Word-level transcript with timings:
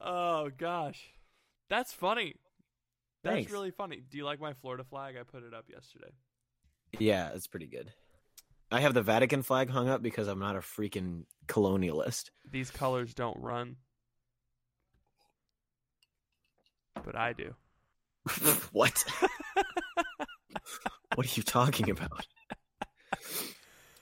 Oh 0.00 0.50
gosh, 0.56 1.02
that's 1.68 1.92
funny. 1.92 2.34
That's 3.24 3.34
Thanks. 3.34 3.52
really 3.52 3.72
funny. 3.72 4.02
Do 4.08 4.16
you 4.16 4.24
like 4.24 4.40
my 4.40 4.52
Florida 4.54 4.84
flag? 4.84 5.16
I 5.20 5.24
put 5.24 5.42
it 5.42 5.52
up 5.52 5.64
yesterday. 5.68 6.12
Yeah, 6.98 7.30
it's 7.34 7.46
pretty 7.48 7.66
good. 7.66 7.92
I 8.70 8.80
have 8.80 8.94
the 8.94 9.02
Vatican 9.02 9.42
flag 9.42 9.70
hung 9.70 9.88
up 9.88 10.02
because 10.02 10.28
I'm 10.28 10.38
not 10.38 10.54
a 10.56 10.60
freaking 10.60 11.24
colonialist. 11.46 12.30
These 12.50 12.70
colors 12.70 13.14
don't 13.14 13.38
run, 13.40 13.76
but 17.04 17.16
I 17.16 17.32
do. 17.32 17.54
what? 18.72 19.04
what 21.14 21.26
are 21.26 21.34
you 21.34 21.42
talking 21.42 21.90
about? 21.90 22.26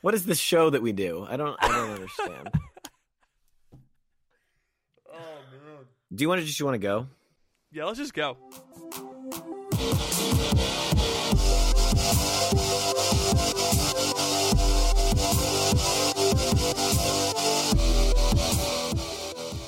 What 0.02 0.14
is 0.14 0.24
this 0.26 0.38
show 0.38 0.70
that 0.70 0.82
we 0.82 0.92
do? 0.92 1.26
I 1.28 1.36
don't 1.36 1.56
I 1.60 1.68
don't 1.68 1.90
understand. 1.94 2.50
Oh 5.12 5.38
man. 5.52 5.86
Do 6.16 6.22
you 6.24 6.30
want 6.30 6.40
to 6.40 6.46
just 6.46 6.58
you 6.58 6.64
want 6.64 6.76
to 6.76 6.78
go? 6.78 7.08
Yeah, 7.70 7.84
let's 7.84 7.98
just 7.98 8.14
go. 8.14 8.38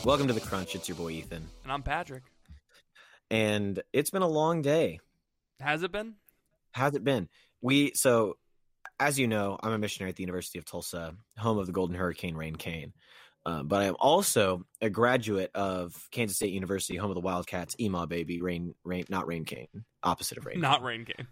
Welcome 0.06 0.28
to 0.28 0.32
the 0.32 0.40
Crunch. 0.40 0.74
It's 0.74 0.88
your 0.88 0.96
boy 0.96 1.10
Ethan. 1.10 1.46
And 1.64 1.70
I'm 1.70 1.82
Patrick. 1.82 2.22
And 3.30 3.82
it's 3.92 4.08
been 4.08 4.22
a 4.22 4.26
long 4.26 4.62
day. 4.62 5.00
Has 5.60 5.82
it 5.82 5.92
been? 5.92 6.14
How's 6.72 6.94
it 6.94 7.04
been? 7.04 7.28
We 7.60 7.92
so 7.94 8.38
as 8.98 9.18
you 9.18 9.26
know, 9.28 9.58
I'm 9.62 9.72
a 9.72 9.78
missionary 9.78 10.08
at 10.08 10.16
the 10.16 10.22
University 10.22 10.58
of 10.58 10.64
Tulsa, 10.64 11.14
home 11.36 11.58
of 11.58 11.66
the 11.66 11.72
Golden 11.72 11.94
Hurricane 11.94 12.36
Rain 12.36 12.56
Cane. 12.56 12.94
Um, 13.48 13.66
but 13.68 13.80
I 13.80 13.84
am 13.86 13.96
also 13.98 14.64
a 14.82 14.90
graduate 14.90 15.50
of 15.54 15.94
Kansas 16.10 16.36
State 16.36 16.52
University, 16.52 16.96
home 16.96 17.10
of 17.10 17.14
the 17.14 17.20
Wildcats, 17.22 17.74
EMAW 17.76 18.06
baby, 18.08 18.42
rain, 18.42 18.74
rain, 18.84 19.04
not 19.08 19.26
rain 19.26 19.44
cane, 19.44 19.68
opposite 20.02 20.36
of 20.38 20.44
rain, 20.46 20.60
Not 20.60 20.82
rain 20.82 21.04
game. 21.04 21.26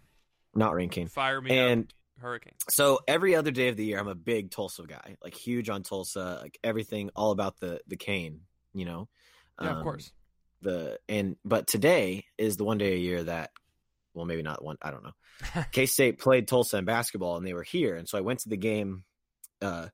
not 0.55 0.73
rain 0.73 0.89
cane. 0.89 1.07
Fire 1.09 1.39
me 1.41 1.51
And 1.57 1.83
up, 1.83 2.21
hurricane. 2.23 2.53
so 2.69 2.99
every 3.07 3.35
other 3.35 3.51
day 3.51 3.67
of 3.67 3.77
the 3.77 3.85
year, 3.85 3.99
I'm 3.99 4.07
a 4.07 4.15
big 4.15 4.49
Tulsa 4.51 4.83
guy, 4.87 5.17
like 5.23 5.35
huge 5.35 5.69
on 5.69 5.83
Tulsa, 5.83 6.39
like 6.41 6.57
everything, 6.63 7.11
all 7.15 7.31
about 7.31 7.59
the 7.59 7.81
the 7.87 7.97
cane, 7.97 8.41
you 8.73 8.85
know. 8.85 9.07
Yeah, 9.61 9.69
of 9.71 9.77
Um, 9.77 9.83
course. 9.83 10.11
The 10.61 10.97
and 11.07 11.35
but 11.45 11.67
today 11.67 12.25
is 12.37 12.57
the 12.57 12.63
one 12.63 12.79
day 12.79 12.93
a 12.95 12.97
year 12.97 13.21
that, 13.23 13.51
well, 14.15 14.25
maybe 14.25 14.41
not 14.41 14.63
one. 14.63 14.77
I 14.81 14.89
don't 14.89 15.03
know. 15.03 15.63
K 15.71 15.85
State 15.85 16.17
played 16.17 16.47
Tulsa 16.47 16.77
in 16.77 16.85
basketball, 16.85 17.37
and 17.37 17.45
they 17.45 17.53
were 17.53 17.61
here, 17.63 17.95
and 17.95 18.09
so 18.09 18.17
I 18.17 18.21
went 18.21 18.39
to 18.39 18.49
the 18.49 18.57
game, 18.57 19.03
uh, 19.61 19.89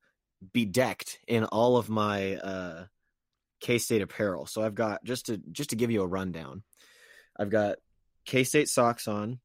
bedecked 0.53 1.19
in 1.27 1.45
all 1.45 1.77
of 1.77 1.89
my 1.89 2.35
uh, 2.35 2.85
K 3.61 3.77
State 3.77 4.01
apparel. 4.01 4.45
So 4.45 4.61
I've 4.63 4.75
got 4.75 5.03
just 5.03 5.27
to 5.27 5.41
just 5.51 5.69
to 5.71 5.75
give 5.75 5.91
you 5.91 6.01
a 6.01 6.07
rundown, 6.07 6.63
I've 7.39 7.49
got 7.49 7.77
K 8.25 8.43
State 8.43 8.69
socks 8.69 9.07
on. 9.07 9.39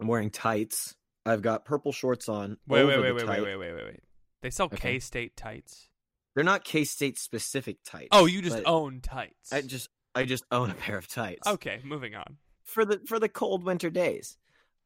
I'm 0.00 0.06
wearing 0.08 0.30
tights. 0.30 0.94
I've 1.24 1.42
got 1.42 1.64
purple 1.64 1.92
shorts 1.92 2.28
on. 2.28 2.56
Wait, 2.66 2.84
wait, 2.84 3.00
wait, 3.00 3.14
wait, 3.14 3.26
wait, 3.26 3.40
wait, 3.42 3.56
wait, 3.56 3.72
wait, 3.74 3.84
wait. 3.84 4.00
They 4.42 4.50
sell 4.50 4.66
Okay. 4.66 4.76
K 4.94 4.98
State 4.98 5.36
tights. 5.36 5.88
They're 6.34 6.42
not 6.44 6.64
K 6.64 6.84
State 6.84 7.18
specific 7.18 7.76
tights. 7.84 8.08
Oh, 8.10 8.26
you 8.26 8.42
just 8.42 8.62
own 8.66 9.00
tights. 9.00 9.52
I 9.52 9.60
just 9.60 9.88
I 10.14 10.24
just 10.24 10.44
own 10.50 10.70
a 10.70 10.74
pair 10.74 10.98
of 10.98 11.06
tights. 11.06 11.46
Okay, 11.46 11.80
moving 11.84 12.14
on. 12.14 12.38
For 12.64 12.84
the 12.84 13.00
for 13.06 13.18
the 13.18 13.28
cold 13.28 13.64
winter 13.64 13.90
days. 13.90 14.36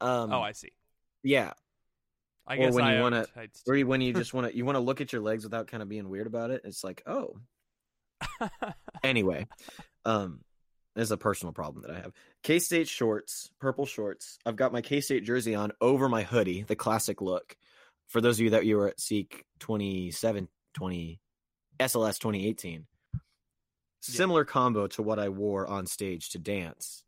Um, 0.00 0.32
oh, 0.32 0.40
I 0.42 0.52
see. 0.52 0.72
yeah. 1.22 1.52
I 2.46 2.54
or 2.54 2.58
guess 2.58 2.74
when 2.74 2.84
I 2.84 2.96
you 2.96 3.02
wanna- 3.02 3.26
Or 3.68 3.78
when 3.80 4.00
you 4.00 4.12
just 4.12 4.32
want 4.32 4.50
to 4.50 4.56
you 4.56 4.64
want 4.64 4.76
to 4.76 4.80
look 4.80 5.00
at 5.00 5.12
your 5.12 5.22
legs 5.22 5.44
without 5.44 5.66
kind 5.66 5.82
of 5.82 5.88
being 5.88 6.08
weird 6.08 6.26
about 6.26 6.50
it. 6.50 6.62
It's 6.64 6.84
like, 6.84 7.02
oh, 7.06 7.36
anyway, 9.02 9.46
um, 10.04 10.40
there's 10.94 11.10
a 11.10 11.16
personal 11.16 11.52
problem 11.52 11.82
that 11.82 11.90
I 11.90 12.00
have. 12.00 12.12
K 12.42 12.58
State 12.58 12.88
shorts, 12.88 13.50
purple 13.60 13.84
shorts. 13.86 14.38
I've 14.46 14.56
got 14.56 14.72
my 14.72 14.80
K 14.80 15.00
State 15.00 15.24
jersey 15.24 15.54
on 15.54 15.72
over 15.80 16.08
my 16.08 16.22
hoodie, 16.22 16.62
the 16.62 16.76
classic 16.76 17.20
look. 17.20 17.56
For 18.08 18.20
those 18.20 18.38
of 18.38 18.44
you 18.44 18.50
that 18.50 18.64
you 18.64 18.76
were 18.76 18.88
at 18.88 19.00
Seek 19.00 19.44
27, 19.58 20.48
20, 20.74 21.20
SLS 21.80 22.18
2018, 22.20 22.86
similar 24.00 24.44
combo 24.44 24.86
to 24.86 25.02
what 25.02 25.18
I 25.18 25.28
wore 25.28 25.66
on 25.66 25.86
stage 25.86 26.30
to 26.30 26.38
dance 26.38 27.02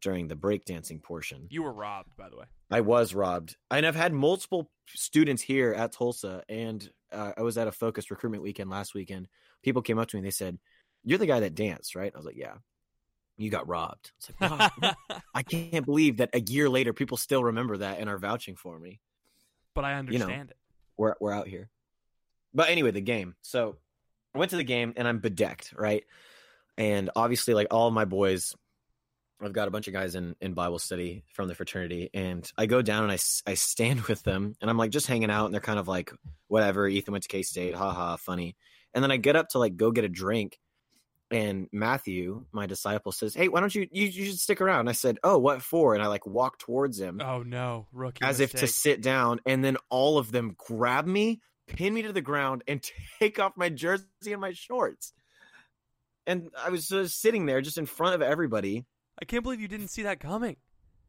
during 0.00 0.28
the 0.28 0.36
breakdancing 0.36 1.02
portion. 1.02 1.46
you 1.50 1.62
were 1.62 1.72
robbed, 1.72 2.16
by 2.16 2.28
the 2.28 2.36
way. 2.36 2.44
I 2.70 2.80
was 2.80 3.14
robbed, 3.14 3.56
and 3.70 3.86
I've 3.86 3.96
had 3.96 4.12
multiple 4.12 4.70
students 4.86 5.42
here 5.42 5.72
at 5.72 5.92
Tulsa, 5.92 6.42
and 6.48 6.88
uh, 7.12 7.32
I 7.36 7.42
was 7.42 7.58
at 7.58 7.68
a 7.68 7.72
focused 7.72 8.10
recruitment 8.10 8.42
weekend 8.42 8.70
last 8.70 8.94
weekend. 8.94 9.28
People 9.62 9.82
came 9.82 9.98
up 9.98 10.08
to 10.08 10.16
me 10.16 10.20
and 10.20 10.26
they 10.26 10.30
said, 10.30 10.58
"You're 11.04 11.18
the 11.18 11.26
guy 11.26 11.40
that 11.40 11.54
danced, 11.54 11.94
right?" 11.94 12.12
I 12.14 12.16
was 12.16 12.26
like, 12.26 12.36
"Yeah." 12.36 12.54
You 13.36 13.48
got 13.48 13.66
robbed. 13.66 14.12
It's 14.18 14.30
like, 14.38 14.50
wow. 14.82 14.92
I 15.34 15.42
can't 15.42 15.86
believe 15.86 16.18
that 16.18 16.28
a 16.34 16.40
year 16.40 16.68
later, 16.68 16.92
people 16.92 17.16
still 17.16 17.42
remember 17.42 17.78
that 17.78 17.98
and 17.98 18.10
are 18.10 18.18
vouching 18.18 18.54
for 18.54 18.78
me. 18.78 19.00
but 19.74 19.82
I 19.82 19.92
know. 19.92 19.98
understand 20.00 20.50
it. 20.50 20.58
We're 20.98 21.14
we're 21.22 21.32
out 21.32 21.48
here. 21.48 21.70
But 22.52 22.68
anyway, 22.68 22.90
the 22.90 23.00
game. 23.00 23.36
So 23.40 23.78
I 24.34 24.38
went 24.38 24.50
to 24.50 24.58
the 24.58 24.64
game 24.64 24.92
and 24.96 25.08
I'm 25.08 25.20
bedecked, 25.20 25.72
right? 25.74 26.04
And 26.76 27.08
obviously, 27.16 27.54
like 27.54 27.68
all 27.70 27.88
of 27.88 27.94
my 27.94 28.04
boys, 28.04 28.54
I've 29.42 29.52
got 29.52 29.68
a 29.68 29.70
bunch 29.70 29.88
of 29.88 29.94
guys 29.94 30.14
in, 30.14 30.36
in 30.40 30.54
Bible 30.54 30.78
study 30.78 31.24
from 31.32 31.48
the 31.48 31.54
fraternity, 31.54 32.10
and 32.12 32.48
I 32.58 32.66
go 32.66 32.82
down 32.82 33.04
and 33.04 33.12
I, 33.12 33.18
I 33.50 33.54
stand 33.54 34.02
with 34.08 34.22
them, 34.22 34.54
and 34.60 34.70
I'm 34.70 34.76
like 34.78 34.90
just 34.90 35.06
hanging 35.06 35.30
out, 35.30 35.46
and 35.46 35.54
they're 35.54 35.60
kind 35.60 35.78
of 35.78 35.88
like, 35.88 36.12
whatever. 36.48 36.86
Ethan 36.86 37.12
went 37.12 37.22
to 37.22 37.28
K 37.28 37.42
State, 37.42 37.74
haha, 37.74 38.16
funny. 38.16 38.56
And 38.92 39.02
then 39.04 39.10
I 39.10 39.16
get 39.16 39.36
up 39.36 39.48
to 39.50 39.58
like 39.58 39.76
go 39.76 39.90
get 39.90 40.04
a 40.04 40.08
drink, 40.08 40.58
and 41.30 41.68
Matthew, 41.72 42.44
my 42.52 42.66
disciple, 42.66 43.12
says, 43.12 43.34
"Hey, 43.34 43.48
why 43.48 43.60
don't 43.60 43.74
you 43.74 43.86
you, 43.90 44.06
you 44.06 44.26
should 44.26 44.38
stick 44.38 44.60
around?" 44.60 44.88
I 44.88 44.92
said, 44.92 45.18
"Oh, 45.22 45.38
what 45.38 45.62
for?" 45.62 45.94
And 45.94 46.02
I 46.02 46.08
like 46.08 46.26
walk 46.26 46.58
towards 46.58 46.98
him 46.98 47.20
Oh 47.20 47.42
no, 47.42 47.86
rookie. 47.92 48.24
as 48.24 48.40
if 48.40 48.52
to 48.54 48.66
sit 48.66 49.00
down, 49.00 49.40
and 49.46 49.64
then 49.64 49.76
all 49.88 50.18
of 50.18 50.32
them 50.32 50.56
grab 50.58 51.06
me, 51.06 51.40
pin 51.68 51.94
me 51.94 52.02
to 52.02 52.12
the 52.12 52.20
ground, 52.20 52.64
and 52.66 52.82
take 53.20 53.38
off 53.38 53.52
my 53.56 53.68
jersey 53.68 54.06
and 54.26 54.40
my 54.40 54.52
shorts. 54.52 55.12
And 56.26 56.50
I 56.58 56.70
was 56.70 56.88
just 56.88 57.20
sitting 57.20 57.46
there, 57.46 57.60
just 57.60 57.78
in 57.78 57.86
front 57.86 58.14
of 58.14 58.22
everybody. 58.22 58.84
I 59.20 59.24
can't 59.24 59.42
believe 59.42 59.60
you 59.60 59.68
didn't 59.68 59.88
see 59.88 60.02
that 60.02 60.20
coming. 60.20 60.56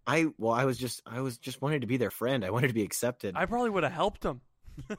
I 0.08 0.28
well, 0.38 0.54
I 0.54 0.66
was 0.66 0.78
just, 0.78 1.02
I 1.06 1.22
was 1.22 1.38
just 1.38 1.62
wanted 1.62 1.82
to 1.82 1.88
be 1.88 1.98
their 1.98 2.12
friend. 2.12 2.44
I 2.44 2.50
wanted 2.50 2.68
to 2.70 2.74
be 2.74 2.84
accepted. 2.84 3.36
I 3.36 3.46
probably 3.46 3.70
would 3.70 3.84
have 3.84 3.92
helped 3.92 4.24
him. 4.24 4.42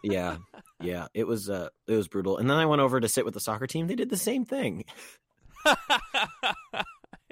yeah, 0.02 0.36
yeah. 0.80 1.08
It 1.14 1.26
was, 1.26 1.50
uh, 1.50 1.68
it 1.86 1.96
was 1.96 2.08
brutal. 2.08 2.38
And 2.38 2.48
then 2.48 2.56
I 2.56 2.66
went 2.66 2.82
over 2.82 3.00
to 3.00 3.08
sit 3.08 3.24
with 3.24 3.34
the 3.34 3.40
soccer 3.40 3.66
team. 3.66 3.86
They 3.86 3.96
did 3.96 4.10
the 4.10 4.16
same 4.16 4.44
thing. 4.44 4.84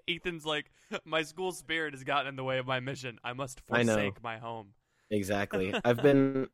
Ethan's 0.08 0.44
like, 0.44 0.70
my 1.04 1.22
school 1.22 1.52
spirit 1.52 1.94
has 1.94 2.02
gotten 2.02 2.28
in 2.28 2.36
the 2.36 2.44
way 2.44 2.58
of 2.58 2.66
my 2.66 2.80
mission. 2.80 3.18
I 3.22 3.32
must 3.32 3.60
forsake 3.60 4.22
my 4.22 4.38
home. 4.38 4.68
Exactly. 5.10 5.74
I've 5.84 6.02
been 6.02 6.48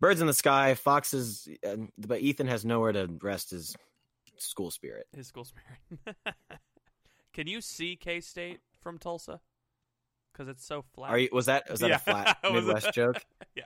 birds 0.00 0.20
in 0.20 0.26
the 0.26 0.34
sky, 0.34 0.74
foxes, 0.74 1.48
but 1.96 2.20
Ethan 2.20 2.48
has 2.48 2.64
nowhere 2.64 2.92
to 2.92 3.08
rest 3.22 3.50
his 3.50 3.76
school 4.36 4.70
spirit. 4.70 5.06
His 5.14 5.26
school 5.26 5.44
spirit. 5.44 6.16
Can 7.32 7.46
you 7.46 7.60
see 7.60 7.96
K 7.96 8.20
State 8.20 8.60
from 8.80 8.98
Tulsa? 8.98 9.40
Because 10.32 10.48
it's 10.48 10.64
so 10.64 10.82
flat. 10.94 11.10
Are 11.10 11.18
you? 11.18 11.28
Was 11.32 11.46
that 11.46 11.70
was 11.70 11.80
that 11.80 11.88
Yeah, 11.88 11.96
a 11.96 11.98
flat 11.98 12.36
it 12.44 12.52
was 12.52 12.64
a- 12.64 12.66
Midwest 12.66 12.92
joke? 12.94 13.24
yeah. 13.54 13.64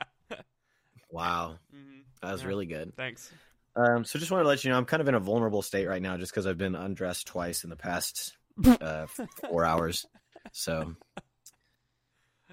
Wow, 1.11 1.59
hmm 1.71 2.01
that 2.23 2.33
was 2.33 2.43
Yeah. 2.43 2.49
really 2.49 2.67
good. 2.67 2.93
Thanks. 2.97 3.31
Um, 3.75 4.05
so 4.05 4.19
just 4.19 4.31
wanted 4.31 4.45
to 4.45 4.49
let 4.49 4.65
you 4.65 4.71
know 4.71 4.77
I'm 4.79 4.85
kind 4.85 5.01
of 5.01 5.09
in 5.09 5.15
a 5.15 5.21
vulnerable 5.21 5.63
state 5.63 5.87
right 5.87 6.01
now, 6.03 6.17
just 6.17 6.33
because 6.33 6.47
I've 6.47 6.59
been 6.59 6.75
undressed 6.75 7.27
twice 7.27 7.65
in 7.65 7.71
the 7.71 7.77
past 7.77 8.37
uh, 8.81 9.07
four 9.49 9.65
hours. 9.65 10.05
So, 10.53 10.95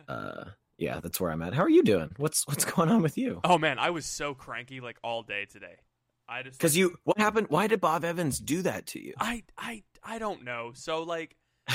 uh, 0.08 0.46
yeah, 0.78 1.00
that's 1.02 1.20
where 1.20 1.32
I'm 1.32 1.42
at. 1.42 1.54
How 1.54 1.64
are 1.64 1.70
you 1.70 1.84
doing? 1.84 2.12
What's 2.18 2.48
what's 2.48 2.66
going 2.66 2.90
on 2.90 3.02
with 3.02 3.18
you? 3.18 3.42
Oh 3.44 3.58
man, 3.58 3.80
I 3.80 3.90
was 3.90 4.06
so 4.06 4.34
cranky 4.34 4.80
like 4.80 4.98
all 5.04 5.24
day 5.24 5.46
today. 5.46 5.76
I 6.30 6.44
just 6.44 6.60
Because 6.60 6.78
you, 6.78 6.96
what 7.04 7.18
happened? 7.18 7.48
Why 7.50 7.68
did 7.68 7.82
Bob 7.82 8.04
Evans 8.06 8.40
do 8.40 8.62
that 8.62 8.86
to 8.88 9.04
you? 9.04 9.14
I 9.20 9.44
I 9.58 9.84
I 10.04 10.20
don't 10.20 10.44
know. 10.44 10.72
So 10.76 11.04
like 11.04 11.36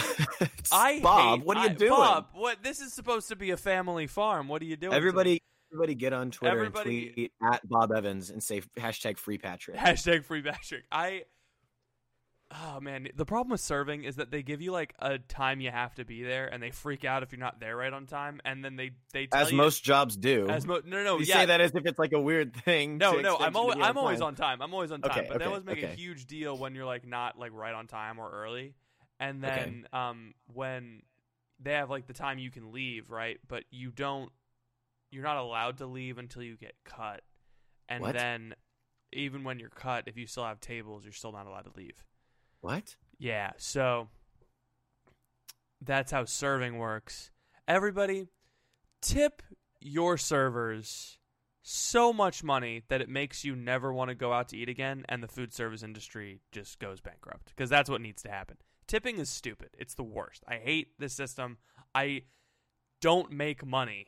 I 0.72 1.00
Bob, 1.02 1.38
hate- 1.38 1.46
what 1.46 1.56
are 1.56 1.64
you 1.64 1.70
I- 1.70 1.74
doing? 1.74 1.90
Bob, 1.90 2.26
what 2.34 2.62
this 2.62 2.80
is 2.80 2.92
supposed 2.92 3.28
to 3.28 3.36
be 3.36 3.50
a 3.50 3.56
family 3.56 4.06
farm. 4.06 4.48
What 4.48 4.62
are 4.62 4.66
you 4.66 4.76
doing? 4.76 4.94
Everybody, 4.94 5.40
everybody, 5.72 5.94
get 5.94 6.12
on 6.12 6.30
Twitter 6.30 6.52
Everybody- 6.54 7.06
and 7.06 7.14
tweet 7.14 7.32
at 7.52 7.68
Bob 7.68 7.92
Evans 7.92 8.30
and 8.30 8.42
say 8.42 8.60
hashtag 8.78 9.18
Free 9.18 9.38
Patrick. 9.38 9.76
Hashtag 9.76 10.24
free 10.24 10.42
Patrick. 10.42 10.84
I. 10.90 11.24
Oh 12.62 12.78
man, 12.80 13.08
the 13.16 13.24
problem 13.24 13.50
with 13.50 13.60
serving 13.60 14.04
is 14.04 14.16
that 14.16 14.30
they 14.30 14.42
give 14.42 14.60
you 14.62 14.70
like 14.70 14.94
a 15.00 15.18
time 15.18 15.60
you 15.60 15.70
have 15.70 15.94
to 15.96 16.04
be 16.04 16.22
there, 16.22 16.46
and 16.46 16.62
they 16.62 16.70
freak 16.70 17.04
out 17.04 17.22
if 17.22 17.32
you're 17.32 17.40
not 17.40 17.58
there 17.58 17.76
right 17.76 17.92
on 17.92 18.06
time, 18.06 18.40
and 18.44 18.64
then 18.64 18.76
they 18.76 18.92
they 19.12 19.26
tell 19.26 19.40
As 19.40 19.50
you, 19.50 19.56
most 19.56 19.82
jobs 19.82 20.16
do. 20.16 20.48
as 20.48 20.66
mo- 20.66 20.80
no 20.84 20.98
no 20.98 21.04
no 21.04 21.18
you 21.18 21.24
yeah 21.24 21.40
say 21.40 21.46
that 21.46 21.60
as 21.60 21.72
if 21.74 21.84
it's 21.84 21.98
like 21.98 22.12
a 22.12 22.20
weird 22.20 22.54
thing. 22.54 22.98
no 22.98 23.20
no 23.20 23.36
I'm 23.36 23.56
always 23.56 23.76
I'm 23.80 23.96
always 23.98 24.20
on 24.20 24.34
time 24.36 24.62
I'm 24.62 24.72
always 24.72 24.92
on 24.92 25.02
time, 25.02 25.10
Okay, 25.10 25.26
but 25.28 25.38
they 25.38 25.44
okay, 25.44 25.48
always 25.48 25.64
make 25.64 25.82
a 25.82 25.86
huge 25.94 26.26
deal 26.26 26.56
when 26.56 26.74
you're 26.74 26.84
like 26.84 27.06
not 27.06 27.38
like 27.38 27.52
right 27.52 27.74
on 27.74 27.86
time 27.86 28.18
or 28.18 28.30
early, 28.30 28.74
and 29.18 29.42
Okay. 29.42 29.54
then 29.54 29.86
um 29.92 30.34
when 30.52 31.02
they 31.60 31.72
have 31.72 31.90
like 31.90 32.06
the 32.06 32.12
time 32.12 32.38
you 32.38 32.50
can 32.50 32.72
leave 32.72 33.10
right, 33.10 33.38
but 33.48 33.64
you 33.70 33.90
don't 33.90 34.30
you're 35.10 35.24
not 35.24 35.36
allowed 35.38 35.78
to 35.78 35.86
leave 35.86 36.18
until 36.18 36.42
you 36.42 36.56
get 36.56 36.74
cut, 36.84 37.22
and 37.88 38.02
What? 38.02 38.14
then 38.14 38.54
even 39.12 39.44
when 39.44 39.58
you're 39.58 39.68
cut, 39.70 40.04
if 40.06 40.16
you 40.16 40.26
still 40.26 40.44
have 40.44 40.60
tables, 40.60 41.04
you're 41.04 41.12
still 41.12 41.32
not 41.32 41.46
allowed 41.46 41.64
to 41.64 41.72
leave. 41.76 42.04
What? 42.64 42.96
Yeah, 43.18 43.50
so 43.58 44.08
that's 45.82 46.10
how 46.10 46.24
serving 46.24 46.78
works. 46.78 47.30
Everybody, 47.68 48.28
tip 49.02 49.42
your 49.80 50.16
servers 50.16 51.18
so 51.60 52.10
much 52.10 52.42
money 52.42 52.82
that 52.88 53.02
it 53.02 53.10
makes 53.10 53.44
you 53.44 53.54
never 53.54 53.92
want 53.92 54.08
to 54.08 54.14
go 54.14 54.32
out 54.32 54.48
to 54.48 54.56
eat 54.56 54.70
again, 54.70 55.04
and 55.10 55.22
the 55.22 55.28
food 55.28 55.52
service 55.52 55.82
industry 55.82 56.40
just 56.52 56.78
goes 56.78 57.02
bankrupt. 57.02 57.52
Because 57.54 57.68
that's 57.68 57.90
what 57.90 58.00
needs 58.00 58.22
to 58.22 58.30
happen. 58.30 58.56
Tipping 58.86 59.18
is 59.18 59.28
stupid. 59.28 59.68
It's 59.78 59.94
the 59.94 60.02
worst. 60.02 60.42
I 60.48 60.56
hate 60.56 60.98
this 60.98 61.12
system. 61.12 61.58
I 61.94 62.22
don't 63.02 63.30
make 63.30 63.66
money 63.66 64.06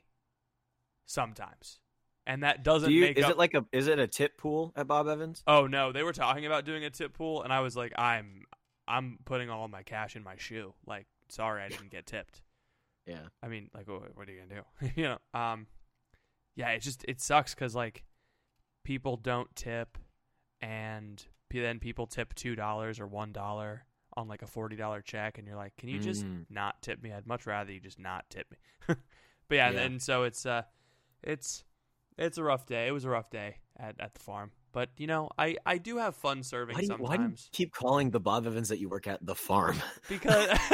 sometimes, 1.05 1.79
and 2.26 2.43
that 2.43 2.62
doesn't 2.64 2.88
Do 2.88 2.94
you, 2.94 3.02
make 3.02 3.19
is 3.19 3.25
up 3.25 3.32
it 3.32 3.38
like 3.38 3.55
a 3.55 3.64
is 3.73 3.87
it 3.87 3.99
a 3.99 4.06
tip 4.06 4.37
pool 4.37 4.73
at 4.76 4.87
Bob 4.87 5.08
Evans? 5.08 5.43
Oh 5.46 5.67
no, 5.67 5.93
they 5.93 6.02
were 6.02 6.12
talking 6.12 6.46
about 6.46 6.64
doing 6.64 6.84
a 6.84 6.90
tip 6.90 7.12
pool, 7.14 7.43
and 7.43 7.52
I 7.52 7.61
was 7.61 7.76
like, 7.76 7.93
I'm, 7.96 8.43
I'm 8.88 9.19
putting 9.25 9.50
all 9.50 9.67
my 9.69 9.82
cash 9.82 10.17
in 10.17 10.23
my 10.23 10.37
shoe. 10.37 10.75
Like, 10.87 11.06
sorry, 11.28 11.62
I 11.62 11.69
didn't 11.69 11.90
get 11.90 12.06
tipped. 12.06 12.43
Yeah. 13.06 13.20
I 13.40 13.46
mean, 13.46 13.70
like, 13.73 13.87
what, 13.87 14.02
are 14.02 14.32
you 14.32 14.40
gonna 14.40 14.62
do? 14.81 14.90
you 14.96 15.05
know, 15.05 15.19
um, 15.32 15.69
yeah, 16.56 16.70
it 16.70 16.81
just 16.81 17.05
it 17.06 17.20
sucks 17.20 17.55
because 17.55 17.73
like 17.73 18.02
people 18.82 19.17
don't 19.17 19.55
tip, 19.55 19.96
and 20.61 21.25
then 21.52 21.79
people 21.79 22.06
tip 22.08 22.34
two 22.34 22.56
dollars 22.56 22.99
or 22.99 23.06
one 23.06 23.31
dollar 23.32 23.84
on 24.17 24.26
like 24.26 24.43
a 24.43 24.46
forty 24.49 24.75
dollar 24.75 25.02
check, 25.02 25.38
and 25.38 25.46
you're 25.46 25.56
like, 25.56 25.76
can 25.76 25.88
you 25.88 26.00
just 26.00 26.25
Mm. 26.26 26.46
not 26.50 26.82
tip 26.82 27.00
me? 27.00 27.12
I'd 27.12 27.29
much 27.29 27.46
rather 27.46 27.70
you 27.72 27.79
just 27.79 28.00
not 28.00 28.29
tip 28.29 28.50
me. 28.50 28.56
but 29.49 29.55
yeah, 29.55 29.70
Yeah. 29.70 29.81
and 29.82 30.02
so 30.02 30.25
it's 30.25 30.44
uh, 30.44 30.62
it's 31.22 31.62
it's 32.18 32.38
a 32.38 32.42
rough 32.42 32.66
day. 32.66 32.88
It 32.88 32.92
was 32.92 33.04
a 33.04 33.10
rough 33.10 33.30
day 33.30 33.56
at 33.78 34.00
at 34.00 34.14
the 34.14 34.20
farm, 34.20 34.50
but 34.72 34.90
you 34.96 35.06
know, 35.06 35.28
I 35.38 35.56
I 35.64 35.78
do 35.78 35.98
have 35.98 36.16
fun 36.16 36.42
serving 36.42 36.74
Why 36.74 36.80
do, 36.80 36.84
you, 36.84 36.88
sometimes 36.88 37.08
why 37.08 37.16
do 37.16 37.22
you 37.22 37.34
keep 37.52 37.72
calling 37.72 38.10
the 38.10 38.20
Bob 38.20 38.46
Evans 38.46 38.68
that 38.68 38.78
you 38.78 38.88
work 38.88 39.06
at 39.06 39.24
the 39.24 39.34
farm? 39.34 39.76
because. 40.08 40.58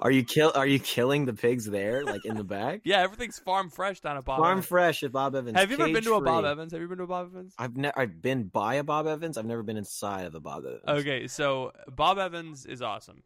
Are 0.00 0.10
you 0.10 0.24
kill? 0.24 0.50
Are 0.56 0.66
you 0.66 0.80
killing 0.80 1.24
the 1.24 1.32
pigs 1.32 1.64
there, 1.64 2.04
like 2.04 2.24
in 2.24 2.36
the 2.36 2.42
back? 2.42 2.80
yeah, 2.84 3.00
everything's 3.00 3.38
farm 3.38 3.70
fresh 3.70 4.00
down 4.00 4.16
at 4.16 4.24
Bob. 4.24 4.40
farm 4.40 4.58
Evans. 4.58 4.66
fresh 4.66 5.02
at 5.04 5.12
Bob 5.12 5.36
Evans. 5.36 5.56
Have 5.56 5.70
you 5.70 5.78
ever 5.78 5.92
been 5.92 6.02
to 6.02 6.14
a 6.14 6.20
Bob 6.20 6.42
cage-free. 6.42 6.50
Evans? 6.50 6.72
Have 6.72 6.80
you 6.80 6.88
been 6.88 6.98
to 6.98 7.04
a 7.04 7.06
Bob 7.06 7.28
Evans? 7.28 7.54
I've 7.58 7.76
never. 7.76 7.96
I've 7.96 8.20
been 8.20 8.44
by 8.44 8.74
a 8.74 8.84
Bob 8.84 9.06
Evans. 9.06 9.38
I've 9.38 9.46
never 9.46 9.62
been 9.62 9.76
inside 9.76 10.26
of 10.26 10.34
a 10.34 10.40
Bob 10.40 10.64
Evans. 10.64 10.82
Okay, 10.88 11.28
so 11.28 11.72
Bob 11.88 12.18
Evans 12.18 12.66
is 12.66 12.82
awesome. 12.82 13.22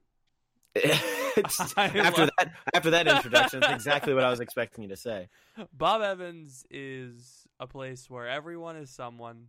After 1.77 2.27
that, 2.27 2.53
after 2.75 2.91
that 2.91 3.09
introduction, 3.09 3.61
that's 3.61 3.73
exactly 3.73 4.15
what 4.15 4.25
I 4.25 4.31
was 4.31 4.41
expecting 4.47 4.83
you 4.83 4.89
to 4.91 4.97
say. 4.97 5.29
Bob 5.73 6.03
Evans 6.03 6.65
is 6.71 7.47
a 7.59 7.67
place 7.67 8.11
where 8.11 8.29
everyone 8.29 8.77
is 8.77 8.91
someone, 8.91 9.47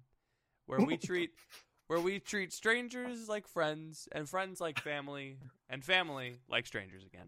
where 0.65 0.79
we 0.79 0.97
treat 1.09 1.31
where 1.87 1.99
we 1.99 2.19
treat 2.19 2.53
strangers 2.53 3.27
like 3.27 3.47
friends 3.47 4.07
and 4.11 4.27
friends 4.27 4.61
like 4.61 4.79
family 4.79 5.37
and 5.69 5.83
family 5.83 6.37
like 6.49 6.65
strangers 6.65 7.05
again. 7.05 7.27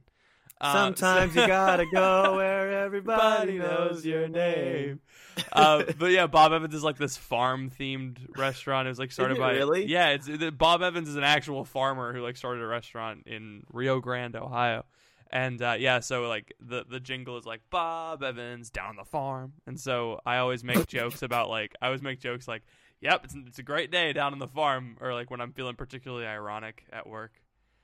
Uh, 0.62 0.72
so- 0.74 0.80
Sometimes 0.86 1.36
you 1.36 1.48
gotta 1.48 1.86
go 1.86 2.36
where 2.38 2.84
everybody 2.84 3.57
knows 3.57 4.06
your 4.06 4.28
name. 4.28 5.02
uh, 5.52 5.84
but 5.98 6.12
yeah, 6.12 6.28
Bob 6.28 6.54
Evans 6.54 6.74
is 6.74 6.84
like 6.84 6.98
this 6.98 7.18
farm 7.18 7.69
themed 7.69 8.18
restaurant. 8.38 8.88
It 8.88 8.90
was 8.90 9.00
like 9.00 9.12
started 9.12 9.38
by 9.38 9.52
really? 9.54 9.86
yeah. 9.86 10.10
It's 10.10 10.28
it, 10.30 10.57
Bob 10.57 10.81
Evans 10.81 11.10
is 11.10 11.16
an 11.18 11.24
actual 11.25 11.66
farmer 11.66 12.13
who 12.13 12.22
like 12.22 12.38
started 12.38 12.63
a 12.63 12.68
restaurant 12.68 13.24
in 13.28 13.63
Rio 13.72 14.00
Grande, 14.00 14.38
Ohio. 14.38 14.86
And 15.30 15.62
uh, 15.62 15.75
yeah, 15.78 16.00
so 16.00 16.28
like 16.30 16.54
the 16.62 16.86
the 16.90 17.01
jingle 17.01 17.38
is 17.38 17.46
like 17.46 17.62
Bob 17.69 18.24
Evans 18.24 18.69
down 18.69 18.96
the 18.96 19.04
farm, 19.04 19.54
and 19.68 19.78
so 19.78 20.22
I 20.25 20.38
always 20.38 20.63
make 20.63 20.88
jokes 20.88 21.22
about 21.24 21.50
like 21.50 21.75
I 21.81 21.88
always 21.88 22.04
make 22.04 22.22
jokes 22.22 22.48
like, 22.48 22.62
"Yep, 23.01 23.25
it's 23.25 23.36
it's 23.48 23.60
a 23.60 23.63
great 23.63 23.92
day 23.92 24.13
down 24.13 24.31
on 24.31 24.40
the 24.40 24.48
farm," 24.48 24.96
or 25.01 25.13
like 25.13 25.30
when 25.31 25.42
I'm 25.42 25.51
feeling 25.51 25.75
particularly 25.75 26.25
ironic 26.25 26.86
at 26.94 27.08
work. 27.08 27.34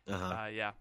Uh-huh. 0.07 0.23
Uh, 0.23 0.47
yeah, 0.47 0.71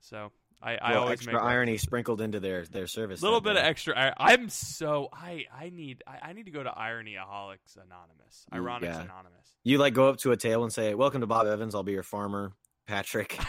so 0.00 0.32
I 0.62 0.76
I 0.76 0.92
Well, 0.92 1.02
always 1.02 1.12
extra 1.18 1.34
make 1.34 1.42
irony 1.42 1.76
sprinkled 1.78 2.20
into 2.20 2.40
their 2.40 2.64
their 2.66 2.86
service. 2.86 3.20
a 3.20 3.24
little 3.24 3.40
bit 3.40 3.56
of 3.56 3.64
extra. 3.64 3.98
I, 3.98 4.32
I'm 4.32 4.48
so 4.48 5.08
I 5.12 5.46
I 5.52 5.70
need 5.70 6.02
I, 6.06 6.30
I 6.30 6.32
need 6.32 6.44
to 6.46 6.50
go 6.50 6.62
to 6.62 6.70
Ironyaholics 6.70 7.76
Anonymous, 7.76 8.46
Ironics 8.52 8.82
yeah. 8.82 9.02
Anonymous. 9.02 9.56
You 9.64 9.78
like 9.78 9.94
go 9.94 10.08
up 10.08 10.18
to 10.18 10.32
a 10.32 10.36
table 10.36 10.64
and 10.64 10.72
say, 10.72 10.94
"Welcome 10.94 11.22
to 11.22 11.26
Bob 11.26 11.46
Evans. 11.46 11.74
I'll 11.74 11.82
be 11.82 11.92
your 11.92 12.02
farmer, 12.02 12.52
Patrick." 12.86 13.38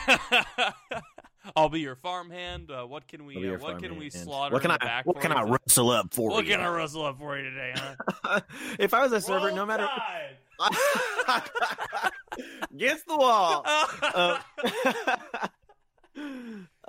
I'll 1.56 1.70
be 1.70 1.80
your 1.80 1.96
farmhand. 1.96 2.70
Uh, 2.70 2.86
what 2.86 3.08
can 3.08 3.26
we? 3.26 3.36
Uh, 3.50 3.58
what 3.58 3.82
can 3.82 3.98
we 3.98 4.10
slaughter? 4.10 4.54
What 4.54 4.62
can 4.62 4.72
I? 4.72 4.78
back 4.78 5.06
What 5.06 5.20
can? 5.20 5.32
I 5.32 5.44
rustle 5.44 5.90
up 5.90 6.14
for 6.14 6.30
you? 6.30 6.36
What 6.36 6.46
you? 6.46 6.52
can 6.52 6.62
I 6.62 6.70
rustle 6.70 7.06
up 7.06 7.18
for 7.18 7.38
you 7.38 7.44
today, 7.44 7.74
huh? 7.76 8.42
if 8.80 8.94
I 8.94 9.02
was 9.04 9.12
a 9.12 9.22
server, 9.22 9.52
no 9.52 9.66
matter 9.66 9.88
against 12.72 13.08
the 13.08 13.18
wall. 13.18 13.64
Uh, 13.66 14.40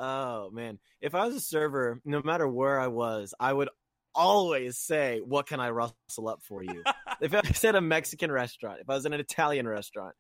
oh 0.03 0.51
man, 0.51 0.79
if 1.01 1.15
I 1.15 1.27
was 1.27 1.37
a 1.37 1.41
server, 1.41 2.01
no 2.05 2.21
matter 2.23 2.47
where 2.47 2.79
I 2.79 2.89
was, 2.89 3.33
I 3.39 3.53
would 3.53 3.71
always 4.15 4.77
say, 4.77 5.21
"What 5.25 5.47
can 5.47 5.61
I 5.61 5.71
rustle 5.71 6.29
up 6.29 6.43
for 6.43 6.63
you?" 6.63 6.83
if 7.23 7.33
I 7.35 7.41
was 7.47 7.65
at 7.65 7.77
a 7.77 7.81
Mexican 7.81 8.31
restaurant, 8.31 8.81
if 8.81 8.91
I 8.91 8.95
was 8.95 9.07
in 9.07 9.13
an 9.13 9.21
Italian 9.21 9.67
restaurant, 9.67 10.15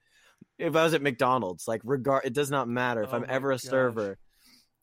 if 0.59 0.77
I 0.77 0.85
was 0.85 0.95
at 0.95 1.03
McDonald's, 1.03 1.67
like 1.67 1.81
regard, 1.85 2.25
it 2.25 2.33
does 2.33 2.51
not 2.51 2.69
matter. 2.69 3.03
If 3.03 3.13
Oh 3.13 3.17
I'm 3.17 3.27
ever 3.29 3.51
a 3.51 3.55
gosh. 3.55 3.63
server, 3.63 4.19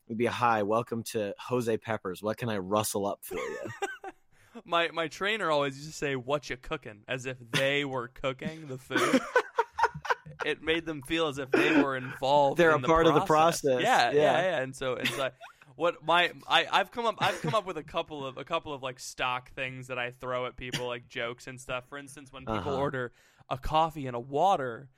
it'd 0.06 0.18
be 0.18 0.26
a 0.26 0.30
hi, 0.30 0.62
welcome 0.62 1.02
to 1.12 1.34
Jose 1.38 1.76
Peppers. 1.78 2.22
What 2.22 2.36
can 2.36 2.50
I 2.50 2.58
rustle 2.58 3.06
up 3.06 3.20
for 3.22 3.36
you? 3.36 3.58
my 4.64 4.90
my 4.92 5.08
trainer 5.08 5.50
always 5.50 5.76
used 5.76 5.88
to 5.88 5.96
say, 5.96 6.14
"What 6.14 6.50
you 6.50 6.58
cooking?" 6.58 7.04
as 7.08 7.24
if 7.24 7.38
they 7.52 7.86
were 7.86 8.08
cooking 8.08 8.68
the 8.68 8.78
food. 8.78 9.20
it 10.44 10.62
made 10.62 10.86
them 10.86 11.02
feel 11.02 11.28
as 11.28 11.38
if 11.38 11.50
they 11.52 11.70
were 11.70 11.96
involved. 11.96 12.58
They're 12.58 12.70
in 12.70 12.78
a 12.78 12.80
the 12.82 12.86
part 12.88 13.06
of 13.06 13.14
the 13.14 13.20
process. 13.20 13.62
process. 13.62 13.82
Yeah, 13.82 14.10
yeah, 14.10 14.22
Yeah. 14.22 14.40
yeah. 14.42 14.58
And 14.60 14.74
so 14.74 14.94
it's 14.94 15.16
like 15.18 15.34
what 15.76 16.04
my 16.04 16.32
I 16.48 16.66
I've 16.70 16.90
come 16.90 17.06
up 17.06 17.16
I've 17.18 17.40
come 17.42 17.54
up 17.54 17.66
with 17.66 17.76
a 17.78 17.82
couple 17.82 18.24
of 18.26 18.36
a 18.38 18.44
couple 18.44 18.72
of 18.72 18.82
like 18.82 18.98
stock 18.98 19.52
things 19.52 19.86
that 19.88 19.98
I 19.98 20.10
throw 20.10 20.46
at 20.46 20.56
people 20.56 20.86
like 20.86 21.08
jokes 21.08 21.46
and 21.46 21.60
stuff. 21.60 21.84
For 21.88 21.98
instance, 21.98 22.32
when 22.32 22.42
people 22.44 22.58
Uh-huh. 22.72 22.76
order 22.76 23.12
a 23.48 23.58
coffee 23.58 24.06
and 24.06 24.14
a 24.16 24.20
water, 24.20 24.90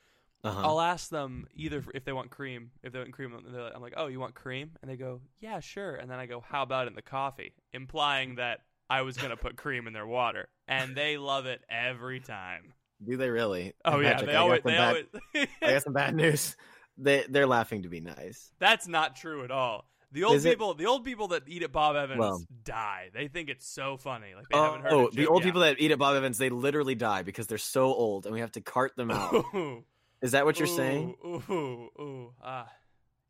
Uh-huh. 0.44 0.60
I'll 0.64 0.80
ask 0.80 1.08
them 1.08 1.46
either 1.54 1.84
if 1.94 2.04
they 2.04 2.12
want 2.12 2.30
cream. 2.30 2.72
If 2.82 2.92
they 2.92 2.98
want 2.98 3.12
cream, 3.12 3.32
I'm 3.74 3.80
like, 3.80 3.94
"Oh, 3.96 4.08
you 4.08 4.18
want 4.18 4.34
cream?" 4.34 4.72
And 4.82 4.90
they 4.90 4.96
go, 4.96 5.20
"Yeah, 5.38 5.60
sure." 5.60 5.94
And 5.94 6.10
then 6.10 6.18
I 6.18 6.26
go, 6.26 6.40
"How 6.40 6.62
about 6.62 6.88
in 6.88 6.94
the 6.94 7.02
coffee?" 7.02 7.54
Implying 7.72 8.34
that 8.36 8.60
I 8.90 9.02
was 9.02 9.16
gonna 9.16 9.36
put 9.36 9.56
cream 9.56 9.86
in 9.86 9.92
their 9.92 10.06
water, 10.06 10.48
and 10.66 10.96
they 10.96 11.16
love 11.16 11.46
it 11.46 11.62
every 11.70 12.18
time. 12.18 12.74
Do 13.04 13.16
they 13.16 13.30
really? 13.30 13.74
Oh 13.84 14.00
yeah, 14.00 14.12
Patrick, 14.12 14.30
they 14.30 14.36
always 14.36 14.60
they 14.64 14.70
bad- 14.72 15.06
always. 15.34 15.48
I 15.62 15.70
got 15.72 15.82
some 15.82 15.92
bad 15.92 16.14
news. 16.16 16.56
They 16.98 17.24
they're 17.28 17.46
laughing 17.46 17.82
to 17.82 17.88
be 17.88 18.00
nice. 18.00 18.52
That's 18.58 18.86
not 18.86 19.16
true 19.16 19.44
at 19.44 19.50
all. 19.50 19.86
The 20.12 20.24
old 20.24 20.36
Is 20.36 20.44
it- 20.44 20.50
people, 20.50 20.74
the 20.74 20.86
old 20.86 21.04
people 21.04 21.28
that 21.28 21.44
eat 21.46 21.62
at 21.62 21.72
Bob 21.72 21.96
Evans 21.96 22.18
Well- 22.20 22.42
die. 22.64 23.10
They 23.14 23.28
think 23.28 23.48
it's 23.48 23.66
so 23.66 23.96
funny. 23.96 24.34
Like 24.36 24.46
they 24.50 24.58
haven't 24.58 24.82
heard 24.82 24.92
Oh, 24.92 25.10
the 25.12 25.26
old 25.26 25.40
yet. 25.42 25.48
people 25.48 25.60
that 25.62 25.76
eat 25.80 25.90
at 25.90 25.98
Bob 25.98 26.14
Evans, 26.16 26.36
they 26.38 26.50
literally 26.50 26.94
die 26.94 27.22
because 27.22 27.46
they're 27.46 27.56
so 27.58 27.84
old, 27.86 28.26
and 28.26 28.34
we 28.34 28.40
have 28.40 28.52
to 28.52 28.60
cart 28.60 28.92
them 28.96 29.10
out. 29.10 29.32
Ooh, 29.54 29.84
Is 30.22 30.32
that 30.32 30.44
what 30.44 30.58
you're 30.58 30.68
ooh, 30.68 30.76
saying? 30.76 31.14
Ooh, 31.24 31.42
ooh, 31.50 31.88
ooh, 32.00 32.32
ah, 32.44 32.68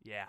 yeah. 0.03 0.25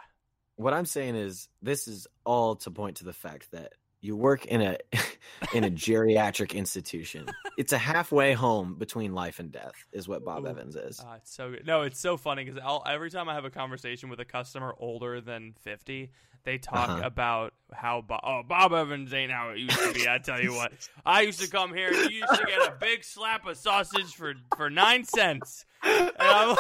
What 0.57 0.73
I'm 0.73 0.87
saying 0.87 1.17
is, 1.17 1.49
this 1.61 1.89
is 1.89 2.07
all 2.25 2.55
to 2.57 2.71
point 2.71 2.99
to 2.99 3.05
the 3.05 3.13
fact 3.13 3.51
that 3.51 3.73
you 4.05 4.17
work 4.17 4.45
in 4.47 4.61
a 4.61 4.77
in 5.55 5.65
a 5.65 5.71
geriatric 5.71 6.55
institution. 6.55 7.27
It's 7.57 7.73
a 7.73 7.79
halfway 7.79 8.35
home 8.35 8.75
between 8.75 9.15
life 9.15 9.39
and 9.39 9.51
death, 9.51 9.75
is 9.93 10.07
what 10.07 10.25
Bob 10.25 10.45
Ooh. 10.45 10.49
Evans 10.49 10.77
is. 10.77 11.01
Uh, 11.01 11.15
it's 11.17 11.35
so 11.35 11.51
good. 11.51 11.67
No, 11.67 11.83
it's 11.83 11.99
so 11.99 12.17
funny 12.17 12.45
because 12.45 12.61
every 12.87 13.11
time 13.11 13.29
I 13.29 13.35
have 13.35 13.45
a 13.45 13.51
conversation 13.51 14.11
with 14.11 14.21
a 14.21 14.25
customer 14.25 14.75
older 14.79 15.21
than 15.21 15.55
fifty, 15.63 16.11
they 16.45 16.59
talk 16.59 16.91
Uh-huh. 16.91 17.01
about 17.07 17.55
how 17.73 18.03
Bo- 18.03 18.21
oh 18.23 18.43
Bob 18.47 18.73
Evans 18.75 19.13
ain't 19.15 19.33
how 19.33 19.51
it 19.51 19.59
used 19.59 19.79
to 19.79 19.93
be. 19.95 20.07
I 20.09 20.19
tell 20.19 20.41
you 20.41 20.53
what, 20.53 20.73
I 21.07 21.23
used 21.23 21.41
to 21.41 21.49
come 21.49 21.73
here 21.73 21.89
and 21.89 22.11
you 22.11 22.19
used 22.19 22.35
to 22.35 22.45
get 22.47 22.61
a 22.69 22.75
big 22.79 23.05
slap 23.05 23.47
of 23.47 23.57
sausage 23.57 24.15
for 24.15 24.35
for 24.57 24.69
nine 24.69 25.05
cents, 25.05 25.65
and 25.83 26.13
I'm, 26.19 26.57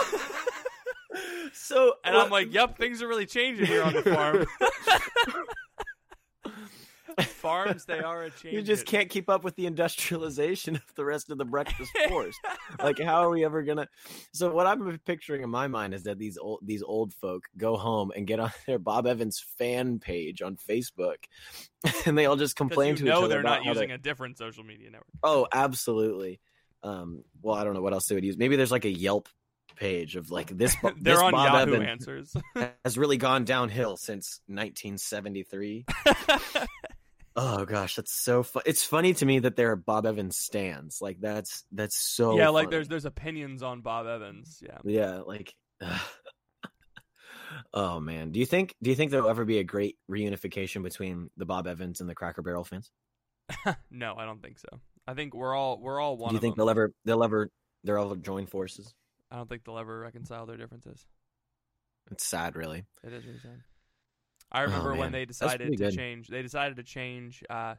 so, 1.52 1.94
and 2.04 2.16
I'm 2.16 2.30
like, 2.30 2.52
yep, 2.54 2.78
things 2.78 3.02
are 3.02 3.08
really 3.08 3.26
changing 3.26 3.66
here 3.66 3.82
on 3.82 3.92
the 3.92 4.02
farm. 4.02 4.46
Farms, 7.23 7.85
they 7.85 7.99
are 8.00 8.25
a 8.25 8.30
change. 8.30 8.54
you 8.54 8.62
just 8.62 8.87
can't 8.87 9.09
keep 9.09 9.28
up 9.28 9.44
with 9.44 9.54
the 9.56 9.66
industrialization 9.66 10.76
of 10.76 10.83
the 10.97 11.04
rest 11.04 11.30
of 11.30 11.38
the 11.38 11.44
breakfast 11.44 11.90
force. 12.09 12.35
like, 12.83 12.99
how 12.99 13.23
are 13.23 13.30
we 13.30 13.44
ever 13.44 13.62
gonna? 13.62 13.88
So, 14.33 14.50
what 14.52 14.66
I'm 14.66 14.99
picturing 15.04 15.42
in 15.42 15.50
my 15.50 15.68
mind 15.68 15.94
is 15.94 16.04
that 16.04 16.18
these 16.18 16.38
old 16.38 16.61
these 16.62 16.83
old 16.83 17.12
folk 17.14 17.44
go 17.56 17.76
home 17.76 18.12
and 18.16 18.26
get 18.26 18.40
on 18.40 18.50
their 18.66 18.78
Bob 18.78 19.06
Evans 19.06 19.44
fan 19.59 19.99
page 19.99 20.42
on 20.42 20.56
Facebook, 20.56 21.16
and 22.06 22.16
they 22.18 22.26
all 22.26 22.37
just 22.37 22.56
complain 22.56 22.97
to 22.97 23.04
each 23.06 23.11
other 23.11 23.28
they're 23.28 23.42
not 23.42 23.64
using 23.64 23.88
they- 23.88 23.94
a 23.94 23.99
different 23.99 24.38
social 24.38 24.64
media 24.64 24.90
network. 24.90 25.06
Oh, 25.23 25.47
absolutely. 25.52 26.40
Um, 26.83 27.25
well, 27.42 27.54
I 27.56 27.64
don't 27.64 27.75
know 27.75 27.80
what 27.83 27.92
else 27.94 28.06
they 28.09 28.14
would 28.14 28.25
use. 28.25 28.37
Maybe 28.37 28.56
there's 28.56 28.71
like 28.73 28.85
a 28.85 28.90
Yelp 28.90 29.28
page 29.76 30.16
of 30.16 30.30
like 30.30 30.49
this. 30.56 30.76
They're 30.83 30.92
this 31.00 31.18
on 31.18 31.33
Bob 31.33 31.52
Yahoo 31.68 31.75
Evans 31.76 31.88
Answers. 31.88 32.37
has 32.85 32.99
really 32.99 33.16
gone 33.16 33.44
downhill 33.44 33.97
since 33.97 34.40
1973. 34.49 35.85
Oh 37.36 37.64
gosh, 37.64 37.96
that's 37.96 38.12
so 38.12 38.42
fun. 38.42 38.62
It's 38.64 38.84
funny 38.84 39.12
to 39.14 39.26
me 39.26 39.40
that 39.40 39.56
there 39.56 39.72
are 39.72 39.76
Bob 39.76 40.06
Evans 40.06 40.38
stands. 40.38 41.00
Like 41.00 41.20
that's 41.20 41.64
that's 41.72 41.96
so 41.96 42.36
yeah, 42.36 42.48
like 42.50 42.66
funny. 42.66 42.76
there's 42.76 42.88
there's 42.88 43.04
opinions 43.04 43.62
on 43.62 43.80
Bob 43.80 44.06
Evans. 44.06 44.62
Yeah. 44.62 44.78
yeah, 44.84 45.20
like 45.26 45.52
oh 47.74 47.98
man, 47.98 48.30
do 48.30 48.38
you 48.38 48.46
think 48.46 48.74
do 48.82 48.90
you 48.90 48.96
think 48.96 49.10
there'll 49.10 49.28
ever 49.28 49.44
be 49.44 49.58
a 49.58 49.64
great 49.64 49.96
reunification 50.08 50.82
between 50.82 51.30
the 51.36 51.44
Bob 51.44 51.66
Evans 51.66 52.00
and 52.00 52.08
the 52.08 52.14
Cracker 52.14 52.42
Barrel 52.42 52.64
fans? 52.64 52.92
no, 53.90 54.14
I 54.16 54.24
don't 54.24 54.40
think 54.40 54.58
so. 54.58 54.80
I 55.06 55.14
think 55.14 55.34
we're 55.34 55.54
all 55.54 55.80
we're 55.80 56.00
all 56.00 56.16
one. 56.16 56.30
do 56.30 56.34
you 56.36 56.40
think 56.40 56.54
them. 56.54 56.62
they'll 56.62 56.70
ever 56.70 56.92
they'll 57.04 57.24
ever 57.24 57.50
they'll 57.82 57.98
ever 57.98 58.16
join 58.16 58.46
forces? 58.46 58.94
I 59.30 59.36
don't 59.36 59.48
think 59.48 59.64
they'll 59.64 59.78
ever 59.78 59.98
reconcile 59.98 60.46
their 60.46 60.56
differences. 60.56 61.04
It's 62.10 62.24
sad, 62.24 62.54
really. 62.54 62.84
It 63.02 63.12
is 63.12 63.24
really 63.24 63.38
sad. 63.38 63.62
I 64.54 64.62
remember 64.62 64.90
man. 64.90 64.99
when 64.99 65.12
they 65.12 65.25
decided 65.25 65.76
to 65.76 65.90
change. 65.90 66.28
They 66.28 66.42
decided 66.42 66.76
to 66.76 66.82
change 66.82 67.42
uh, 67.50 67.75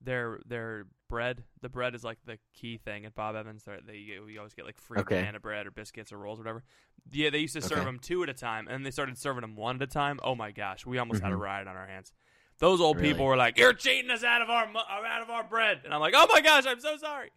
their 0.00 0.40
their 0.46 0.86
bread. 1.08 1.42
The 1.60 1.68
bread 1.68 1.94
is 1.94 2.04
like 2.04 2.18
the 2.24 2.38
key 2.54 2.78
thing 2.78 3.04
at 3.04 3.14
Bob 3.14 3.36
Evans. 3.36 3.64
They 3.64 3.96
you 3.96 4.38
always 4.38 4.54
get 4.54 4.64
like 4.64 4.78
free 4.78 5.00
Okay. 5.00 5.16
banana 5.16 5.40
bread 5.40 5.66
or 5.66 5.70
biscuits 5.70 6.12
or 6.12 6.18
rolls 6.18 6.38
or 6.38 6.42
whatever. 6.42 6.62
Yeah, 7.10 7.30
they 7.30 7.38
used 7.38 7.54
to 7.54 7.62
serve 7.62 7.78
Okay. 7.78 7.84
them 7.86 7.98
two 7.98 8.22
at 8.22 8.28
a 8.28 8.34
time, 8.34 8.68
and 8.68 8.86
they 8.86 8.90
started 8.90 9.18
serving 9.18 9.42
them 9.42 9.56
one 9.56 9.76
at 9.76 9.82
a 9.82 9.86
time. 9.86 10.20
Oh 10.22 10.34
my 10.34 10.50
gosh, 10.52 10.86
we 10.86 10.98
almost 10.98 11.22
had 11.22 11.32
a 11.32 11.36
Mhm. 11.36 11.40
riot 11.40 11.68
on 11.68 11.76
our 11.76 11.86
hands. 11.86 12.12
Those 12.58 12.80
old 12.80 12.98
people 12.98 13.24
were 13.24 13.36
like, 13.36 13.58
"You're 13.58 13.72
cheating 13.72 14.10
us 14.10 14.22
out 14.22 14.40
of 14.40 14.48
our 14.48 14.64
out 14.76 15.22
of 15.22 15.30
our 15.30 15.42
bread," 15.44 15.82
and 15.84 15.92
I'm 15.92 16.00
like, 16.00 16.14
"Oh 16.16 16.26
my 16.30 16.40
gosh, 16.40 16.64
I'm 16.66 16.80
so 16.80 16.96
sorry." 16.96 17.30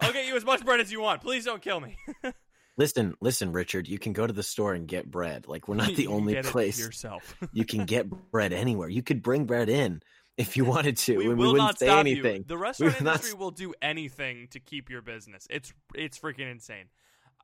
I'll 0.00 0.12
get 0.12 0.26
you 0.26 0.36
as 0.36 0.44
much 0.44 0.64
bread 0.64 0.80
as 0.80 0.90
you 0.92 1.00
want. 1.00 1.20
Please 1.22 1.44
don't 1.44 1.60
kill 1.60 1.80
me. 1.80 1.96
Listen, 2.78 3.14
listen, 3.20 3.50
Richard. 3.52 3.88
You 3.88 3.98
can 3.98 4.12
go 4.12 4.26
to 4.26 4.32
the 4.32 4.44
store 4.44 4.72
and 4.72 4.86
get 4.86 5.10
bread. 5.10 5.48
Like 5.48 5.66
we're 5.66 5.74
not 5.74 5.88
the 5.96 6.06
only 6.06 6.40
place 6.42 6.78
yourself. 6.78 7.36
you 7.52 7.64
can 7.64 7.84
get 7.84 8.08
bread 8.30 8.52
anywhere. 8.52 8.88
You 8.88 9.02
could 9.02 9.20
bring 9.20 9.44
bread 9.44 9.68
in 9.68 10.00
if 10.38 10.56
you 10.56 10.64
wanted 10.64 10.96
to. 10.98 11.18
we 11.18 11.34
will 11.34 11.52
wouldn't 11.52 11.78
say 11.78 11.86
stop 11.86 11.98
anything. 11.98 12.36
you. 12.36 12.44
The 12.46 12.56
restaurant 12.56 13.00
will 13.00 13.04
not 13.04 13.16
industry 13.16 13.36
will 13.38 13.50
do 13.50 13.74
anything 13.82 14.46
to 14.52 14.60
keep 14.60 14.88
your 14.88 15.02
business. 15.02 15.46
It's 15.50 15.74
it's 15.94 16.18
freaking 16.18 16.50
insane. 16.50 16.84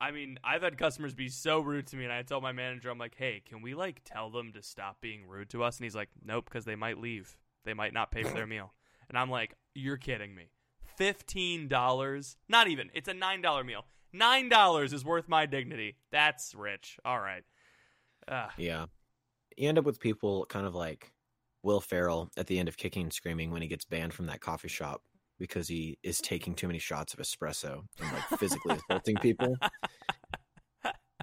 I 0.01 0.13
mean, 0.13 0.39
I've 0.45 0.63
had 0.63 0.79
customers 0.79 1.15
be 1.15 1.29
so 1.29 1.61
rude 1.61 1.87
to 1.89 1.97
me, 1.97 2.05
and 2.05 2.13
I 2.13 2.23
tell 2.23 2.41
my 2.41 2.53
manager, 2.53 2.89
I'm 2.91 2.99
like, 2.99 3.17
"Hey, 3.17 3.43
can 3.45 3.61
we 3.61 3.75
like 3.75 4.03
tell 4.05 4.31
them 4.31 4.53
to 4.53 4.63
stop 4.63 5.01
being 5.01 5.27
rude 5.27 5.51
to 5.51 5.65
us?" 5.65 5.79
And 5.79 5.85
he's 5.85 5.97
like, 5.97 6.11
"Nope, 6.25 6.45
because 6.45 6.65
they 6.65 6.77
might 6.77 6.99
leave. 7.01 7.37
They 7.65 7.75
might 7.75 7.93
not 7.93 8.13
pay 8.13 8.23
for 8.23 8.35
their 8.35 8.47
meal." 8.47 8.73
And 9.09 9.19
I'm 9.19 9.31
like, 9.31 9.55
"You're 9.75 9.97
kidding 9.97 10.33
me? 10.33 10.51
Fifteen 10.97 11.67
dollars? 11.67 12.37
Not 12.49 12.69
even. 12.69 12.91
It's 12.95 13.09
a 13.09 13.15
nine 13.15 13.41
dollar 13.43 13.65
meal. 13.65 13.87
Nine 14.15 14.49
dollars 14.49 14.93
is 14.95 15.05
worth 15.05 15.29
my 15.29 15.45
dignity. 15.47 15.97
That's 16.13 16.55
rich. 16.55 16.97
All 17.05 17.19
right." 17.21 17.43
Uh, 18.27 18.49
Yeah. 18.57 18.87
You 19.59 19.69
end 19.69 19.79
up 19.79 19.85
with 19.85 20.01
people 20.01 20.47
kind 20.47 20.67
of 20.67 20.75
like 20.75 21.13
Will 21.63 21.81
Ferrell 21.81 22.31
at 22.37 22.47
the 22.47 22.59
end 22.59 22.69
of 22.69 22.77
Kicking 22.77 23.03
and 23.03 23.13
Screaming 23.13 23.51
when 23.51 23.61
he 23.61 23.69
gets 23.69 23.85
banned 23.85 24.15
from 24.15 24.27
that 24.27 24.41
coffee 24.41 24.69
shop 24.69 25.03
because 25.39 25.69
he 25.69 25.99
is 26.03 26.19
taking 26.19 26.55
too 26.55 26.67
many 26.67 26.79
shots 26.79 27.13
of 27.13 27.21
espresso 27.21 27.83
and 28.01 28.13
like 28.13 28.39
physically 28.41 28.77
assaulting 28.91 29.17
people. 29.17 29.57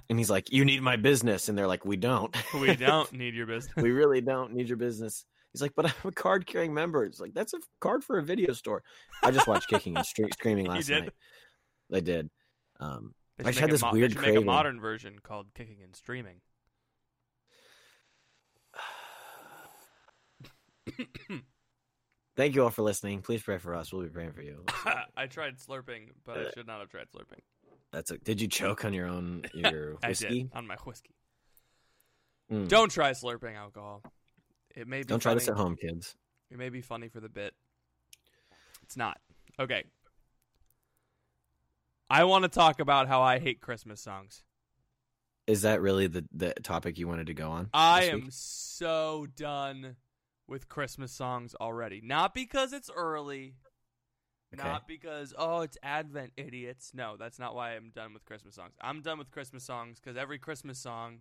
And 0.08 0.18
he's 0.18 0.30
like, 0.30 0.52
You 0.52 0.64
need 0.64 0.82
my 0.82 0.96
business. 0.96 1.48
And 1.48 1.56
they're 1.56 1.66
like, 1.66 1.84
We 1.84 1.96
don't. 1.96 2.34
we 2.60 2.74
don't 2.76 3.12
need 3.12 3.34
your 3.34 3.46
business. 3.46 3.74
we 3.76 3.90
really 3.90 4.20
don't 4.20 4.52
need 4.52 4.68
your 4.68 4.76
business. 4.76 5.24
He's 5.52 5.62
like, 5.62 5.72
But 5.74 5.86
I'm 5.86 5.94
a 6.08 6.12
card 6.12 6.46
carrying 6.46 6.74
member. 6.74 7.04
It's 7.04 7.20
like, 7.20 7.34
That's 7.34 7.54
a 7.54 7.58
card 7.80 8.04
for 8.04 8.18
a 8.18 8.22
video 8.22 8.52
store. 8.52 8.82
I 9.22 9.30
just 9.30 9.46
watched 9.46 9.68
Kicking 9.68 9.96
and 9.96 10.06
Screaming 10.34 10.66
last 10.66 10.86
did? 10.88 11.04
night. 11.04 11.12
I 11.94 12.00
did. 12.00 12.30
Um, 12.82 13.14
I 13.38 13.44
just 13.44 13.58
had 13.58 13.66
make 13.66 13.70
a 13.70 13.72
this 13.74 13.82
mo- 13.82 13.92
weird 13.92 14.12
they 14.12 14.20
make 14.20 14.36
a 14.36 14.40
modern 14.40 14.80
version 14.80 15.18
called 15.22 15.46
Kicking 15.54 15.78
and 15.82 15.94
Streaming. 15.94 16.40
thank 22.36 22.54
you 22.54 22.64
all 22.64 22.70
for 22.70 22.82
listening. 22.82 23.22
Please 23.22 23.42
pray 23.42 23.58
for 23.58 23.74
us. 23.74 23.92
We'll 23.92 24.02
be 24.02 24.08
praying 24.08 24.32
for 24.32 24.42
you. 24.42 24.64
I 25.16 25.26
tried 25.26 25.58
slurping, 25.58 26.10
but 26.24 26.38
I 26.38 26.50
should 26.50 26.66
not 26.66 26.80
have 26.80 26.88
tried 26.88 27.06
slurping. 27.14 27.40
That's 27.92 28.10
a, 28.10 28.18
did 28.18 28.40
you 28.40 28.48
choke 28.48 28.84
on 28.84 28.92
your 28.92 29.06
own 29.06 29.44
your 29.54 29.96
whiskey? 30.06 30.48
on 30.52 30.66
my 30.66 30.76
whiskey. 30.84 31.14
Mm. 32.50 32.68
Don't 32.68 32.90
try 32.90 33.10
slurping 33.12 33.56
alcohol. 33.56 34.02
It 34.74 34.88
may 34.88 34.98
be 34.98 35.04
Don't 35.04 35.20
try 35.20 35.34
this 35.34 35.48
at 35.48 35.56
home, 35.56 35.76
kids. 35.76 36.16
It 36.50 36.58
may 36.58 36.70
be 36.70 36.80
funny 36.80 37.08
for 37.08 37.20
the 37.20 37.28
bit. 37.28 37.54
It's 38.82 38.96
not. 38.96 39.18
Okay. 39.60 39.84
I 42.12 42.24
want 42.24 42.42
to 42.42 42.50
talk 42.50 42.78
about 42.78 43.08
how 43.08 43.22
I 43.22 43.38
hate 43.38 43.62
Christmas 43.62 43.98
songs. 44.02 44.42
Is 45.46 45.62
that 45.62 45.80
really 45.80 46.08
the 46.08 46.26
the 46.30 46.52
topic 46.62 46.98
you 46.98 47.08
wanted 47.08 47.28
to 47.28 47.34
go 47.34 47.50
on? 47.50 47.70
I 47.72 48.04
am 48.04 48.26
so 48.28 49.26
done 49.34 49.96
with 50.46 50.68
Christmas 50.68 51.10
songs 51.10 51.54
already. 51.58 52.02
Not 52.04 52.34
because 52.34 52.74
it's 52.74 52.90
early. 52.94 53.54
Okay. 54.52 54.62
Not 54.62 54.86
because 54.86 55.32
oh 55.38 55.62
it's 55.62 55.78
Advent, 55.82 56.32
idiots. 56.36 56.92
No, 56.92 57.16
that's 57.18 57.38
not 57.38 57.54
why 57.54 57.76
I'm 57.76 57.90
done 57.94 58.12
with 58.12 58.26
Christmas 58.26 58.56
songs. 58.56 58.74
I'm 58.82 59.00
done 59.00 59.16
with 59.16 59.30
Christmas 59.30 59.64
songs 59.64 59.98
because 59.98 60.18
every 60.18 60.38
Christmas 60.38 60.78
song 60.78 61.20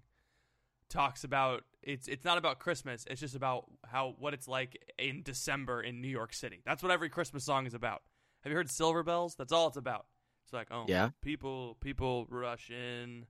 talks 0.89 1.23
about 1.23 1.63
it's 1.81 2.09
it's 2.09 2.25
not 2.25 2.37
about 2.37 2.59
Christmas. 2.59 3.05
It's 3.09 3.21
just 3.21 3.35
about 3.35 3.63
how 3.85 4.15
what 4.19 4.33
it's 4.33 4.49
like 4.49 4.77
in 4.99 5.23
December 5.23 5.81
in 5.81 6.01
New 6.01 6.09
York 6.09 6.33
City. 6.33 6.59
That's 6.65 6.83
what 6.83 6.91
every 6.91 7.07
Christmas 7.07 7.45
song 7.45 7.65
is 7.65 7.73
about. 7.73 8.01
Have 8.41 8.51
you 8.51 8.57
heard 8.57 8.69
Silver 8.69 9.03
Bells? 9.03 9.35
That's 9.35 9.53
all 9.53 9.69
it's 9.69 9.77
about. 9.77 10.05
It's 10.43 10.53
like 10.53 10.67
oh 10.71 10.85
Yeah. 10.87 11.09
people 11.21 11.77
people 11.81 12.25
rush 12.29 12.69
in 12.69 13.25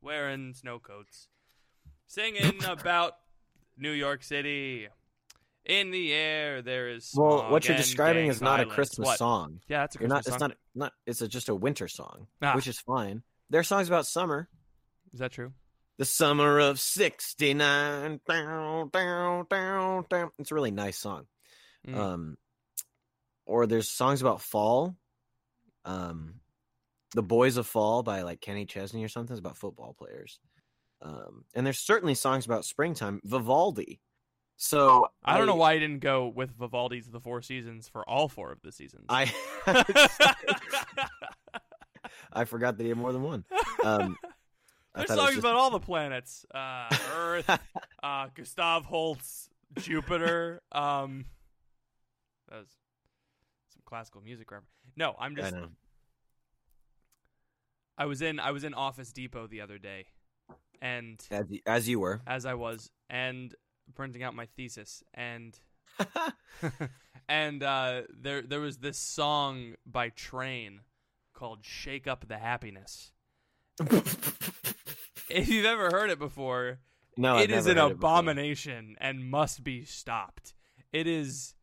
wearing 0.00 0.54
snow 0.54 0.78
coats, 0.78 1.28
singing 2.06 2.64
about 2.68 3.14
New 3.76 3.92
York 3.92 4.22
City. 4.22 4.88
In 5.64 5.92
the 5.92 6.12
air, 6.12 6.60
there 6.60 6.88
is 6.88 7.12
Well, 7.14 7.48
what 7.48 7.68
you're 7.68 7.76
describing 7.76 8.26
is 8.26 8.40
not 8.40 8.58
a. 8.58 8.66
Christmas 8.66 9.06
What? 9.06 9.18
song. 9.18 9.60
Yeah, 9.68 9.80
that's 9.82 9.94
a 9.94 9.98
Christmas 9.98 10.14
not. 10.16 10.24
song. 10.24 10.34
It's 10.34 10.40
not. 10.40 10.56
Not. 10.74 10.92
It's 11.06 11.20
a, 11.22 11.28
just 11.28 11.48
a 11.48 11.54
winter 11.54 11.86
song, 11.86 12.26
Ah. 12.42 12.56
which 12.56 12.66
is 12.66 12.80
fine. 12.80 13.22
There 13.48 13.60
are 13.60 13.64
songs 13.64 13.86
about 13.86 14.06
summer. 14.06 14.48
Is 15.12 15.20
that 15.20 15.30
true? 15.30 15.52
The 15.98 16.04
summer 16.04 16.58
of 16.58 16.80
'69. 16.80 18.20
Down, 18.26 18.88
down, 18.92 19.46
down, 19.48 20.04
down. 20.10 20.30
It's 20.40 20.50
a 20.50 20.54
really 20.56 20.72
nice 20.72 20.98
song. 20.98 21.26
Mm. 21.86 21.96
Um, 21.96 22.38
or 23.46 23.66
there's 23.68 23.88
songs 23.88 24.20
about 24.20 24.40
fall. 24.42 24.96
Um, 25.84 26.40
the 27.14 27.22
Boys 27.22 27.56
of 27.56 27.66
Fall 27.66 28.02
by 28.02 28.22
like 28.22 28.40
Kenny 28.40 28.64
Chesney 28.64 29.04
or 29.04 29.08
something 29.08 29.32
is 29.34 29.38
about 29.38 29.56
football 29.56 29.94
players. 29.98 30.38
Um, 31.02 31.44
and 31.54 31.66
there's 31.66 31.78
certainly 31.80 32.14
songs 32.14 32.46
about 32.46 32.64
springtime. 32.64 33.20
Vivaldi. 33.24 34.00
So 34.56 35.08
I 35.24 35.38
don't 35.38 35.46
know 35.48 35.56
why 35.56 35.72
you 35.72 35.80
didn't 35.80 36.00
go 36.00 36.28
with 36.28 36.52
Vivaldi's 36.56 37.08
The 37.10 37.18
Four 37.20 37.42
Seasons 37.42 37.88
for 37.88 38.08
all 38.08 38.28
four 38.28 38.52
of 38.52 38.62
the 38.62 38.70
seasons. 38.70 39.06
I 39.08 39.32
I 42.32 42.44
forgot 42.44 42.76
that 42.76 42.82
he 42.82 42.90
had 42.90 42.98
more 42.98 43.12
than 43.12 43.22
one. 43.22 43.44
Um, 43.84 44.16
I 44.94 45.04
There's 45.04 45.14
songs 45.18 45.30
just- 45.30 45.38
about 45.40 45.56
all 45.56 45.70
the 45.70 45.80
planets: 45.80 46.44
uh, 46.54 46.94
Earth, 47.16 47.50
uh, 48.02 48.28
Gustav 48.34 48.84
Holst, 48.84 49.48
Jupiter. 49.78 50.62
Um, 50.70 51.24
that 52.48 52.60
was 52.60 52.68
some 53.72 53.82
classical 53.84 54.20
music. 54.20 54.50
Reference. 54.50 54.68
No, 54.96 55.14
I'm 55.18 55.34
just. 55.34 55.54
I 57.98 58.06
was 58.06 58.22
in. 58.22 58.40
I 58.40 58.50
was 58.52 58.64
in 58.64 58.74
Office 58.74 59.12
Depot 59.12 59.46
the 59.46 59.60
other 59.60 59.78
day, 59.78 60.06
and 60.80 61.22
As, 61.30 61.46
as 61.66 61.88
you 61.88 62.00
were. 62.00 62.22
as 62.26 62.46
I 62.46 62.54
was, 62.54 62.90
and 63.10 63.54
printing 63.94 64.22
out 64.22 64.34
my 64.34 64.46
thesis, 64.46 65.02
and 65.14 65.58
and 67.28 67.62
uh, 67.62 68.02
there 68.08 68.42
there 68.42 68.60
was 68.60 68.78
this 68.78 68.98
song 68.98 69.74
by 69.86 70.08
Train 70.10 70.80
called 71.34 71.60
"Shake 71.64 72.06
Up 72.06 72.26
the 72.28 72.38
Happiness." 72.38 73.12
If 75.28 75.48
you've 75.48 75.64
ever 75.64 75.90
heard 75.90 76.10
it 76.10 76.18
before, 76.18 76.80
no, 77.16 77.38
it 77.38 77.50
is 77.50 77.66
an 77.66 77.76
heard 77.76 77.92
it 77.92 77.94
before. 77.94 78.08
abomination 78.10 78.96
and 79.00 79.30
must 79.30 79.64
be 79.64 79.84
stopped. 79.84 80.54
It 80.92 81.06
is 81.06 81.54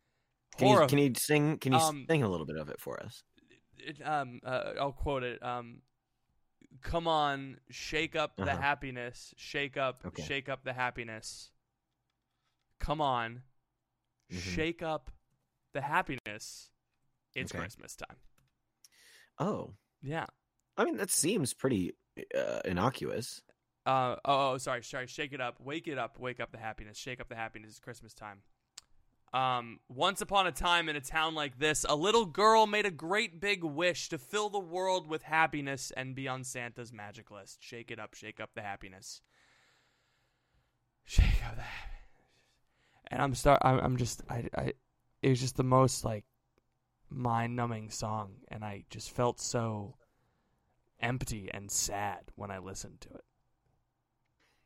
Can 0.58 0.68
you, 0.70 0.88
can 0.88 0.98
you 0.98 1.14
sing? 1.16 1.58
Can 1.60 1.74
you 1.74 1.80
Um, 1.80 2.06
sing 2.10 2.24
a 2.24 2.30
little 2.30 2.46
bit 2.48 2.58
of 2.58 2.70
it 2.70 2.80
for 2.80 3.00
us? 3.02 3.24
it, 3.78 3.98
um, 4.06 4.40
uh, 4.44 4.74
I'll 4.80 4.92
quote 4.92 5.24
it. 5.24 5.42
Um, 5.44 5.82
come 6.82 7.08
on, 7.08 7.60
shake 7.70 8.16
up 8.16 8.36
the 8.36 8.44
Uh-huh. 8.44 8.62
happiness. 8.62 9.34
Shake 9.38 9.78
up, 9.78 10.04
Okay. 10.06 10.24
shake 10.24 10.50
up 10.50 10.64
the 10.64 10.74
happiness. 10.74 11.52
Come 12.80 13.02
on, 13.02 13.44
Mhm. 14.30 14.56
shake 14.56 14.82
up 14.82 15.12
the 15.74 15.82
happiness. 15.82 16.72
It's 17.36 17.52
Okay. 17.52 17.60
Christmas 17.60 17.96
time. 17.96 18.18
Oh, 19.38 19.76
Yeah. 20.02 20.28
I 20.78 20.86
mean 20.86 20.98
that 20.98 21.10
seems 21.12 21.54
pretty 21.54 21.94
uh, 22.36 22.62
innocuous. 22.66 23.42
Uh, 23.86 24.16
oh, 24.26 24.52
oh, 24.54 24.58
sorry, 24.58 24.84
sorry. 24.84 25.08
Shake 25.08 25.32
it 25.34 25.40
up. 25.42 25.60
Wake 25.62 25.88
it 25.88 25.98
up. 25.98 26.20
Wake 26.20 26.40
up 26.40 26.52
the 26.52 26.58
happiness. 26.58 26.98
Shake 26.98 27.20
up 27.22 27.30
the 27.30 27.36
happiness. 27.36 27.72
It's 27.72 27.80
Christmas 27.80 28.14
time. 28.14 28.44
Um, 29.32 29.80
once 29.90 30.22
upon 30.22 30.48
a 30.48 30.52
time 30.52 30.90
in 30.90 30.96
a 30.96 31.02
town 31.02 31.36
like 31.36 31.60
this, 31.60 31.86
a 31.88 31.96
little 31.96 32.26
girl 32.26 32.66
made 32.66 32.86
a 32.86 32.92
great 32.92 33.40
big 33.40 33.64
wish 33.64 34.10
to 34.10 34.18
fill 34.18 34.50
the 34.50 34.60
world 34.60 35.08
with 35.08 35.22
happiness 35.22 35.92
and 35.96 36.16
be 36.16 36.28
on 36.28 36.44
Santa's 36.44 36.92
magic 36.92 37.30
list. 37.30 37.60
Shake 37.62 37.92
it 37.92 38.00
up. 38.00 38.16
Shake 38.16 38.40
up 38.40 38.50
the 38.56 38.62
happiness. 38.62 39.22
Shake 41.06 41.46
up 41.48 41.56
the 41.56 41.62
happiness. 41.62 42.00
And 43.12 43.22
I'm 43.22 43.36
start. 43.36 43.62
I'm, 43.64 43.80
I'm 43.80 43.98
just. 43.98 44.24
I. 44.30 44.46
I. 44.56 44.74
It 45.22 45.30
was 45.30 45.40
just 45.40 45.58
the 45.58 45.64
most 45.64 46.06
like 46.06 46.26
mind-numbing 47.10 47.90
song, 47.90 48.36
and 48.48 48.64
I 48.64 48.86
just 48.90 49.12
felt 49.12 49.40
so 49.40 49.96
empty 51.00 51.50
and 51.54 51.70
sad 51.70 52.20
when 52.36 52.52
I 52.52 52.60
listened 52.60 53.02
to 53.02 53.10
it. 53.10 53.24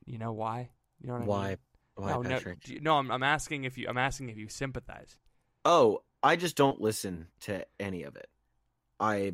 You 0.05 0.17
know 0.17 0.34
why? 0.34 0.70
You 1.01 1.08
know 1.08 1.13
what 1.13 1.22
I 1.22 1.25
Why? 1.25 1.48
mean? 1.50 1.58
Oh, 1.97 2.01
Why, 2.03 2.12
no, 2.12 2.21
no, 2.21 2.29
Patrick? 2.29 2.63
do 2.63 2.73
you- 2.73 2.81
no. 2.81 2.97
I'm, 2.97 3.12
I'm 3.12 3.23
asking 3.23 3.65
if 3.65 3.77
you. 3.77 3.88
I'm 3.88 3.97
asking 3.97 4.29
if 4.29 4.38
you 4.38 4.47
sympathize. 4.47 5.15
Oh, 5.65 6.01
I 6.21 6.35
just 6.35 6.55
don't 6.55 6.81
listen 6.81 7.27
to 7.41 7.65
any 7.79 8.03
of 8.03 8.15
it. 8.15 8.27
I, 9.00 9.33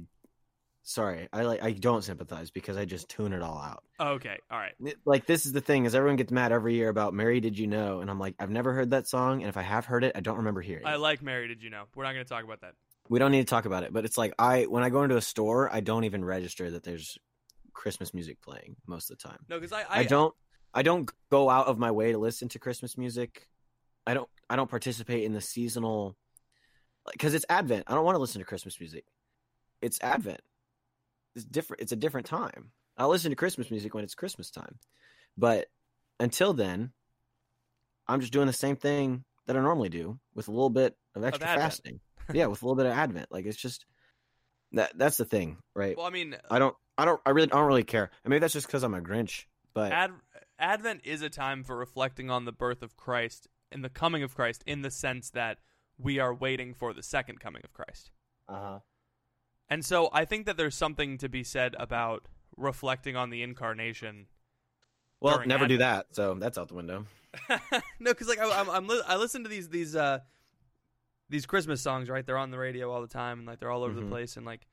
sorry, 0.84 1.30
I 1.32 1.44
like 1.44 1.64
I 1.64 1.72
don't 1.72 2.04
sympathize 2.04 2.52
because 2.52 2.78
I 2.78 2.86
just 2.86 3.10
tune 3.10 3.34
it 3.34 3.42
all 3.42 3.60
out. 3.60 3.84
Okay. 4.00 4.38
All 4.52 4.58
right. 4.58 4.74
Like 5.06 5.26
this 5.26 5.46
is 5.46 5.54
the 5.54 5.62
thing 5.62 5.86
is 5.86 5.96
everyone 5.96 6.18
gets 6.18 6.32
mad 6.32 6.52
every 6.52 6.76
year 6.76 6.90
about 6.90 7.14
Mary 7.14 7.40
Did 7.40 7.58
You 7.58 7.68
Know, 7.68 8.02
and 8.02 8.10
I'm 8.10 8.20
like 8.20 8.36
I've 8.40 8.50
never 8.50 8.74
heard 8.74 8.92
that 8.92 9.08
song, 9.08 9.42
and 9.42 9.50
if 9.50 9.58
I 9.58 9.62
have 9.62 9.86
heard 9.86 10.04
it, 10.04 10.14
I 10.16 10.20
don't 10.20 10.38
remember 10.38 10.62
hearing 10.62 10.84
it. 10.84 10.90
I 10.90 10.96
it. 10.96 11.00
like 11.00 11.22
Mary. 11.22 11.48
Did 11.48 11.64
you 11.64 11.70
know? 11.70 11.84
We're 11.96 12.04
not 12.04 12.14
going 12.14 12.26
to 12.26 12.30
talk 12.30 12.44
about 12.44 12.62
that. 12.62 12.74
We 13.08 13.20
don't 13.20 13.32
need 13.32 13.42
to 13.42 13.50
talk 13.50 13.66
about 13.66 13.84
it, 13.84 13.94
but 13.94 14.06
it's 14.06 14.18
like 14.18 14.34
I 14.38 14.64
when 14.64 14.84
I 14.84 14.90
go 14.90 15.04
into 15.04 15.18
a 15.18 15.22
store, 15.22 15.74
I 15.74 15.80
don't 15.80 16.04
even 16.04 16.26
register 16.26 16.72
that 16.72 16.84
there's 16.84 17.18
Christmas 17.74 18.14
music 18.14 18.42
playing 18.42 18.76
most 18.86 19.10
of 19.10 19.18
the 19.18 19.28
time. 19.28 19.40
No, 19.48 19.58
because 19.58 19.72
I, 19.72 19.86
I, 19.90 20.04
don't 20.04 20.34
I 20.74 20.84
don't 20.84 21.10
go 21.32 21.50
out 21.50 21.68
of 21.68 21.78
my 21.80 21.92
way 21.92 22.12
to 22.12 22.18
listen 22.18 22.50
to 22.50 22.60
Christmas 22.60 22.98
music. 22.98 23.48
I 24.06 24.14
don't 24.14 24.30
I 24.50 24.56
don't 24.56 24.70
participate 24.70 25.24
in 25.24 25.34
the 25.34 25.42
seasonal 25.42 26.16
because 27.12 27.34
it's 27.34 27.46
Advent. 27.50 27.86
I 27.88 27.96
don't 27.96 28.06
want 28.06 28.16
to 28.16 28.22
listen 28.22 28.40
to 28.40 28.46
Christmas 28.46 28.80
music. 28.80 29.06
It's 29.82 30.00
Advent. 30.02 30.42
It's 31.36 31.46
different. 31.46 31.82
It's 31.82 31.92
a 31.92 31.98
different 31.98 32.28
time. 32.28 32.72
I'll 32.98 33.10
listen 33.10 33.30
to 33.30 33.36
Christmas 33.36 33.72
music 33.72 33.94
when 33.94 34.04
it's 34.04 34.16
Christmas 34.16 34.52
time, 34.52 34.78
but 35.38 35.68
until 36.20 36.54
then, 36.54 36.92
I'm 38.08 38.20
just 38.20 38.34
doing 38.34 38.48
the 38.48 38.54
same 38.54 38.76
thing 38.76 39.24
that 39.46 39.56
I 39.56 39.62
normally 39.62 39.90
do 39.90 40.20
with 40.36 40.48
a 40.48 40.52
little 40.52 40.70
bit 40.70 40.96
of 41.16 41.24
extra 41.24 41.48
Advent. 41.48 41.62
fasting. 41.62 42.00
yeah, 42.34 42.48
with 42.48 42.62
a 42.62 42.66
little 42.66 42.76
bit 42.76 42.88
of 42.88 42.92
Advent. 42.92 43.28
Like 43.32 43.46
it's 43.46 43.58
just 43.58 43.86
that. 44.74 44.98
That's 44.98 45.18
the 45.18 45.26
thing, 45.26 45.58
right? 45.76 45.96
Well, 45.96 46.06
I 46.06 46.10
mean, 46.10 46.36
I 46.52 46.60
don't. 46.60 46.76
I 46.98 47.06
don't. 47.06 47.22
I 47.26 47.30
really. 47.30 47.52
I 47.52 47.56
don't 47.56 47.68
really 47.68 47.84
care. 47.84 48.12
And 48.24 48.30
maybe 48.30 48.40
that's 48.40 48.54
just 48.54 48.68
because 48.68 48.84
I'm 48.84 48.94
a 48.94 49.02
Grinch. 49.02 49.46
But 49.74 49.92
Ad, 49.92 50.12
Advent 50.60 51.02
is 51.04 51.22
a 51.22 51.30
time 51.30 51.64
for 51.64 51.76
reflecting 51.78 52.30
on 52.30 52.46
the 52.46 52.52
birth 52.52 52.82
of 52.84 52.98
Christ 52.98 53.48
and 53.72 53.84
the 53.84 53.90
coming 53.90 54.24
of 54.24 54.36
Christ, 54.36 54.64
in 54.66 54.82
the 54.82 54.92
sense 54.92 55.30
that 55.32 55.60
we 55.98 56.20
are 56.20 56.34
waiting 56.34 56.74
for 56.74 56.94
the 56.94 57.04
second 57.04 57.40
coming 57.40 57.62
of 57.64 57.74
Christ. 57.74 58.12
uh 58.48 58.54
huh. 58.60 58.80
And 59.72 59.86
so 59.86 60.10
I 60.12 60.26
think 60.26 60.48
that 60.48 60.58
there's 60.58 60.74
something 60.76 61.18
to 61.20 61.30
be 61.30 61.44
said 61.44 61.76
about 61.80 62.28
reflecting 62.58 63.16
on 63.16 63.30
the 63.30 63.44
incarnation. 63.44 64.26
Well, 65.22 65.46
never 65.46 65.68
do 65.68 65.78
that. 65.78 66.08
So 66.16 66.34
that's 66.34 66.58
out 66.58 66.70
the 66.70 66.74
window. 66.74 67.06
no, 67.50 68.12
because 68.12 68.28
like 68.28 68.40
I, 68.40 68.60
I'm, 68.60 68.70
I'm 68.70 68.88
li- 68.88 69.04
I 69.08 69.16
listen 69.18 69.44
to 69.44 69.50
these 69.50 69.70
these 69.70 69.96
uh 69.96 70.20
these 71.30 71.46
Christmas 71.46 71.82
songs, 71.82 72.10
right? 72.10 72.26
They're 72.26 72.38
on 72.40 72.50
the 72.50 72.58
radio 72.58 72.92
all 72.92 73.02
the 73.02 73.08
time, 73.08 73.38
and 73.40 73.48
like 73.48 73.60
they're 73.60 73.70
all 73.70 73.84
over 73.84 73.94
Mhm. 73.94 74.06
the 74.06 74.10
place, 74.10 74.36
and 74.38 74.46
like 74.48 74.66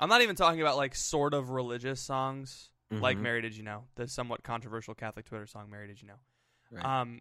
I'm 0.00 0.08
not 0.08 0.22
even 0.22 0.34
talking 0.34 0.60
about 0.60 0.76
like 0.76 0.96
sort 0.96 1.32
of 1.32 1.50
religious 1.50 2.00
songs, 2.00 2.70
like 2.90 3.18
Mhm. 3.18 3.22
"Mary 3.22 3.42
Did 3.42 3.56
You 3.56 3.62
Know," 3.64 3.88
the 3.96 4.06
somewhat 4.08 4.42
controversial 4.42 4.94
Catholic 4.94 5.26
Twitter 5.26 5.46
song 5.46 5.68
"Mary 5.70 5.86
Did 5.88 6.00
You 6.02 6.08
Know." 6.08 6.20
Right. 6.70 6.84
Um, 6.84 7.20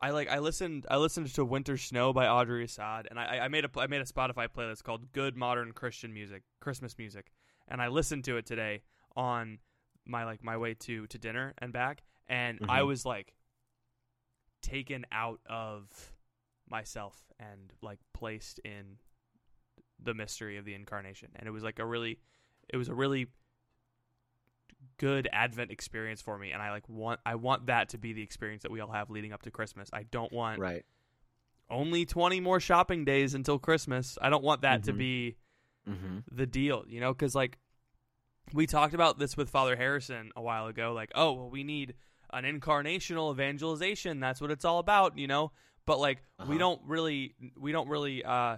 I 0.00 0.10
like 0.10 0.28
I 0.28 0.40
listened 0.40 0.86
I 0.90 0.98
listened 0.98 1.32
to 1.34 1.44
"Winter 1.44 1.76
Snow" 1.78 2.12
by 2.12 2.28
Audrey 2.28 2.64
Assad, 2.64 3.06
and 3.10 3.18
I 3.18 3.38
I 3.44 3.48
made 3.48 3.64
a 3.64 3.70
I 3.76 3.86
made 3.86 4.02
a 4.02 4.04
Spotify 4.04 4.46
playlist 4.48 4.82
called 4.84 5.10
"Good 5.12 5.36
Modern 5.36 5.72
Christian 5.72 6.12
Music," 6.12 6.42
Christmas 6.60 6.98
music, 6.98 7.32
and 7.68 7.80
I 7.80 7.88
listened 7.88 8.24
to 8.24 8.36
it 8.36 8.44
today 8.46 8.82
on 9.16 9.58
my 10.04 10.24
like 10.24 10.44
my 10.44 10.56
way 10.56 10.74
to 10.74 11.06
to 11.06 11.18
dinner 11.18 11.54
and 11.58 11.72
back, 11.72 12.02
and 12.28 12.58
I 12.68 12.80
Mhm. 12.82 12.86
was 12.88 13.06
like 13.06 13.34
taken 14.60 15.06
out 15.12 15.40
of 15.46 16.12
myself 16.68 17.32
and 17.38 17.72
like 17.80 18.00
placed 18.12 18.58
in 18.60 18.98
the 19.98 20.12
mystery 20.12 20.58
of 20.58 20.64
the 20.66 20.74
incarnation, 20.74 21.30
and 21.36 21.48
it 21.48 21.52
was 21.52 21.62
like 21.62 21.78
a 21.78 21.86
really 21.86 22.20
it 22.68 22.76
was 22.76 22.88
a 22.88 22.94
really 22.94 23.26
good 24.98 25.28
advent 25.32 25.70
experience 25.70 26.22
for 26.22 26.38
me 26.38 26.52
and 26.52 26.62
i 26.62 26.70
like 26.70 26.88
want 26.88 27.20
i 27.26 27.34
want 27.34 27.66
that 27.66 27.88
to 27.90 27.98
be 27.98 28.12
the 28.12 28.22
experience 28.22 28.62
that 28.62 28.70
we 28.72 28.80
all 28.80 28.90
have 28.92 29.10
leading 29.10 29.32
up 29.32 29.42
to 29.42 29.50
christmas 29.50 29.90
i 29.92 30.02
don't 30.04 30.32
want 30.32 30.58
right. 30.58 30.84
only 31.68 32.04
20 32.06 32.40
more 32.40 32.60
shopping 32.60 33.04
days 33.04 33.34
until 33.34 33.58
christmas 33.58 34.16
i 34.22 34.30
don't 34.30 34.44
want 34.44 34.62
that 34.62 34.84
to 34.84 34.92
Mhm. 34.92 34.98
be 34.98 35.36
Mm-hmm. 35.88 36.18
the 36.32 36.46
deal 36.46 36.84
you 36.88 36.98
know 37.00 37.12
because 37.12 37.34
like 37.34 37.58
we 38.52 38.66
talked 38.66 38.92
about 38.94 39.18
this 39.18 39.36
with 39.36 39.48
father 39.50 39.76
harrison 39.76 40.32
a 40.34 40.42
while 40.42 40.66
ago 40.66 40.92
like 40.92 41.12
oh 41.14 41.32
well 41.32 41.50
we 41.50 41.62
need 41.62 41.94
an 42.32 42.42
incarnational 42.44 43.32
evangelization 43.32 44.18
that's 44.18 44.40
what 44.40 44.50
it's 44.50 44.64
all 44.64 44.78
about 44.80 45.16
you 45.18 45.26
know 45.28 45.52
but 45.84 45.98
like 46.00 46.18
we 46.40 46.44
Uh-huh. 46.56 46.58
don't 46.58 46.80
really 46.86 47.34
we 47.56 47.70
don't 47.72 47.88
really 47.88 48.24
uh 48.24 48.56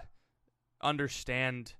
understand 0.80 1.74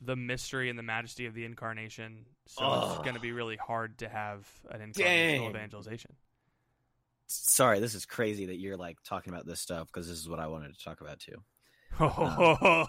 the 0.00 0.16
mystery 0.16 0.68
and 0.68 0.78
the 0.78 0.82
majesty 0.82 1.26
of 1.26 1.34
the 1.34 1.44
incarnation 1.44 2.24
so 2.46 2.90
it's 2.90 2.98
going 2.98 3.14
to 3.14 3.20
be 3.20 3.32
really 3.32 3.56
hard 3.56 3.98
to 3.98 4.08
have 4.08 4.46
an 4.70 4.80
incarnational 4.80 5.50
evangelization 5.50 6.12
Sorry, 7.28 7.80
this 7.80 7.96
is 7.96 8.06
crazy 8.06 8.46
that 8.46 8.58
you're 8.58 8.76
like 8.76 8.98
talking 9.02 9.32
about 9.32 9.46
this 9.46 9.58
stuff 9.60 9.88
because 9.88 10.08
this 10.08 10.18
is 10.18 10.28
what 10.28 10.38
I 10.38 10.46
wanted 10.46 10.76
to 10.76 10.84
talk 10.84 11.00
about 11.00 11.18
too. 11.20 11.36
Um, 11.98 12.12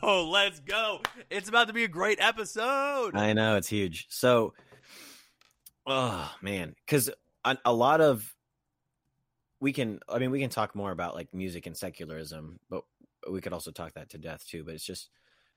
oh, 0.04 0.30
let's 0.30 0.60
go 0.60 1.02
it's 1.30 1.48
about 1.48 1.68
to 1.68 1.74
be 1.74 1.86
a 1.86 1.88
great 1.88 2.20
episode 2.20 3.16
I 3.16 3.32
know 3.32 3.56
it's 3.56 3.70
huge. 3.70 4.08
So, 4.10 4.54
oh 5.86 6.30
man, 6.42 6.76
because 6.86 7.10
a, 7.46 7.58
a 7.64 7.72
lot 7.72 8.02
of 8.02 8.36
we 9.60 9.72
can. 9.72 10.00
I 10.10 10.20
mean, 10.20 10.32
we 10.32 10.42
can 10.42 10.50
talk 10.50 10.76
more 10.76 10.92
about 10.92 11.16
like 11.16 11.34
music 11.34 11.68
and 11.68 11.78
secularism, 11.78 12.60
but 12.70 12.84
we 13.30 13.40
could 13.40 13.54
also 13.54 13.72
talk 13.72 13.94
that 13.94 14.10
to 14.10 14.18
death 14.18 14.46
too. 14.46 14.64
But 14.64 14.74
it's 14.74 14.84
just 14.84 15.10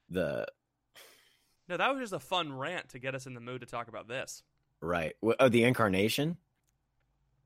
the 0.09 0.47
no 1.71 1.79
that 1.79 1.91
was 1.91 2.01
just 2.01 2.13
a 2.13 2.19
fun 2.21 2.53
rant 2.53 2.91
to 2.91 2.99
get 2.99 3.15
us 3.15 3.27
in 3.27 3.33
the 3.33 3.41
mood 3.41 3.63
to 3.63 3.67
talk 3.67 3.89
about 3.89 4.07
this 4.09 4.43
right. 4.83 5.15
Oh, 5.39 5.49
the 5.49 5.65
incarnation. 5.65 6.37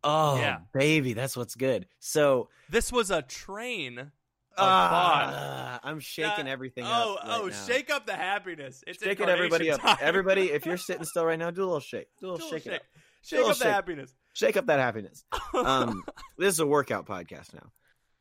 Oh, 0.05 0.37
Yeah. 0.39 0.59
baby, 0.73 1.15
that's 1.15 1.37
what's 1.37 1.55
good. 1.55 1.87
So, 1.99 2.49
This 2.71 2.93
was 2.93 3.11
a 3.11 3.23
train. 3.23 3.99
Of 3.99 4.09
thought. 4.57 5.33
ah, 5.35 5.81
I'm 5.83 5.99
shaking 5.99 6.47
Uh, 6.47 6.51
everything 6.53 6.85
oh, 6.87 7.15
up. 7.15 7.21
oh, 7.25 7.43
right 7.45 7.51
now. 7.53 7.59
shake 7.67 7.91
up 7.91 8.07
the 8.07 8.15
happiness. 8.15 8.85
It's 8.87 9.03
shaking 9.03 9.29
everybody 9.29 9.69
up. 9.73 9.81
time. 9.81 9.97
Everybody, 10.01 10.53
if 10.53 10.65
you're 10.65 10.77
sitting 10.89 11.05
still 11.05 11.25
right 11.25 11.37
now, 11.39 11.51
do 11.51 11.63
a 11.63 11.67
little 11.67 11.81
shake. 11.81 12.07
Do 12.21 12.29
a 12.29 12.33
little 12.33 12.49
Do 12.49 12.55
shake, 12.55 12.63
shake. 12.65 12.73
up. 12.75 12.83
Shake 13.23 13.37
little 13.39 13.51
up 13.51 13.59
the 13.59 13.65
shake. 13.65 13.73
happiness. 13.73 14.15
Shake 14.35 14.57
up 14.57 14.67
that 14.67 14.79
happiness. 14.79 15.25
Um, 15.55 16.05
this 16.39 16.53
is 16.55 16.61
a 16.61 16.67
workout 16.67 17.07
podcast 17.07 17.53
now. 17.55 17.71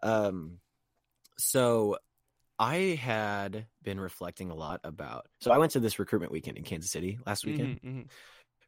Um, 0.02 0.60
so 1.38 1.98
I 2.60 2.76
had 3.02 3.66
been 3.82 4.00
reflecting 4.00 4.50
a 4.52 4.56
lot 4.56 4.80
about. 4.84 5.26
So 5.42 5.52
I 5.52 5.58
went 5.58 5.72
to 5.74 5.80
this 5.80 6.00
recruitment 6.00 6.32
weekend 6.32 6.58
in 6.58 6.64
Kansas 6.64 6.92
City 6.92 7.18
last 7.26 7.46
weekend 7.46 7.82
Mhm, 7.82 7.90
mhm. 8.04 8.10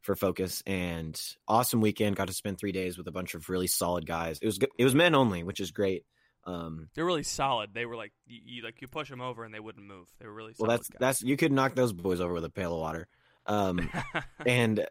for 0.02 0.14
Focus, 0.16 0.62
and 0.66 1.20
awesome 1.48 1.80
weekend. 1.80 2.16
Got 2.16 2.26
to 2.28 2.32
spend 2.34 2.58
three 2.58 2.72
days 2.72 2.98
with 2.98 3.06
a 3.08 3.12
bunch 3.12 3.34
of 3.34 3.48
really 3.48 3.66
solid 3.68 4.06
guys. 4.06 4.38
It 4.42 4.46
was 4.46 4.58
good. 4.58 4.70
It 4.78 4.84
was 4.84 4.94
men 4.94 5.14
only, 5.14 5.42
which 5.44 5.60
is 5.60 5.70
great. 5.70 6.04
Um, 6.44 6.88
They're 6.94 7.04
really 7.04 7.24
solid. 7.24 7.74
They 7.74 7.86
were 7.86 7.96
like 7.96 8.12
you, 8.26 8.40
you 8.44 8.62
like 8.62 8.80
you 8.80 8.86
push 8.88 9.08
them 9.10 9.20
over 9.20 9.44
and 9.44 9.52
they 9.52 9.60
wouldn't 9.60 9.84
move. 9.86 10.08
They 10.20 10.26
were 10.26 10.34
really 10.34 10.54
well, 10.58 10.68
solid. 10.68 10.78
that's 10.78 10.88
that's 11.00 11.22
you 11.22 11.36
could 11.36 11.50
knock 11.52 11.74
those 11.74 11.92
boys 11.92 12.20
over 12.20 12.32
with 12.34 12.44
a 12.44 12.50
pail 12.50 12.72
of 12.74 12.78
water. 12.80 13.08
Um, 13.46 13.90
and 14.46 14.86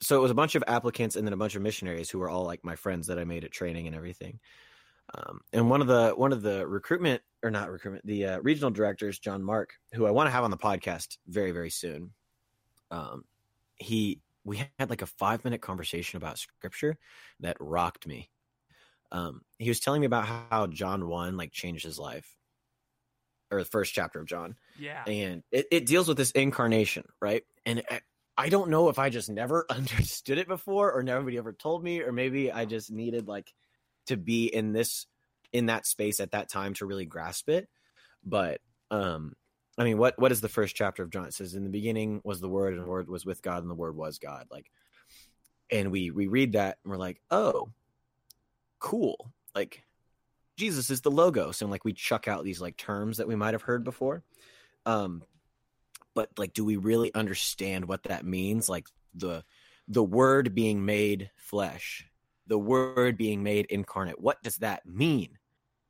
so 0.00 0.16
it 0.16 0.20
was 0.22 0.30
a 0.30 0.34
bunch 0.34 0.54
of 0.54 0.64
applicants 0.66 1.16
and 1.16 1.26
then 1.26 1.32
a 1.32 1.36
bunch 1.36 1.54
of 1.56 1.62
missionaries 1.62 2.08
who 2.10 2.18
were 2.18 2.28
all 2.30 2.44
like 2.44 2.64
my 2.64 2.76
friends 2.76 3.08
that 3.08 3.18
I 3.18 3.24
made 3.24 3.44
at 3.44 3.50
training 3.52 3.86
and 3.88 3.94
everything. 3.96 4.38
Um, 5.14 5.40
and 5.52 5.70
one 5.70 5.80
of 5.80 5.86
the 5.86 6.10
one 6.10 6.32
of 6.32 6.42
the 6.42 6.66
recruitment 6.66 7.22
or 7.42 7.50
not 7.50 7.70
recruitment, 7.70 8.06
the 8.06 8.26
uh, 8.26 8.40
regional 8.40 8.70
directors, 8.70 9.18
John 9.18 9.42
Mark, 9.42 9.74
who 9.92 10.06
I 10.06 10.10
want 10.10 10.26
to 10.26 10.32
have 10.32 10.44
on 10.44 10.50
the 10.50 10.56
podcast 10.56 11.18
very 11.26 11.50
very 11.50 11.70
soon. 11.70 12.12
Um, 12.90 13.24
he 13.76 14.20
we 14.44 14.58
had 14.78 14.90
like 14.90 15.02
a 15.02 15.06
five 15.06 15.44
minute 15.44 15.60
conversation 15.60 16.16
about 16.16 16.38
scripture 16.38 16.98
that 17.40 17.56
rocked 17.60 18.06
me. 18.06 18.30
Um, 19.10 19.42
he 19.58 19.68
was 19.70 19.80
telling 19.80 20.00
me 20.00 20.06
about 20.06 20.26
how 20.26 20.66
John 20.66 21.08
one 21.08 21.36
like 21.36 21.52
changed 21.52 21.84
his 21.84 21.98
life, 21.98 22.36
or 23.50 23.58
the 23.58 23.64
first 23.64 23.94
chapter 23.94 24.20
of 24.20 24.26
John 24.26 24.56
yeah. 24.78 25.04
and 25.06 25.42
it, 25.50 25.66
it 25.70 25.86
deals 25.86 26.08
with 26.08 26.16
this 26.16 26.30
incarnation 26.32 27.04
right 27.20 27.44
and 27.66 27.82
I, 27.90 28.00
I 28.36 28.48
don't 28.48 28.70
know 28.70 28.88
if 28.88 28.98
i 28.98 29.10
just 29.10 29.30
never 29.30 29.66
understood 29.70 30.38
it 30.38 30.48
before 30.48 30.92
or 30.92 31.02
nobody 31.02 31.38
ever 31.38 31.52
told 31.52 31.82
me 31.82 32.00
or 32.00 32.12
maybe 32.12 32.50
i 32.52 32.64
just 32.64 32.90
needed 32.90 33.28
like 33.28 33.52
to 34.08 34.16
be 34.16 34.46
in 34.46 34.72
this 34.72 35.06
in 35.52 35.66
that 35.66 35.86
space 35.86 36.20
at 36.20 36.32
that 36.32 36.50
time 36.50 36.74
to 36.74 36.86
really 36.86 37.06
grasp 37.06 37.48
it. 37.48 37.68
But 38.24 38.60
um 38.90 39.34
i 39.76 39.84
mean 39.84 39.98
what 39.98 40.18
what 40.18 40.32
is 40.32 40.40
the 40.40 40.48
first 40.48 40.74
chapter 40.74 41.02
of 41.02 41.10
john? 41.10 41.26
It 41.26 41.34
says 41.34 41.54
in 41.54 41.64
the 41.64 41.70
beginning 41.70 42.20
was 42.24 42.40
the 42.40 42.48
word 42.48 42.74
and 42.74 42.82
the 42.82 42.88
word 42.88 43.08
was 43.08 43.24
with 43.26 43.42
god 43.42 43.62
and 43.62 43.70
the 43.70 43.74
word 43.74 43.96
was 43.96 44.18
god. 44.18 44.46
Like 44.50 44.70
and 45.70 45.90
we 45.90 46.10
we 46.10 46.26
read 46.26 46.52
that 46.52 46.78
and 46.82 46.90
we're 46.90 46.98
like 46.98 47.20
oh 47.30 47.70
cool. 48.78 49.30
Like 49.54 49.84
jesus 50.56 50.90
is 50.90 51.02
the 51.02 51.10
logos 51.10 51.62
and 51.62 51.70
like 51.70 51.84
we 51.84 51.92
chuck 51.92 52.26
out 52.26 52.44
these 52.44 52.60
like 52.60 52.76
terms 52.76 53.18
that 53.18 53.28
we 53.28 53.36
might 53.36 53.54
have 53.54 53.62
heard 53.62 53.84
before. 53.84 54.22
Um 54.86 55.22
but 56.14 56.30
like 56.36 56.52
do 56.54 56.64
we 56.64 56.76
really 56.76 57.14
understand 57.14 57.86
what 57.86 58.04
that 58.04 58.24
means? 58.24 58.68
Like 58.68 58.88
the 59.14 59.44
the 59.86 60.04
word 60.04 60.54
being 60.54 60.84
made 60.84 61.30
flesh 61.36 62.07
the 62.48 62.58
word 62.58 63.16
being 63.16 63.42
made 63.42 63.66
incarnate 63.66 64.20
what 64.20 64.42
does 64.42 64.56
that 64.56 64.84
mean 64.86 65.38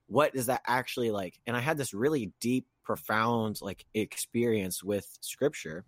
what 0.07 0.33
does 0.35 0.47
that 0.47 0.63
actually 0.67 1.11
like 1.11 1.39
and 1.47 1.57
i 1.57 1.61
had 1.61 1.79
this 1.79 1.95
really 1.95 2.33
deep 2.41 2.67
profound 2.85 3.59
like 3.63 3.85
experience 3.95 4.83
with 4.83 5.07
scripture 5.21 5.85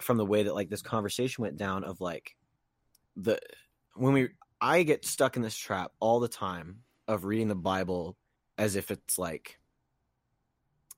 from 0.00 0.16
the 0.16 0.26
way 0.26 0.42
that 0.42 0.54
like 0.54 0.70
this 0.70 0.82
conversation 0.82 1.42
went 1.42 1.56
down 1.56 1.84
of 1.84 2.00
like 2.00 2.36
the 3.16 3.38
when 3.94 4.12
we 4.12 4.28
I 4.62 4.84
get 4.84 5.04
stuck 5.04 5.34
in 5.34 5.42
this 5.42 5.56
trap 5.56 5.90
all 5.98 6.20
the 6.20 6.28
time 6.28 6.82
of 7.08 7.24
reading 7.24 7.48
the 7.48 7.56
Bible 7.56 8.16
as 8.56 8.76
if 8.76 8.92
it's 8.92 9.18
like 9.18 9.58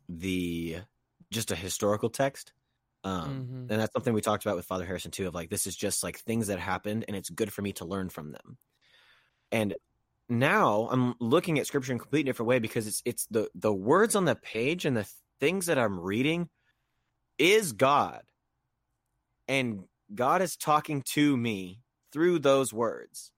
the 0.07 0.81
just 1.31 1.51
a 1.51 1.57
historical 1.57 2.11
text. 2.11 2.53
Um, 3.05 3.47
Mhm. 3.47 3.69
and 3.69 3.81
that's 3.81 3.93
something 3.95 4.15
we 4.15 4.21
talked 4.23 4.45
about 4.47 4.57
with 4.57 4.67
Father 4.67 4.87
Harrison 4.87 5.11
too. 5.13 5.29
Of 5.29 5.35
like, 5.35 5.51
this 5.51 5.67
is 5.67 5.77
just 5.77 6.03
like 6.03 6.19
things 6.19 6.49
that 6.49 6.59
happened, 6.61 7.05
and 7.09 7.17
it's 7.17 7.31
good 7.31 7.53
for 7.53 7.63
me 7.63 7.73
to 7.75 7.85
learn 7.87 8.09
from 8.11 8.33
them. 8.33 8.59
And 9.53 9.77
now 10.29 10.89
I'm 10.91 11.15
looking 11.21 11.59
at 11.59 11.67
Scripture 11.67 11.93
in 11.93 11.97
a 11.99 12.01
completely 12.01 12.31
different 12.31 12.49
way 12.49 12.59
because 12.59 12.87
it's 12.87 13.03
it's 13.05 13.27
the 13.29 13.51
the 13.55 13.75
words 13.75 14.17
on 14.17 14.25
the 14.27 14.37
page 14.37 14.85
and 14.85 14.97
the 14.97 15.11
things 15.41 15.67
that 15.67 15.79
I'm 15.79 16.01
reading 16.01 16.51
is 17.39 17.73
God, 17.73 18.25
and 19.49 19.85
God 20.15 20.43
is 20.43 20.57
talking 20.57 21.03
to 21.13 21.37
me 21.37 21.83
through 22.13 22.39
those 22.41 22.73
words 22.73 23.33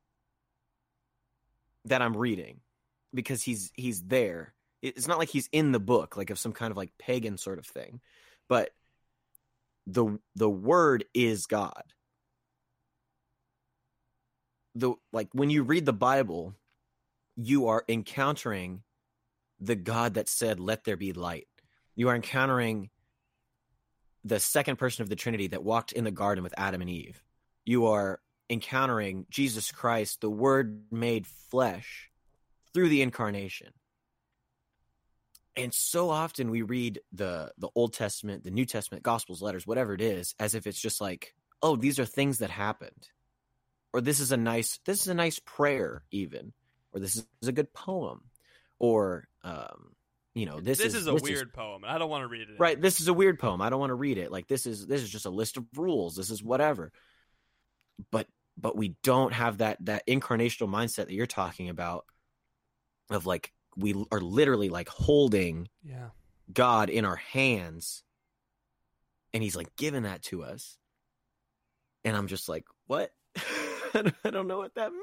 that 1.84 2.02
I'm 2.02 2.16
reading 2.16 2.60
because 3.14 3.42
he's 3.42 3.70
he's 3.74 4.02
there. 4.04 4.54
It's 4.82 5.08
not 5.08 5.18
like 5.18 5.28
he's 5.30 5.48
in 5.52 5.72
the 5.72 5.80
book 5.80 6.16
like 6.16 6.30
of 6.30 6.38
some 6.38 6.52
kind 6.52 6.70
of 6.70 6.76
like 6.76 6.92
pagan 6.98 7.38
sort 7.38 7.58
of 7.58 7.66
thing, 7.66 8.00
but 8.48 8.70
the 9.86 10.18
the 10.34 10.50
word 10.50 11.04
is 11.14 11.46
God. 11.46 11.82
The 14.74 14.94
like 15.12 15.28
when 15.32 15.50
you 15.50 15.62
read 15.62 15.86
the 15.86 15.92
Bible, 15.92 16.54
you 17.36 17.68
are 17.68 17.84
encountering 17.88 18.82
the 19.60 19.76
God 19.76 20.14
that 20.14 20.28
said, 20.28 20.60
"Let 20.60 20.84
there 20.84 20.96
be 20.96 21.12
light." 21.12 21.48
You 21.94 22.08
are 22.08 22.14
encountering 22.14 22.90
the 24.22 24.40
second 24.40 24.76
person 24.76 25.02
of 25.02 25.08
the 25.08 25.16
Trinity 25.16 25.46
that 25.46 25.64
walked 25.64 25.92
in 25.92 26.04
the 26.04 26.10
garden 26.10 26.44
with 26.44 26.52
Adam 26.58 26.80
and 26.80 26.90
Eve. 26.90 27.22
You 27.64 27.86
are 27.86 28.20
encountering 28.50 29.26
Jesus 29.30 29.70
Christ, 29.72 30.20
the 30.20 30.30
Word 30.30 30.84
made 30.90 31.26
flesh, 31.26 32.10
through 32.74 32.88
the 32.88 33.02
incarnation. 33.02 33.72
And 35.56 35.72
so 35.72 36.10
often 36.10 36.50
we 36.50 36.62
read 36.62 37.00
the 37.12 37.52
the 37.58 37.68
Old 37.74 37.94
Testament, 37.94 38.44
the 38.44 38.50
New 38.50 38.66
Testament, 38.66 39.02
Gospels, 39.02 39.40
letters, 39.40 39.66
whatever 39.66 39.94
it 39.94 40.00
is, 40.00 40.34
as 40.38 40.54
if 40.54 40.66
it's 40.66 40.80
just 40.80 41.00
like, 41.00 41.34
oh, 41.62 41.76
these 41.76 41.98
are 41.98 42.04
things 42.04 42.38
that 42.38 42.50
happened, 42.50 43.08
or 43.92 44.00
this 44.00 44.20
is 44.20 44.32
a 44.32 44.36
nice 44.36 44.78
this 44.84 45.00
is 45.00 45.08
a 45.08 45.14
nice 45.14 45.38
prayer, 45.38 46.04
even, 46.10 46.52
or 46.92 47.00
this 47.00 47.16
is 47.16 47.48
a 47.48 47.52
good 47.52 47.72
poem, 47.72 48.20
or 48.78 49.28
um, 49.44 49.92
you 50.34 50.44
know, 50.44 50.60
this, 50.60 50.76
This, 50.76 50.88
is, 50.88 50.94
is 51.02 51.06
a 51.06 51.14
weird 51.14 51.54
poem, 51.54 51.82
and 51.84 51.90
I 51.90 51.96
don't 51.96 52.10
want 52.10 52.22
to 52.22 52.28
read 52.28 52.50
it. 52.50 52.60
right 52.60 52.78
this 52.78 53.00
is 53.00 53.08
a 53.08 53.14
weird 53.14 53.38
poem 53.38 53.62
i 53.62 53.70
don't 53.70 53.80
want 53.80 53.88
to 53.90 53.94
read 53.94 54.18
it 54.18 54.30
like 54.30 54.46
this 54.48 54.66
is 54.66 54.86
this 54.86 55.02
is 55.02 55.08
just 55.08 55.24
a 55.24 55.30
list 55.30 55.56
of 55.56 55.64
rules 55.74 56.14
this 56.14 56.28
is 56.28 56.42
whatever 56.42 56.92
but 58.10 58.26
but 58.58 58.76
we 58.76 58.96
don't 59.02 59.32
have 59.32 59.58
that 59.58 59.78
that 59.80 60.06
incarnational 60.06 60.68
mindset 60.68 61.06
that 61.06 61.12
you're 61.12 61.24
talking 61.24 61.70
about 61.70 62.04
of 63.08 63.24
like 63.24 63.50
we 63.76 63.94
are 64.10 64.20
literally 64.20 64.68
like 64.68 64.88
holding 64.88 65.68
Yeah. 65.84 66.08
god 66.52 66.88
in 66.90 67.04
our 67.04 67.16
hands 67.16 68.02
and 69.34 69.42
he's 69.42 69.56
like 69.56 69.74
giving 69.76 70.04
that 70.04 70.22
to 70.24 70.42
us 70.42 70.78
and 72.04 72.16
i'm 72.16 72.26
just 72.26 72.48
like 72.48 72.64
what 72.86 73.12
i 73.94 74.30
don't 74.30 74.46
know 74.48 74.58
what 74.58 74.74
that 74.76 74.92
means 74.92 75.02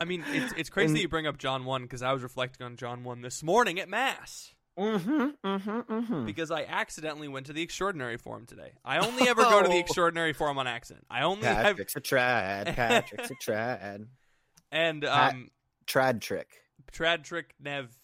I 0.00 0.06
mean, 0.06 0.24
it's 0.28 0.54
it's 0.56 0.70
crazy 0.70 0.86
And- 0.88 0.96
that 0.96 1.00
you 1.02 1.08
bring 1.08 1.26
up 1.26 1.36
John 1.36 1.66
one 1.66 1.82
because 1.82 2.00
I 2.00 2.14
was 2.14 2.22
reflecting 2.22 2.64
on 2.64 2.76
John 2.76 3.04
one 3.04 3.20
this 3.20 3.42
morning 3.42 3.78
at 3.78 3.90
mass 3.90 4.54
mm-hmm 4.78 5.26
mm-hmm 5.44 5.70
mm-hmm 5.80 6.24
because 6.24 6.50
I 6.50 6.64
accidentally 6.64 7.28
went 7.28 7.44
to 7.46 7.52
the 7.52 7.60
extraordinary 7.60 8.16
form 8.16 8.46
today. 8.46 8.72
I 8.86 9.06
only 9.06 9.28
ever 9.28 9.42
go 9.42 9.62
to 9.62 9.68
the 9.68 9.74
Oh. 9.76 9.78
extraordinary 9.80 10.32
form 10.32 10.56
on 10.56 10.66
accident. 10.66 11.04
I 11.10 11.24
only 11.24 11.44
have 11.46 11.78
a 11.78 11.84
trad 11.84 12.74
patrick's 12.74 13.30
a 13.30 13.34
trad 13.34 14.06
and 14.72 15.02
Pat- 15.02 15.34
um 15.34 15.48
trad 15.86 16.22
trick 16.22 16.48
trad 16.92 17.22
trick 17.24 17.54
nev 17.60 17.96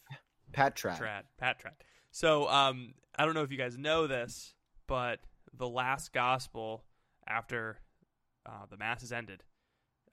pat 0.52 0.76
trad 0.76 0.98
Trad, 0.98 1.22
Pat 1.38 1.60
Trad. 1.62 1.72
So, 2.10 2.48
um, 2.48 2.94
I 3.16 3.24
don't 3.24 3.34
know 3.34 3.42
if 3.42 3.50
you 3.50 3.58
guys 3.58 3.78
know 3.78 4.06
this, 4.06 4.54
but 4.86 5.20
the 5.56 5.68
last 5.68 6.12
gospel 6.12 6.84
after 7.26 7.78
uh, 8.46 8.66
the 8.70 8.76
mass 8.76 9.02
is 9.02 9.12
ended, 9.12 9.42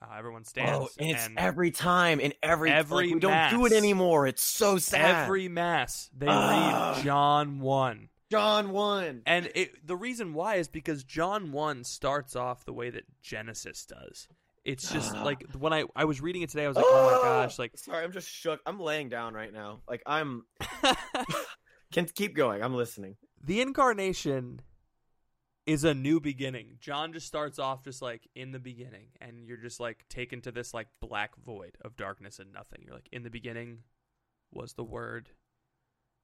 uh, 0.02 0.16
everyone 0.18 0.46
stands 0.46 0.72
Oh, 0.72 0.90
and 0.98 1.10
it's 1.12 1.26
and 1.26 1.38
every 1.38 1.72
time 1.72 2.20
in 2.22 2.34
every 2.42 2.72
Every 2.72 3.08
like, 3.08 3.14
we 3.16 3.20
don't 3.20 3.50
do 3.50 3.66
it 3.66 3.74
anymore. 3.74 4.28
It's 4.28 4.44
so 4.44 4.78
sad. 4.78 5.24
every 5.26 5.50
mass 5.50 6.10
they 6.18 6.28
Ah. 6.30 6.94
read 6.96 7.04
John 7.04 7.60
one, 7.60 8.08
John 8.32 8.72
one. 8.72 9.24
and 9.26 9.50
it, 9.56 9.86
the 9.86 9.98
reason 9.98 10.34
why 10.34 10.56
is 10.56 10.70
because 10.70 11.04
John 11.04 11.52
one 11.52 11.84
starts 11.84 12.36
off 12.36 12.64
the 12.64 12.72
way 12.74 12.90
that 12.92 13.04
Genesis 13.22 13.86
does. 13.86 14.30
It's 14.66 14.92
just 14.92 15.16
Ah. 15.16 15.24
like 15.24 15.44
when 15.54 15.74
I 15.74 15.86
I 15.96 16.06
was 16.06 16.22
reading 16.22 16.42
it 16.42 16.50
today, 16.50 16.66
I 16.66 16.68
was 16.68 16.78
like, 16.78 16.86
oh 16.88 17.06
my 17.06 17.28
gosh, 17.28 17.58
like 17.60 17.78
sorry, 17.78 18.04
I'm 18.04 18.12
just 18.12 18.30
shook. 18.30 18.60
I'm 18.66 18.80
laying 18.80 19.10
down 19.10 19.34
right 19.34 19.52
now. 19.54 19.82
Like 19.88 20.04
I'm. 20.06 20.46
Can 21.92 22.06
keep 22.06 22.36
going. 22.36 22.62
I'm 22.62 22.76
listening. 22.76 23.16
the 23.44 23.62
incarnation 23.62 24.62
is 25.66 25.84
a 25.84 25.94
new 25.94 26.20
beginning. 26.20 26.78
John 26.80 27.14
just 27.14 27.26
starts 27.28 27.58
off 27.60 27.84
just 27.84 28.02
like 28.02 28.28
in 28.36 28.52
the 28.52 28.60
beginning, 28.60 29.08
and 29.22 29.46
you're 29.48 29.58
just 29.58 29.80
like 29.80 30.06
taken 30.10 30.42
to 30.42 30.52
this 30.52 30.74
like 30.74 30.88
black 31.00 31.36
void 31.44 31.78
of 31.82 31.96
darkness 31.96 32.38
and 32.40 32.52
nothing. 32.54 32.84
You're 32.86 32.94
like, 32.96 33.10
in 33.12 33.24
the 33.24 33.30
beginning 33.30 33.80
was 34.52 34.74
the 34.74 34.84
Word. 34.84 35.30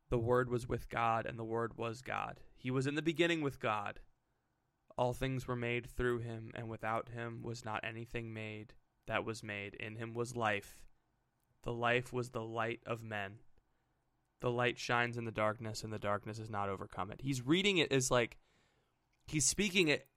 The 0.10 0.20
Word 0.20 0.50
was 0.50 0.68
with 0.68 0.88
God, 0.90 1.26
and 1.26 1.40
the 1.40 1.44
Word 1.44 1.78
was 1.78 2.02
God. 2.02 2.40
He 2.56 2.70
was 2.70 2.86
in 2.86 2.94
the 2.96 3.02
beginning 3.02 3.42
with 3.42 3.60
God. 3.60 4.00
All 4.98 5.14
things 5.14 5.48
were 5.48 5.56
made 5.56 5.88
through 5.88 6.20
him, 6.20 6.52
and 6.56 6.70
without 6.70 7.10
him 7.10 7.42
was 7.44 7.66
not 7.66 7.84
anything 7.84 8.34
made 8.34 8.74
that 9.08 9.26
was 9.26 9.44
made. 9.44 9.74
In 9.76 9.96
him 9.98 10.14
was 10.14 10.36
life. 10.36 10.78
The 11.64 11.74
life 11.74 12.14
was 12.14 12.30
the 12.30 12.42
light 12.44 12.80
of 12.86 13.04
men. 13.04 13.40
The 14.42 14.52
light 14.52 14.78
shines 14.80 15.18
in 15.18 15.26
the 15.26 15.32
darkness, 15.32 15.84
and 15.84 15.92
the 15.92 16.00
darkness 16.00 16.38
has 16.38 16.50
not 16.50 16.70
overcome 16.70 17.12
it. 17.12 17.20
He's 17.22 17.46
reading 17.46 17.78
it 17.78 17.92
as 17.92 18.10
like 18.12 18.38
he's 19.28 19.46
speaking 19.46 19.88
it 19.90 20.08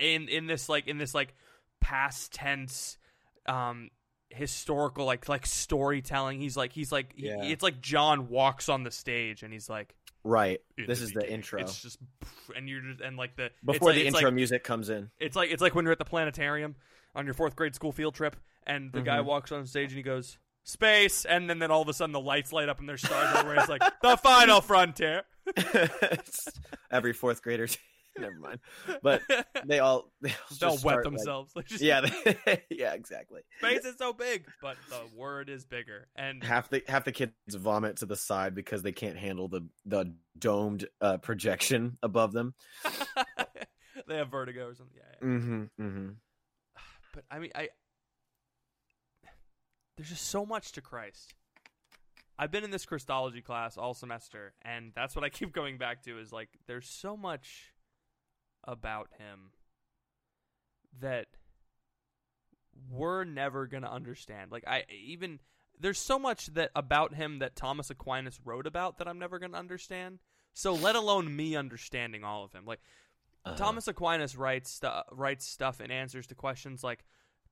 in 0.00 0.28
in 0.28 0.46
this 0.46 0.68
like 0.68 0.86
in 0.86 0.98
this 0.98 1.14
like 1.14 1.34
past 1.80 2.32
tense 2.32 2.98
um 3.46 3.90
historical 4.30 5.06
like 5.06 5.26
like 5.28 5.46
storytelling 5.46 6.38
he's 6.40 6.54
like 6.56 6.72
he's 6.72 6.92
like 6.92 7.14
he- 7.16 7.28
it's 7.52 7.62
like 7.62 7.80
john 7.80 8.28
walks 8.28 8.68
on 8.68 8.82
the 8.82 8.90
stage 8.90 9.42
and 9.42 9.54
he's 9.54 9.70
like 9.70 9.94
Right. 10.24 10.60
"In 10.76 10.86
This 10.86 11.00
is 11.00 11.12
the 11.12 11.30
intro. 11.30 11.60
it's 11.60 11.80
just 11.80 11.98
and 12.56 12.68
you're 12.68 12.80
just 12.80 13.00
and 13.00 13.16
like 13.16 13.36
the 13.36 13.46
it's 13.46 13.54
Before 13.64 13.88
like- 13.90 13.96
the 13.98 14.06
intro 14.06 14.24
like, 14.26 14.34
music 14.34 14.64
comes 14.64 14.88
in. 14.90 15.10
it's 15.18 15.36
like 15.36 15.50
it's 15.50 15.62
like 15.62 15.74
when 15.74 15.84
you're 15.84 15.92
at 15.92 15.98
the 15.98 16.04
planetarium 16.04 16.74
on 17.14 17.24
your 17.24 17.34
fourth 17.34 17.56
grade 17.56 17.74
school 17.74 17.92
field 17.92 18.14
trip, 18.14 18.36
and 18.66 18.92
the 18.92 19.00
guy 19.00 19.18
Mhm. 19.18 19.24
walks 19.24 19.52
on 19.52 19.66
stage 19.66 19.90
and 19.90 19.96
he 19.96 20.02
goes 20.02 20.38
space, 20.64 21.24
and 21.24 21.48
then 21.48 21.58
then 21.60 21.70
all 21.70 21.80
of 21.82 21.88
a 21.88 21.92
sudden 21.94 22.12
the 22.12 22.20
lights 22.20 22.52
light 22.52 22.68
up 22.68 22.78
and 22.80 22.88
there's 22.88 23.02
stars 23.02 23.34
everywhere. 23.36 23.60
It's 23.60 23.68
like 23.68 23.82
the 24.02 24.16
final 24.18 24.60
frontier. 24.60 25.22
Every 26.90 27.12
fourth 27.12 27.42
grader. 27.42 27.68
Never 28.20 28.38
mind. 28.38 28.58
But 29.02 29.22
they 29.66 29.78
all 29.78 30.10
they 30.20 30.30
all 30.30 30.36
just 30.48 30.60
They'll 30.60 30.70
wet 30.70 30.80
start, 30.80 31.04
themselves. 31.04 31.52
Like, 31.56 31.66
just, 31.66 31.82
yeah. 31.82 32.00
They, 32.00 32.62
yeah. 32.70 32.92
Exactly. 32.92 33.42
space 33.58 33.84
is 33.84 33.96
so 33.98 34.12
big, 34.12 34.46
but 34.62 34.76
the 34.90 35.00
word 35.16 35.48
is 35.48 35.64
bigger. 35.64 36.08
And 36.16 36.42
half 36.42 36.68
the 36.68 36.82
half 36.86 37.04
the 37.04 37.12
kids 37.12 37.32
vomit 37.48 37.96
to 37.98 38.06
the 38.06 38.16
side 38.16 38.54
because 38.54 38.82
they 38.82 38.92
can't 38.92 39.16
handle 39.16 39.48
the 39.48 39.66
the 39.86 40.14
domed 40.38 40.86
uh, 41.00 41.18
projection 41.18 41.98
above 42.02 42.32
them. 42.32 42.54
they 44.06 44.16
have 44.16 44.30
vertigo 44.30 44.68
or 44.68 44.74
something. 44.74 44.96
Yeah, 44.96 45.14
yeah. 45.20 45.28
Mm-hmm. 45.28 45.62
Mm-hmm. 45.80 46.08
But 47.14 47.24
I 47.30 47.38
mean, 47.38 47.50
I 47.54 47.70
there's 49.96 50.10
just 50.10 50.28
so 50.28 50.46
much 50.46 50.72
to 50.72 50.80
Christ. 50.80 51.34
I've 52.38 52.52
been 52.52 52.62
in 52.62 52.70
this 52.70 52.86
Christology 52.86 53.40
class 53.40 53.76
all 53.76 53.94
semester, 53.94 54.54
and 54.62 54.92
that's 54.94 55.16
what 55.16 55.24
I 55.24 55.28
keep 55.28 55.52
going 55.52 55.76
back 55.76 56.04
to. 56.04 56.20
Is 56.20 56.32
like 56.32 56.48
there's 56.68 56.88
so 56.88 57.16
much 57.16 57.72
about 58.68 59.08
him 59.18 59.50
that 61.00 61.26
we're 62.90 63.24
never 63.24 63.66
gonna 63.66 63.90
understand. 63.90 64.52
Like 64.52 64.64
I 64.66 64.84
even 64.90 65.40
there's 65.80 65.98
so 65.98 66.18
much 66.18 66.46
that 66.54 66.70
about 66.76 67.14
him 67.14 67.38
that 67.40 67.56
Thomas 67.56 67.90
Aquinas 67.90 68.40
wrote 68.44 68.66
about 68.66 68.98
that 68.98 69.08
I'm 69.08 69.18
never 69.18 69.38
gonna 69.38 69.56
understand. 69.58 70.18
So 70.52 70.72
let 70.74 70.94
alone 70.96 71.34
me 71.34 71.56
understanding 71.56 72.24
all 72.24 72.44
of 72.44 72.52
him. 72.52 72.64
Like 72.66 72.80
Uh-huh. 73.44 73.56
Thomas 73.56 73.88
Aquinas 73.88 74.36
writes 74.36 74.70
stu- 74.70 75.02
writes 75.12 75.46
stuff 75.46 75.80
in 75.80 75.90
answers 75.90 76.26
to 76.28 76.34
questions 76.34 76.84
like, 76.84 77.04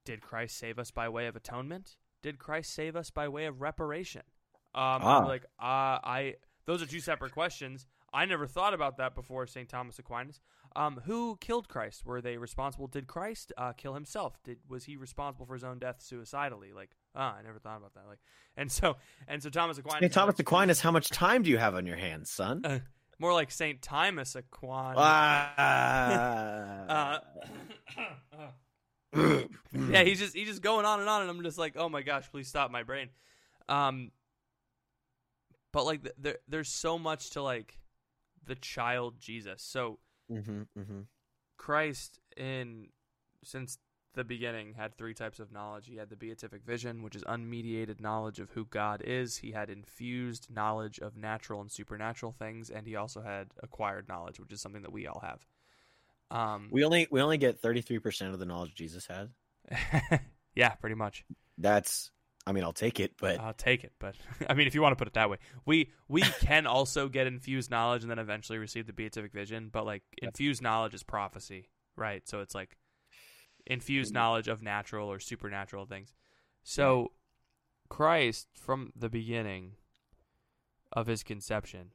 "Did 0.05 0.21
Christ 0.21 0.57
save 0.59 0.79
us 0.79 0.91
by 0.91 1.09
way 1.09 1.27
of 1.27 1.37
atonement? 1.37 1.97
Did 2.23 2.39
Christ 2.39 2.73
save 2.73 2.97
us 2.97 3.11
by 3.11 3.29
way 3.29 3.47
of 3.47 3.61
reparation?" 3.61 4.23
Um, 4.75 5.03
Ah. 5.03 5.25
Like, 5.27 5.45
uh, 5.59 5.99
I 6.05 6.37
those 6.67 6.83
are 6.83 6.87
two 6.87 7.01
separate 7.01 7.33
questions. 7.33 7.87
I 8.13 8.25
never 8.27 8.47
thought 8.47 8.75
about 8.75 8.97
that 8.99 9.15
before 9.15 9.47
St. 9.47 9.69
Thomas 9.69 9.99
Aquinas. 9.99 10.41
Um, 10.77 11.01
who 11.07 11.39
killed 11.41 11.69
Christ? 11.69 12.05
Were 12.05 12.21
they 12.21 12.37
responsible? 12.37 12.87
Did 12.87 13.07
Christ 13.07 13.51
uh, 13.57 13.73
kill 13.73 13.95
himself? 13.95 14.39
Did 14.45 14.59
was 14.69 14.85
he 14.85 14.97
responsible 14.97 15.47
for 15.47 15.55
his 15.55 15.65
own 15.65 15.79
death 15.79 16.03
suicidally? 16.03 16.73
Like, 16.75 16.91
ah, 17.15 17.35
I 17.39 17.43
never 17.43 17.59
thought 17.59 17.79
about 17.79 17.95
that. 17.95 18.07
Like, 18.07 18.19
and 18.59 18.71
so 18.71 18.97
and 19.27 19.43
so 19.43 19.49
Thomas 19.49 19.79
Aquinas. 19.79 20.01
Hey, 20.01 20.09
Thomas 20.09 20.39
Aquinas, 20.39 20.81
how 20.81 20.91
much 20.91 21.09
time 21.09 21.43
do 21.43 21.51
you 21.51 21.57
have 21.57 21.75
on 21.75 21.87
your 21.87 21.97
hands, 21.97 22.31
son? 22.31 22.61
Uh, 22.63 22.81
more 23.19 23.33
like 23.33 23.51
Saint 23.51 23.81
Thomas 23.81 24.37
Aquinas. 24.37 24.97
Ah. 24.99 25.63
Uh, 27.97 28.51
yeah, 29.73 30.03
he's 30.05 30.19
just 30.19 30.35
he's 30.35 30.49
just 30.49 30.61
going 30.61 30.85
on 30.85 31.01
and 31.01 31.09
on, 31.09 31.23
and 31.23 31.31
I'm 31.31 31.43
just 31.43 31.57
like, 31.57 31.75
oh 31.77 31.89
my 31.89 32.03
gosh, 32.03 32.31
please 32.31 32.49
stop 32.49 32.71
my 32.71 32.83
brain. 32.83 33.09
Um, 33.69 34.11
but 35.73 35.87
like 35.87 36.03
th- 36.03 36.15
there 36.19 36.39
there's 36.49 36.69
so 36.69 36.99
much 36.99 37.31
to 37.31 37.43
like 37.43 37.79
the 38.45 38.57
child 38.57 39.15
Jesus. 39.19 39.63
So 39.63 39.99
hmm 40.29 40.63
mm-hmm. 40.79 41.01
Christ 41.57 42.19
in 42.37 42.89
since 43.43 43.79
the 44.17 44.25
beginning 44.25 44.75
had 44.75 44.97
three 44.97 45.15
types 45.15 45.39
of 45.39 45.53
knowledge. 45.53 45.87
He 45.87 45.97
had 45.97 46.09
the 46.09 46.17
beatific 46.17 46.65
vision, 46.65 47.03
which 47.03 47.15
is 47.15 47.23
unmediated 47.25 48.01
knowledge 48.01 48.41
of 48.41 48.51
who 48.51 48.65
God 48.65 49.03
is. 49.05 49.37
He 49.37 49.53
had 49.53 49.69
infused 49.69 50.49
knowledge 50.51 50.99
of 50.99 51.17
natural 51.17 51.61
and 51.61 51.71
supernatural 51.71 52.33
things, 52.33 52.71
and 52.71 52.87
he 52.87 52.97
also 52.97 53.21
had 53.21 53.49
acquired 53.63 54.09
knowledge, 54.09 54.41
which 54.41 54.53
is 54.53 54.61
something 54.61 54.83
that 54.83 54.93
we 54.93 55.07
all 55.07 55.21
have. 55.23 55.47
Um, 56.31 56.69
We 56.73 56.85
only 56.85 57.07
we 57.11 57.21
only 57.21 57.39
get 57.39 57.61
thirty 57.61 57.83
three 57.83 58.01
percent 58.01 58.33
of 58.33 58.41
the 58.41 58.47
knowledge 58.47 58.75
Jesus 58.75 59.07
had. 59.07 59.31
yeah, 60.55 60.71
pretty 60.71 60.97
much. 60.97 61.25
That's 61.59 62.11
I 62.47 62.53
mean 62.53 62.63
I'll 62.63 62.73
take 62.73 63.01
it, 63.01 63.13
but 63.21 63.41
I'll 63.41 63.53
take 63.53 63.83
it, 63.83 63.93
but 63.99 64.15
I 64.49 64.55
mean, 64.55 64.67
if 64.67 64.75
you 64.75 64.83
want 64.83 64.93
to 64.93 64.97
put 64.97 65.09
it 65.09 65.15
that 65.15 65.29
way, 65.29 65.39
we 65.65 65.93
we 66.09 66.23
can 66.23 66.67
also 66.67 67.09
get 67.09 67.27
infused 67.27 67.71
knowledge 67.71 68.03
and 68.03 68.11
then 68.11 68.19
eventually 68.19 68.59
receive 68.59 68.87
the 68.87 68.93
beatific 68.93 69.33
vision. 69.33 69.69
But 69.73 69.85
like 69.85 70.03
infused 70.23 70.63
knowledge 70.63 70.95
is 70.95 71.03
prophecy, 71.03 71.69
right? 71.97 72.27
So 72.29 72.41
it's 72.41 72.55
like 72.55 72.77
infused 73.67 74.15
knowledge 74.15 74.47
of 74.49 74.63
natural 74.63 75.11
or 75.11 75.19
supernatural 75.19 75.87
things. 75.87 76.15
So 76.63 77.13
Christ, 77.89 78.49
from 78.55 78.93
the 78.95 79.09
beginning 79.09 79.73
of 80.93 81.09
his 81.09 81.23
conception, 81.25 81.91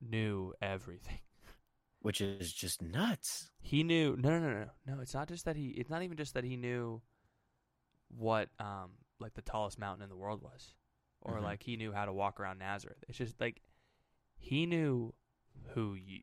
knew 0.00 0.54
everything. 0.62 1.18
which 2.00 2.20
is 2.20 2.52
just 2.52 2.82
nuts. 2.82 3.50
He 3.60 3.82
knew 3.82 4.16
no 4.18 4.30
no 4.30 4.40
no 4.40 4.52
no 4.52 4.68
no. 4.86 5.00
It's 5.00 5.14
not 5.14 5.28
just 5.28 5.44
that 5.46 5.56
he. 5.56 5.68
It's 5.68 5.90
not 5.90 6.02
even 6.02 6.16
just 6.16 6.34
that 6.34 6.44
he 6.44 6.56
knew 6.56 7.00
what 8.08 8.48
um 8.58 8.90
like 9.22 9.34
the 9.34 9.42
tallest 9.42 9.78
mountain 9.78 10.02
in 10.02 10.08
the 10.10 10.16
world 10.16 10.42
was, 10.42 10.74
or 11.20 11.36
Mhm. 11.38 11.42
like 11.42 11.62
he 11.62 11.76
knew 11.76 11.92
how 11.92 12.04
to 12.04 12.12
walk 12.12 12.38
around 12.40 12.58
Nazareth. 12.58 13.02
It's 13.08 13.16
just 13.18 13.40
like 13.40 13.62
he 14.38 14.66
knew 14.66 15.14
who 15.74 15.94
you 15.94 16.20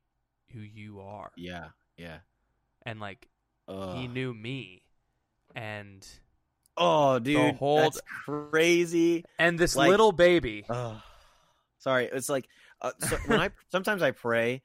who 0.51 0.59
you 0.59 0.99
are, 0.99 1.31
Yeah, 1.37 1.69
yeah. 1.97 2.19
and 2.85 2.99
like 2.99 3.27
Ugh. 3.67 3.97
he 3.97 4.07
knew 4.07 4.33
me, 4.33 4.83
and 5.55 6.05
Oh, 6.77 7.19
dude, 7.19 7.55
whole- 7.55 7.77
that's 7.77 8.01
crazy. 8.25 9.25
and 9.37 9.59
this 9.59 9.75
Like- 9.75 9.89
little 9.89 10.11
baby. 10.11 10.65
Ugh. 10.69 11.01
Sorry, 11.79 12.05
it's 12.05 12.29
like 12.29 12.47
uh, 12.81 12.91
so 12.99 13.17
when 13.27 13.39
I 13.41 13.49
sometimes 13.71 14.01
I 14.01 14.11
pray, 14.11 14.61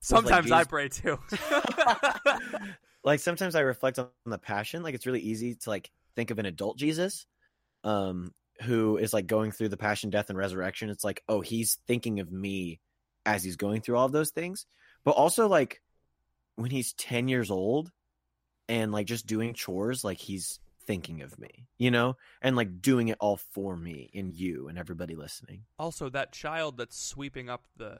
Sometimes 0.00 0.52
I 0.52 0.64
pray 0.64 0.88
too. 0.90 1.18
like 3.04 3.20
sometimes 3.20 3.54
I 3.54 3.60
reflect 3.60 3.98
on 3.98 4.08
the 4.26 4.38
passion. 4.38 4.82
Like 4.82 4.94
it's 4.94 5.06
really 5.06 5.20
easy 5.20 5.54
to 5.54 5.70
like 5.70 5.90
think 6.14 6.30
of 6.30 6.38
an 6.38 6.46
adult 6.46 6.78
Jesus, 6.78 7.26
um, 7.86 8.32
who 8.62 8.96
is 8.96 9.12
like 9.12 9.26
going 9.26 9.52
through 9.52 9.68
the 9.68 9.76
passion, 9.76 10.10
death, 10.10 10.28
and 10.28 10.38
resurrection. 10.38 10.90
It's 10.90 11.04
like, 11.04 11.22
oh, 11.28 11.40
he's 11.40 11.78
thinking 11.86 12.20
of 12.20 12.30
me 12.32 12.80
as 13.24 13.42
he's 13.44 13.56
going 13.56 13.80
through 13.80 13.96
all 13.96 14.06
of 14.06 14.12
those 14.12 14.30
things. 14.30 14.66
But 15.04 15.12
also 15.12 15.46
like 15.48 15.80
when 16.56 16.70
he's 16.70 16.92
ten 16.94 17.28
years 17.28 17.50
old 17.50 17.90
and 18.68 18.92
like 18.92 19.06
just 19.06 19.26
doing 19.26 19.54
chores, 19.54 20.02
like 20.04 20.18
he's 20.18 20.58
thinking 20.86 21.22
of 21.22 21.38
me, 21.38 21.66
you 21.78 21.90
know, 21.90 22.16
and 22.42 22.56
like 22.56 22.80
doing 22.80 23.08
it 23.08 23.16
all 23.20 23.36
for 23.36 23.76
me 23.76 24.10
and 24.14 24.32
you 24.34 24.68
and 24.68 24.78
everybody 24.78 25.14
listening. 25.16 25.62
also, 25.78 26.08
that 26.08 26.32
child 26.32 26.76
that's 26.78 26.98
sweeping 26.98 27.48
up 27.48 27.66
the 27.76 27.98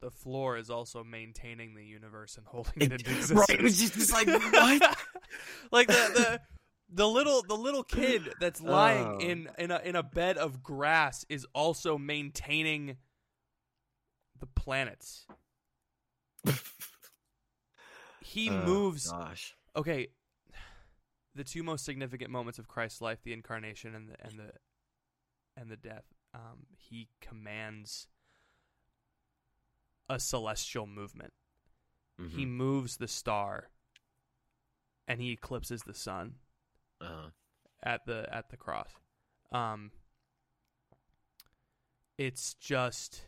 the 0.00 0.10
floor 0.10 0.58
is 0.58 0.68
also 0.68 1.02
maintaining 1.02 1.74
the 1.74 1.84
universe 1.84 2.36
and 2.36 2.46
holding 2.46 2.74
it, 2.76 2.92
It- 2.92 3.06
into 3.08 3.34
right, 3.34 3.48
it 3.50 3.62
was 3.62 3.78
just- 3.80 3.96
it's 3.96 4.12
like, 4.12 4.26
what? 4.28 4.96
like 5.72 5.86
the, 5.88 5.94
the 5.94 6.40
the 6.92 7.08
little 7.08 7.42
the 7.42 7.56
little 7.56 7.82
kid 7.84 8.34
that's 8.38 8.60
lying 8.62 9.14
Oh. 9.14 9.18
in 9.18 9.48
in 9.58 9.70
a 9.70 9.78
in 9.84 9.96
a 9.96 10.02
bed 10.02 10.36
of 10.38 10.62
grass 10.62 11.24
is 11.28 11.46
also 11.54 11.98
maintaining 11.98 12.96
the 14.38 14.46
planets. 14.46 15.26
He 18.20 18.48
Oh, 18.50 18.52
moves 18.66 19.10
Gosh. 19.12 19.54
okay 19.76 20.08
the 21.34 21.44
two 21.44 21.62
most 21.62 21.84
significant 21.84 22.30
moments 22.30 22.58
of 22.58 22.66
christ's 22.68 23.00
life 23.00 23.18
the 23.22 23.32
incarnation 23.32 23.94
and 23.94 24.08
the 24.08 24.14
and 24.24 24.32
the 24.38 24.52
and 25.56 25.70
the 25.70 25.76
death 25.76 26.04
um, 26.34 26.66
he 26.76 27.08
commands 27.20 28.08
a 30.08 30.18
celestial 30.18 30.86
movement 30.86 31.32
he 32.28 32.44
Mhm. 32.44 32.48
moves 32.48 32.96
the 32.96 33.08
star 33.08 33.68
and 35.06 35.20
he 35.20 35.30
eclipses 35.32 35.82
the 35.82 35.94
sun 35.94 36.34
Uh-huh. 37.00 37.28
at 37.82 38.06
the 38.06 38.26
at 38.34 38.48
the 38.50 38.56
cross 38.56 38.88
um 39.52 39.90
it's 42.18 42.54
just 42.54 43.26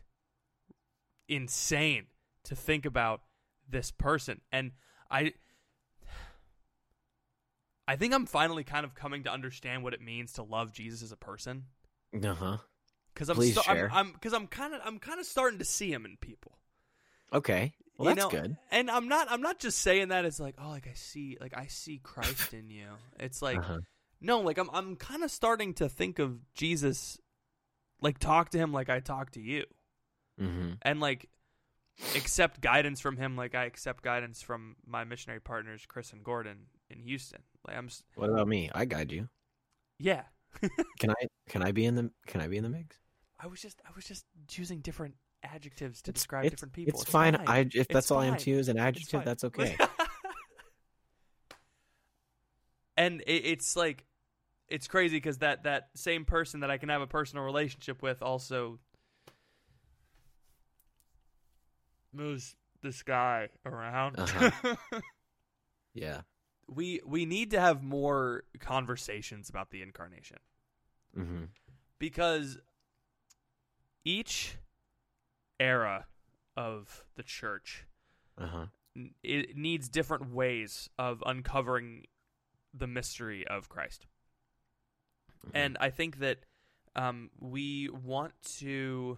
insane 1.27 2.05
to 2.43 2.55
think 2.55 2.85
about 2.85 3.21
this 3.69 3.91
person 3.91 4.39
and 4.51 4.71
i 5.11 5.33
i 7.87 7.95
think 7.95 8.13
i'm 8.13 8.25
finally 8.25 8.63
kind 8.63 8.85
of 8.85 8.95
coming 8.95 9.23
to 9.23 9.31
understand 9.31 9.83
what 9.83 9.93
it 9.93 10.01
means 10.01 10.31
to 10.33 10.43
love 10.43 10.71
jesus 10.71 11.03
as 11.03 11.11
a 11.11 11.17
person 11.17 11.65
Uh-huh. 12.23 12.57
because 13.13 13.29
i'm 13.29 13.41
sta- 13.41 13.61
share. 13.63 13.89
i'm 13.93 14.13
because 14.13 14.33
i'm 14.33 14.47
kind 14.47 14.73
of 14.73 14.81
i'm 14.85 14.99
kind 14.99 15.19
of 15.19 15.25
starting 15.25 15.59
to 15.59 15.65
see 15.65 15.91
him 15.91 16.05
in 16.05 16.17
people 16.21 16.53
Okay. 17.33 17.73
Well, 17.97 18.09
You 18.09 18.15
that's 18.15 18.33
know, 18.33 18.41
good. 18.41 18.57
and 18.71 18.91
i'm 18.91 19.07
not 19.07 19.31
i'm 19.31 19.41
not 19.41 19.59
just 19.59 19.79
saying 19.79 20.09
that 20.09 20.23
it's 20.25 20.39
like 20.39 20.55
oh 20.61 20.69
like 20.69 20.87
i 20.87 20.93
see 20.93 21.37
like 21.41 21.57
i 21.57 21.65
see 21.67 21.99
christ 22.03 22.53
in 22.53 22.69
you 22.69 22.87
it's 23.19 23.41
like 23.41 23.57
Uh-huh. 23.57 23.77
no, 24.21 24.41
like 24.41 24.57
I'm 24.57 24.69
I'm 24.71 24.95
kind 24.95 25.23
of 25.23 25.31
starting 25.31 25.73
to 25.75 25.89
think 25.89 26.19
of 26.19 26.39
Jesus 26.53 27.19
like 28.01 28.19
talk 28.19 28.49
to 28.51 28.57
him 28.57 28.71
like 28.71 28.89
I 28.89 28.99
talk 28.99 29.31
to 29.31 29.41
you 29.41 29.65
Mm-hmm. 30.39 30.73
and 30.83 30.99
like 30.99 31.27
accept 32.15 32.61
guidance 32.61 32.99
from 33.01 33.17
him 33.17 33.35
like 33.35 33.55
I 33.55 33.65
accept 33.65 34.03
guidance 34.03 34.41
from 34.41 34.75
my 34.85 35.03
missionary 35.03 35.39
partners 35.41 35.85
Chris 35.87 36.13
and 36.13 36.23
Gordon 36.23 36.67
in 36.89 36.99
Houston. 36.99 37.41
Like 37.67 37.75
I'm 37.77 37.89
What 38.15 38.29
about 38.29 38.47
me? 38.47 38.69
I 38.73 38.85
guide 38.85 39.11
you. 39.11 39.29
yeah. 39.99 40.23
Can 40.99 41.09
I? 41.11 41.27
Can 41.49 41.61
I 41.61 41.71
be 41.71 41.85
in 41.85 41.95
the? 41.95 42.09
Can 42.27 42.39
I 42.41 42.47
be 42.47 42.57
in 42.57 42.63
the 42.63 42.69
mix? 42.69 42.97
I 43.39 43.47
was 43.47 43.61
just 43.61 43.81
I 43.85 43.89
was 43.95 44.05
just 44.05 44.25
using 44.51 44.79
different 44.79 45.15
adjectives 45.53 46.01
to 46.03 46.11
It's- 46.11 46.19
describe 46.21 46.45
it's- 46.45 46.51
different 46.59 46.73
people. 46.73 46.99
It's, 47.01 47.09
fine. 47.09 47.35
I 47.35 47.59
if 47.59 47.75
It's 47.75 47.87
that's 47.93 48.11
all 48.11 48.19
I 48.19 48.25
am 48.25 48.33
fine. 48.33 48.39
to 48.41 48.49
use 48.51 48.69
an 48.69 48.77
It's 48.77 48.83
adjective, 48.85 49.23
that's 49.25 49.43
okay. 49.49 49.75
and 52.95 53.21
it, 53.21 53.31
it's 53.45 53.75
like 53.75 54.05
it's 54.67 54.87
crazy 54.87 55.17
because 55.17 55.37
that 55.39 55.63
that 55.63 55.89
same 55.95 56.25
person 56.25 56.59
that 56.61 56.71
I 56.71 56.77
can 56.77 56.89
have 56.89 57.01
a 57.01 57.07
personal 57.07 57.43
relationship 57.45 58.01
with 58.01 58.21
also 58.21 58.79
moves 62.13 62.55
this 62.81 63.03
guy 63.03 63.49
around. 63.65 64.19
Uh-huh. 64.19 64.75
yeah. 65.93 66.21
we 66.67 67.01
we 67.05 67.25
need 67.25 67.51
to 67.51 67.59
have 67.59 67.83
more 67.83 68.43
conversations 68.59 69.49
about 69.49 69.69
the 69.71 69.81
incarnation 69.81 70.37
Mm-hmm. 71.17 71.45
because 71.97 72.59
each 74.05 74.57
era 75.59 76.05
of 76.55 77.03
the 77.15 77.23
church 77.23 77.85
Uh 78.37 78.47
huh. 78.47 78.65
it 79.23 79.55
needs 79.55 79.89
different 79.89 80.31
ways 80.33 80.89
of 80.97 81.21
uncovering 81.25 82.05
the 82.73 82.87
mystery 82.87 83.45
of 83.47 83.69
Christ. 83.69 84.05
Mm-hmm. 85.45 85.57
And 85.57 85.77
I 85.79 85.89
think 85.89 86.19
that 86.19 86.39
um, 86.95 87.29
we 87.39 87.89
want 87.89 88.33
to. 88.59 89.17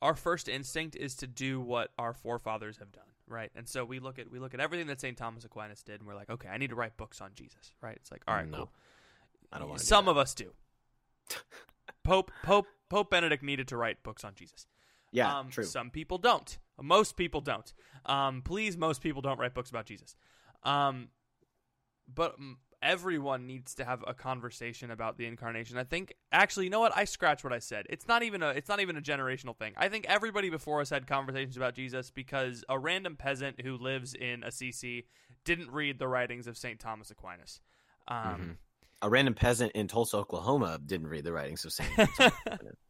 Our 0.00 0.14
first 0.14 0.48
instinct 0.48 0.94
is 0.94 1.16
to 1.16 1.26
do 1.26 1.60
what 1.60 1.90
our 1.98 2.12
forefathers 2.14 2.76
have 2.78 2.92
done, 2.92 3.02
right? 3.26 3.50
And 3.56 3.66
so 3.68 3.84
we 3.84 3.98
look 3.98 4.18
at 4.18 4.30
we 4.30 4.38
look 4.38 4.54
at 4.54 4.60
everything 4.60 4.86
that 4.88 5.00
Saint 5.00 5.16
Thomas 5.16 5.44
Aquinas 5.44 5.82
did, 5.82 6.00
and 6.00 6.06
we're 6.06 6.14
like, 6.14 6.30
okay, 6.30 6.48
I 6.48 6.56
need 6.58 6.70
to 6.70 6.76
write 6.76 6.96
books 6.96 7.20
on 7.20 7.30
Jesus, 7.34 7.72
right? 7.82 7.96
It's 7.96 8.12
like, 8.12 8.22
all 8.28 8.34
right, 8.36 8.48
No. 8.48 8.56
cool. 8.58 8.70
I 9.52 9.58
don't 9.58 9.68
want 9.70 9.80
Some 9.80 10.06
of 10.06 10.16
us 10.16 10.34
do. 10.34 10.52
Pope 12.04 12.30
Pope 12.42 12.66
Pope 12.88 13.10
Benedict 13.10 13.42
needed 13.42 13.68
to 13.68 13.76
write 13.76 14.02
books 14.02 14.22
on 14.24 14.34
Jesus. 14.34 14.66
Yeah. 15.12 15.38
Um, 15.38 15.50
true. 15.50 15.64
Some 15.64 15.90
people 15.90 16.18
don't. 16.18 16.58
Most 16.80 17.16
people 17.16 17.40
don't. 17.40 17.72
Um, 18.06 18.42
please, 18.42 18.76
most 18.76 19.02
people 19.02 19.22
don't 19.22 19.38
write 19.38 19.54
books 19.54 19.70
about 19.70 19.86
Jesus. 19.86 20.16
Um, 20.62 21.08
but 22.12 22.36
everyone 22.80 23.46
needs 23.46 23.74
to 23.74 23.84
have 23.84 24.04
a 24.06 24.14
conversation 24.14 24.90
about 24.90 25.18
the 25.18 25.26
incarnation. 25.26 25.76
I 25.76 25.84
think 25.84 26.14
actually, 26.30 26.66
you 26.66 26.70
know 26.70 26.80
what? 26.80 26.96
I 26.96 27.04
scratch 27.04 27.42
what 27.42 27.52
I 27.52 27.58
said. 27.58 27.86
It's 27.90 28.06
not 28.06 28.22
even 28.22 28.42
a. 28.42 28.50
It's 28.50 28.68
not 28.68 28.80
even 28.80 28.96
a 28.96 29.02
generational 29.02 29.56
thing. 29.56 29.72
I 29.76 29.88
think 29.88 30.06
everybody 30.08 30.50
before 30.50 30.80
us 30.80 30.90
had 30.90 31.06
conversations 31.06 31.56
about 31.56 31.74
Jesus 31.74 32.10
because 32.10 32.64
a 32.68 32.78
random 32.78 33.16
peasant 33.16 33.60
who 33.62 33.76
lives 33.76 34.14
in 34.14 34.44
Assisi 34.44 35.06
didn't 35.44 35.70
read 35.70 35.98
the 35.98 36.08
writings 36.08 36.46
of 36.46 36.56
Saint 36.56 36.78
Thomas 36.78 37.10
Aquinas. 37.10 37.60
Um, 38.06 38.16
Mhm. 38.16 38.56
A 39.02 39.08
random 39.08 39.34
peasant 39.34 39.72
in 39.72 39.86
Tulsa, 39.86 40.16
Oklahoma, 40.16 40.80
didn't 40.84 41.06
read 41.06 41.22
the 41.24 41.32
writings 41.32 41.64
of 41.64 41.72
Saint. 41.72 41.90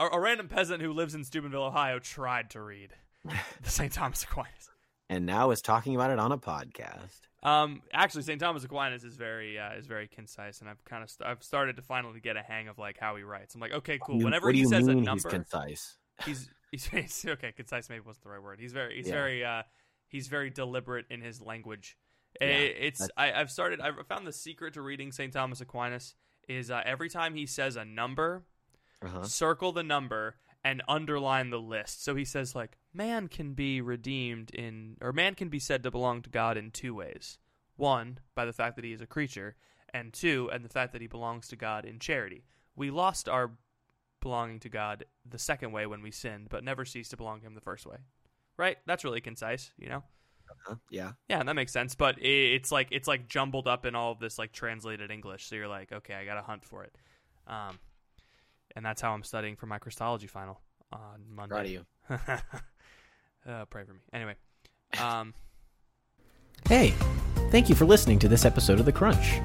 a, 0.00 0.06
a 0.16 0.20
random 0.20 0.48
peasant 0.48 0.82
who 0.82 0.92
lives 0.92 1.14
in 1.14 1.22
Steubenville, 1.24 1.62
Ohio, 1.64 1.98
tried 2.00 2.50
to 2.50 2.60
read 2.60 2.90
the 3.24 3.70
St. 3.70 3.92
Thomas 3.92 4.24
Aquinas. 4.24 4.70
and 5.08 5.26
now 5.26 5.50
is 5.50 5.60
talking 5.60 5.94
about 5.94 6.10
it 6.10 6.18
on 6.18 6.32
a 6.32 6.38
podcast. 6.38 7.20
Um, 7.42 7.80
actually, 7.92 8.22
St. 8.22 8.40
Thomas 8.40 8.64
Aquinas 8.64 9.02
is 9.04 9.16
very 9.16 9.58
uh, 9.58 9.72
is 9.74 9.86
very 9.86 10.08
concise, 10.08 10.60
and 10.60 10.68
I've 10.68 10.84
kind 10.84 11.02
of 11.02 11.08
st- 11.10 11.26
I've 11.28 11.42
started 11.42 11.76
to 11.76 11.82
finally 11.82 12.20
get 12.20 12.36
a 12.36 12.42
hang 12.42 12.68
of 12.68 12.78
like 12.78 12.98
how 12.98 13.16
he 13.16 13.22
writes. 13.22 13.54
I'm 13.54 13.60
like, 13.60 13.72
okay, 13.72 13.98
cool. 14.02 14.18
You- 14.18 14.24
Whenever 14.24 14.46
what 14.48 14.52
do 14.52 14.56
he 14.56 14.62
you 14.62 14.68
says 14.68 14.86
a 14.88 14.94
number, 14.94 15.12
he's 15.12 15.24
concise. 15.24 15.96
he's 16.26 16.50
he's, 16.70 16.86
he's 16.86 17.24
okay. 17.26 17.52
Concise 17.52 17.88
maybe 17.88 18.02
wasn't 18.04 18.24
the 18.24 18.30
right 18.30 18.42
word. 18.42 18.58
He's 18.60 18.72
very 18.72 18.96
he's 18.96 19.06
Yeah. 19.06 19.12
very 19.14 19.44
uh 19.44 19.62
he's 20.08 20.28
very 20.28 20.50
deliberate 20.50 21.06
in 21.08 21.22
his 21.22 21.40
language. 21.40 21.96
Yeah, 22.40 22.46
it's 22.48 23.08
I, 23.16 23.32
I've 23.32 23.50
started. 23.50 23.80
I've 23.80 24.06
found 24.06 24.26
the 24.26 24.32
secret 24.32 24.74
to 24.74 24.82
reading 24.82 25.10
St. 25.10 25.32
Thomas 25.32 25.60
Aquinas 25.62 26.14
is 26.48 26.70
uh, 26.70 26.80
every 26.84 27.08
time 27.08 27.34
he 27.34 27.46
says 27.46 27.76
a 27.76 27.84
number, 27.84 28.44
Uh-huh. 29.02 29.24
circle 29.24 29.72
the 29.72 29.82
number 29.82 30.36
and 30.62 30.82
underline 30.86 31.50
the 31.50 31.60
list. 31.60 32.04
So 32.04 32.14
he 32.14 32.24
says 32.24 32.54
like 32.54 32.76
man 32.92 33.28
can 33.28 33.54
be 33.54 33.80
redeemed 33.80 34.50
in 34.50 34.96
or 35.00 35.12
man 35.12 35.34
can 35.34 35.48
be 35.48 35.58
said 35.58 35.82
to 35.82 35.90
belong 35.90 36.22
to 36.22 36.30
God 36.30 36.56
in 36.56 36.70
two 36.70 36.94
ways. 36.94 37.38
One, 37.76 38.18
by 38.34 38.44
the 38.44 38.52
fact 38.52 38.76
that 38.76 38.84
he 38.84 38.92
is 38.92 39.00
a 39.00 39.06
creature, 39.06 39.56
and 39.92 40.12
two, 40.12 40.50
and 40.52 40.64
the 40.64 40.68
fact 40.68 40.92
that 40.92 41.00
he 41.00 41.06
belongs 41.06 41.48
to 41.48 41.56
God 41.56 41.84
in 41.84 41.98
charity. 41.98 42.44
We 42.76 42.90
lost 42.90 43.28
our 43.28 43.52
belonging 44.20 44.60
to 44.60 44.68
God 44.68 45.04
the 45.28 45.38
second 45.38 45.72
way 45.72 45.86
when 45.86 46.02
we 46.02 46.10
sinned, 46.10 46.48
but 46.50 46.62
never 46.62 46.84
ceased 46.84 47.10
to 47.10 47.16
belong 47.16 47.40
to 47.40 47.46
him 47.46 47.54
the 47.54 47.60
first 47.60 47.86
way. 47.86 47.96
Right? 48.56 48.76
That's 48.86 49.04
really 49.04 49.20
concise, 49.20 49.72
you 49.78 49.88
know? 49.88 50.02
Uh-huh. 50.50 50.74
Yeah. 50.90 51.12
Yeah, 51.28 51.42
that 51.42 51.54
makes 51.54 51.72
sense. 51.72 51.94
But 51.94 52.22
it's 52.22 52.70
like 52.70 52.88
it's 52.90 53.08
like 53.08 53.28
jumbled 53.28 53.66
up 53.66 53.86
in 53.86 53.94
all 53.94 54.12
of 54.12 54.18
this 54.18 54.38
like 54.38 54.52
translated 54.52 55.10
English. 55.10 55.46
So 55.46 55.56
you're 55.56 55.68
like, 55.68 55.92
okay, 55.92 56.14
I 56.14 56.24
got 56.24 56.34
to 56.34 56.42
hunt 56.42 56.64
for 56.64 56.84
it. 56.84 56.94
Um, 57.46 57.78
and 58.76 58.84
that's 58.84 59.00
how 59.00 59.12
I'm 59.12 59.22
studying 59.22 59.56
for 59.56 59.66
my 59.66 59.78
Christology 59.78 60.26
final 60.26 60.60
on 60.92 61.22
Monday. 61.28 61.54
Proud 61.54 61.66
of 61.66 61.72
you. 61.72 61.84
uh, 63.52 63.64
pray 63.66 63.84
for 63.84 63.92
me. 63.92 64.00
Anyway, 64.12 64.34
um, 65.00 65.34
Hey, 66.68 66.94
thank 67.50 67.68
you 67.68 67.74
for 67.74 67.84
listening 67.84 68.20
to 68.20 68.28
this 68.28 68.44
episode 68.44 68.78
of 68.78 68.86
The 68.86 68.92
Crunch. 68.92 69.40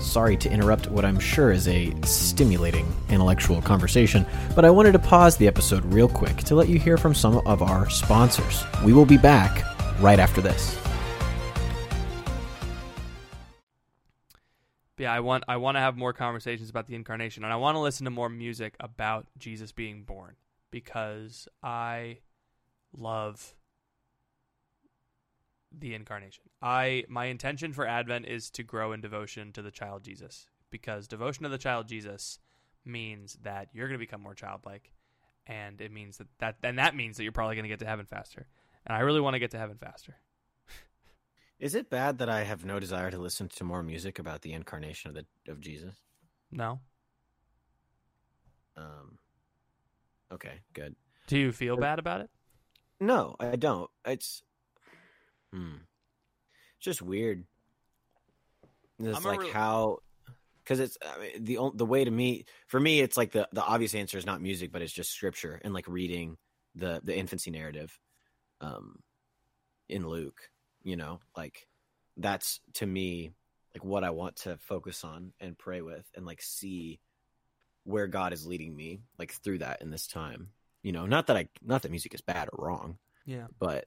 Sorry 0.00 0.36
to 0.36 0.48
interrupt 0.48 0.88
what 0.88 1.04
I'm 1.04 1.18
sure 1.18 1.50
is 1.50 1.66
a 1.66 1.92
stimulating 2.02 2.86
intellectual 3.08 3.60
conversation, 3.60 4.24
but 4.54 4.64
I 4.64 4.70
wanted 4.70 4.92
to 4.92 5.00
pause 5.00 5.36
the 5.36 5.48
episode 5.48 5.84
real 5.86 6.08
quick 6.08 6.36
to 6.44 6.54
let 6.54 6.68
you 6.68 6.78
hear 6.78 6.96
from 6.96 7.14
some 7.14 7.38
of 7.46 7.62
our 7.62 7.90
sponsors. 7.90 8.62
We 8.84 8.92
will 8.92 9.06
be 9.06 9.18
back 9.18 9.64
right 10.00 10.20
after 10.20 10.40
this. 10.40 10.78
But 14.98 15.04
yeah, 15.04 15.12
I 15.12 15.20
want 15.20 15.44
I 15.46 15.58
want 15.58 15.76
to 15.76 15.80
have 15.80 15.96
more 15.96 16.12
conversations 16.12 16.68
about 16.68 16.88
the 16.88 16.96
incarnation, 16.96 17.44
and 17.44 17.52
I 17.52 17.56
want 17.56 17.76
to 17.76 17.80
listen 17.80 18.04
to 18.04 18.10
more 18.10 18.28
music 18.28 18.74
about 18.80 19.28
Jesus 19.38 19.70
being 19.70 20.02
born 20.02 20.34
because 20.72 21.46
I 21.62 22.18
love 22.92 23.54
the 25.70 25.94
incarnation. 25.94 26.42
I 26.60 27.04
my 27.08 27.26
intention 27.26 27.72
for 27.72 27.86
Advent 27.86 28.26
is 28.26 28.50
to 28.50 28.64
grow 28.64 28.90
in 28.90 29.00
devotion 29.00 29.52
to 29.52 29.62
the 29.62 29.70
child 29.70 30.02
Jesus 30.02 30.48
because 30.68 31.06
devotion 31.06 31.44
to 31.44 31.48
the 31.48 31.58
child 31.58 31.86
Jesus 31.86 32.40
means 32.84 33.38
that 33.44 33.68
you're 33.72 33.86
going 33.86 34.00
to 34.00 34.04
become 34.04 34.20
more 34.20 34.34
childlike, 34.34 34.90
and 35.46 35.80
it 35.80 35.92
means 35.92 36.16
that 36.16 36.26
that 36.40 36.56
and 36.64 36.80
that 36.80 36.96
means 36.96 37.16
that 37.16 37.22
you're 37.22 37.30
probably 37.30 37.54
going 37.54 37.62
to 37.62 37.68
get 37.68 37.78
to 37.78 37.86
heaven 37.86 38.04
faster. 38.04 38.48
And 38.84 38.96
I 38.96 39.00
really 39.02 39.20
want 39.20 39.34
to 39.34 39.38
get 39.38 39.52
to 39.52 39.58
heaven 39.58 39.76
faster. 39.76 40.16
Is 41.58 41.74
it 41.74 41.90
bad 41.90 42.18
that 42.18 42.28
I 42.28 42.44
have 42.44 42.64
no 42.64 42.78
desire 42.78 43.10
to 43.10 43.18
listen 43.18 43.48
to 43.48 43.64
more 43.64 43.82
music 43.82 44.18
about 44.18 44.42
the 44.42 44.52
incarnation 44.52 45.10
of 45.10 45.14
the 45.16 45.50
of 45.50 45.60
Jesus? 45.60 45.94
No, 46.50 46.80
Um, 48.76 49.18
okay, 50.32 50.60
good. 50.72 50.94
do 51.26 51.36
you 51.36 51.52
feel 51.52 51.76
bad 51.76 51.98
about 51.98 52.20
it? 52.20 52.30
No, 53.00 53.34
I 53.40 53.56
don't. 53.56 53.90
It's 54.04 54.42
hmm. 55.52 55.76
It's 56.76 56.84
just 56.84 57.02
weird. 57.02 57.44
It's 59.00 59.18
I'm 59.18 59.24
like 59.24 59.48
how 59.48 59.98
because 60.62 60.80
it's 60.80 60.96
I 61.04 61.18
mean, 61.20 61.44
the 61.44 61.70
the 61.74 61.86
way 61.86 62.04
to 62.04 62.10
me 62.10 62.44
for 62.66 62.78
me 62.78 63.00
it's 63.00 63.16
like 63.16 63.32
the 63.32 63.48
the 63.52 63.62
obvious 63.62 63.94
answer 63.94 64.18
is 64.18 64.26
not 64.26 64.42
music 64.42 64.70
but 64.72 64.82
it's 64.82 64.92
just 64.92 65.12
scripture 65.12 65.60
and 65.64 65.72
like 65.72 65.86
reading 65.88 66.36
the 66.74 67.00
the 67.04 67.16
infancy 67.16 67.50
narrative 67.50 67.98
um 68.60 68.98
in 69.88 70.06
Luke, 70.06 70.50
you 70.82 70.96
know, 70.96 71.20
like 71.36 71.66
that's 72.16 72.60
to 72.74 72.86
me 72.86 73.32
like 73.74 73.84
what 73.84 74.04
I 74.04 74.10
want 74.10 74.36
to 74.36 74.56
focus 74.58 75.04
on 75.04 75.32
and 75.40 75.58
pray 75.58 75.82
with 75.82 76.04
and 76.14 76.26
like 76.26 76.42
see 76.42 77.00
where 77.84 78.06
God 78.06 78.32
is 78.32 78.46
leading 78.46 78.74
me 78.74 79.00
like 79.18 79.32
through 79.32 79.58
that 79.58 79.80
in 79.82 79.90
this 79.90 80.06
time. 80.06 80.48
You 80.82 80.92
know, 80.92 81.06
not 81.06 81.26
that 81.26 81.36
I 81.36 81.48
not 81.62 81.82
that 81.82 81.90
music 81.90 82.14
is 82.14 82.20
bad 82.20 82.48
or 82.52 82.66
wrong, 82.66 82.98
Yeah. 83.26 83.46
but 83.58 83.86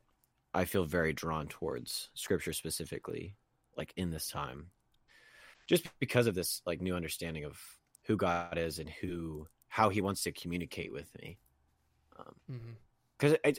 I 0.54 0.66
feel 0.66 0.86
very 0.86 1.14
drawn 1.14 1.48
towards 1.48 2.10
scripture 2.14 2.54
specifically, 2.54 3.36
like 3.78 3.94
in 3.96 4.12
this 4.12 4.28
time, 4.28 4.68
just 5.68 5.88
because 6.00 6.28
of 6.28 6.36
this 6.36 6.62
like 6.66 6.82
new 6.82 6.96
understanding 6.96 7.46
of 7.46 7.60
who 8.04 8.18
God 8.18 8.58
is 8.58 8.80
and 8.80 8.90
who 8.90 9.48
how 9.70 9.90
He 9.90 10.02
wants 10.02 10.24
to 10.24 10.32
communicate 10.32 10.92
with 10.92 11.10
me. 11.22 11.38
Mm-hmm. 12.52 12.72
Because 13.18 13.38
I, 13.46 13.54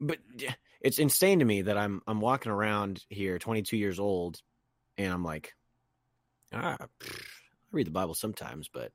but 0.00 0.18
it's 0.80 0.98
insane 0.98 1.40
to 1.40 1.44
me 1.44 1.62
that 1.62 1.76
I'm 1.76 2.02
I'm 2.06 2.20
walking 2.20 2.52
around 2.52 3.04
here, 3.08 3.38
22 3.38 3.76
years 3.76 3.98
old, 3.98 4.40
and 4.96 5.12
I'm 5.12 5.24
like, 5.24 5.54
ah, 6.52 6.76
I 6.80 6.86
read 7.72 7.86
the 7.86 7.92
Bible 7.92 8.14
sometimes, 8.14 8.68
but 8.68 8.92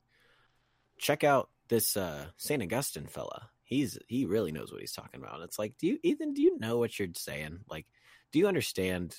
check 0.98 1.24
out 1.24 1.50
this 1.70 1.98
uh 1.98 2.26
Saint 2.38 2.64
Augustine 2.64 3.08
fella. 3.08 3.50
He's 3.64 3.98
he 4.08 4.26
really 4.26 4.52
knows 4.52 4.72
what 4.72 4.82
he's 4.82 4.94
talking 4.94 5.22
about. 5.22 5.42
It's 5.42 5.60
like, 5.60 5.78
do 5.78 5.88
you 5.88 6.00
Ethan? 6.04 6.34
Do 6.34 6.42
you 6.42 6.58
know 6.60 6.78
what 6.78 6.98
you're 6.98 7.10
saying? 7.16 7.60
Like, 7.70 7.86
do 8.32 8.40
you 8.40 8.48
understand 8.48 9.16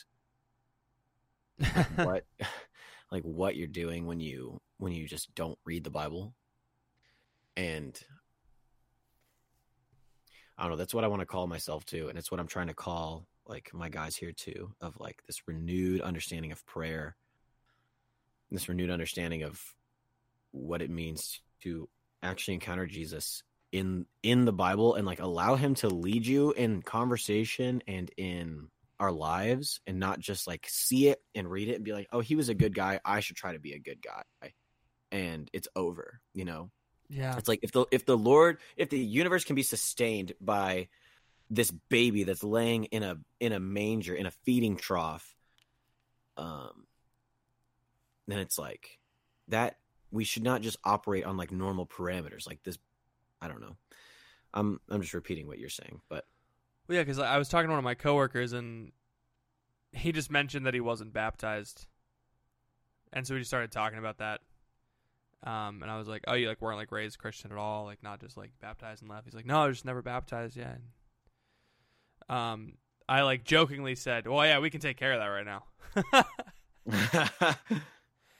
what 1.97 2.25
like 3.11 3.23
what 3.23 3.57
you're 3.57 3.67
doing 3.67 4.07
when 4.07 4.21
you 4.21 4.61
when 4.79 4.93
you 4.93 5.07
just 5.07 5.35
don't 5.35 5.59
read 5.65 5.85
the 5.85 5.91
Bible? 5.91 6.35
And 7.57 7.99
I 10.57 10.63
don't 10.63 10.73
know. 10.73 10.77
That's 10.77 10.95
what 10.95 11.05
I 11.05 11.09
want 11.09 11.21
to 11.21 11.27
call 11.27 11.47
myself 11.47 11.85
too, 11.85 12.09
and 12.09 12.19
it's 12.19 12.31
what 12.31 12.41
I'm 12.41 12.47
trying 12.47 12.69
to 12.69 12.75
call 12.75 13.27
like 13.47 13.71
my 13.75 13.89
guys 13.89 14.17
here 14.17 14.33
too, 14.33 14.73
of 14.81 14.99
like 14.99 15.23
this 15.27 15.47
renewed 15.47 16.01
understanding 16.01 16.53
of 16.53 16.65
prayer, 16.67 17.17
this 18.51 18.69
renewed 18.69 18.91
understanding 18.91 19.43
of 19.43 19.61
what 20.53 20.81
it 20.83 20.91
means 20.91 21.41
to 21.63 21.89
actually 22.23 22.55
encounter 22.55 22.87
Jesus 22.87 23.43
in 23.73 24.07
in 24.23 24.45
the 24.45 24.53
Bible 24.53 24.95
and 24.95 25.05
like 25.07 25.21
allow 25.21 25.57
him 25.57 25.75
to 25.75 25.89
lead 25.89 26.27
you 26.27 26.53
in 26.53 26.81
conversation 26.83 27.83
and 27.89 28.11
in 28.17 28.69
our 29.01 29.11
lives 29.11 29.81
and 29.87 29.99
not 29.99 30.21
just 30.21 30.47
like 30.47 30.67
see 30.69 31.09
it 31.09 31.21
and 31.35 31.51
read 31.51 31.69
it 31.69 31.75
and 31.75 31.85
be 31.85 31.93
like, 31.93 32.07
"Oh, 32.13 32.21
he 32.21 32.37
was 32.37 32.49
a 32.49 32.55
good 32.55 32.75
guy. 32.75 33.01
I 33.05 33.21
should 33.21 33.37
try 33.37 33.53
to 33.53 33.59
be 33.59 33.73
a 33.73 33.79
good 33.81 34.01
guy." 34.01 34.23
And 35.11 35.51
it's 35.53 35.69
over, 35.75 36.21
you 36.33 36.45
know. 36.45 36.71
Yeah. 37.09 37.37
It's 37.37 37.49
like 37.49 37.61
if 37.63 37.73
the 37.73 37.87
if 37.91 38.07
the 38.07 38.17
Lord 38.17 38.59
if 38.77 38.91
the 38.91 38.99
universe 38.99 39.45
can 39.45 39.57
be 39.57 39.63
sustained 39.63 40.33
by 40.41 40.89
this 41.51 41.71
baby 41.71 42.25
that's 42.25 42.43
laying 42.43 42.85
in 42.85 43.03
a 43.03 43.19
in 43.41 43.53
a 43.53 43.61
manger 43.61 44.15
in 44.15 44.27
a 44.27 44.31
feeding 44.31 44.77
trough, 44.77 45.35
um, 46.37 46.87
then 48.27 48.39
it's 48.39 48.59
like 48.59 48.99
that 49.49 49.77
we 50.11 50.25
should 50.25 50.43
not 50.43 50.63
just 50.63 50.77
operate 50.85 51.25
on 51.25 51.37
like 51.37 51.53
normal 51.53 51.87
parameters 51.87 52.47
like 52.47 52.63
this. 52.63 52.79
I 53.41 53.49
don't 53.49 53.61
know. 53.61 53.77
I'm 54.53 54.81
I'm 54.89 55.03
just 55.03 55.15
repeating 55.15 55.47
what 55.47 55.59
you're 55.59 55.69
saying, 55.69 56.01
but 56.09 56.25
Well, 56.89 56.97
yeah, 56.97 57.03
because 57.03 57.19
I 57.19 57.37
was 57.39 57.49
talking 57.49 57.69
to 57.69 57.73
one 57.73 57.79
of 57.79 57.85
my 57.85 57.95
coworkers, 57.95 58.53
and 58.53 58.93
he 59.93 60.13
just 60.13 60.31
mentioned 60.31 60.67
that 60.67 60.75
he 60.75 60.81
wasn't 60.81 61.13
baptized, 61.13 61.87
and 63.13 63.27
so 63.27 63.35
we 63.35 63.41
just 63.41 63.51
started 63.51 63.73
talking 63.73 63.99
about 63.99 64.19
that. 64.19 64.41
Um, 65.45 65.83
and 65.83 65.91
I 65.91 65.99
was 65.99 66.09
like, 66.09 66.25
"Oh, 66.27 66.35
you 66.35 66.49
like 66.49 66.63
weren't 66.63 66.79
like 66.79 66.91
raised 66.91 67.19
Christian 67.19 67.53
at 67.53 67.59
all, 67.59 67.85
like 67.85 68.03
not 68.03 68.21
just 68.21 68.37
like 68.37 68.53
baptized 68.61 69.03
and 69.03 69.11
left." 69.11 69.27
He's 69.27 69.35
like, 69.35 69.47
"No, 69.47 69.63
I 69.63 69.67
was 69.67 69.77
just 69.77 69.85
never 69.85 70.01
baptized 70.01 70.57
yet." 70.57 70.81
Um, 72.29 72.75
I 73.09 73.23
like 73.23 73.45
jokingly 73.45 73.95
said, 73.95 74.27
"Well, 74.27 74.45
yeah, 74.47 74.59
we 74.59 74.71
can 74.71 74.81
take 74.81 74.97
care 74.97 75.13
of 75.13 75.21
that 75.21 75.27
right 75.27 75.45
now." 75.45 75.65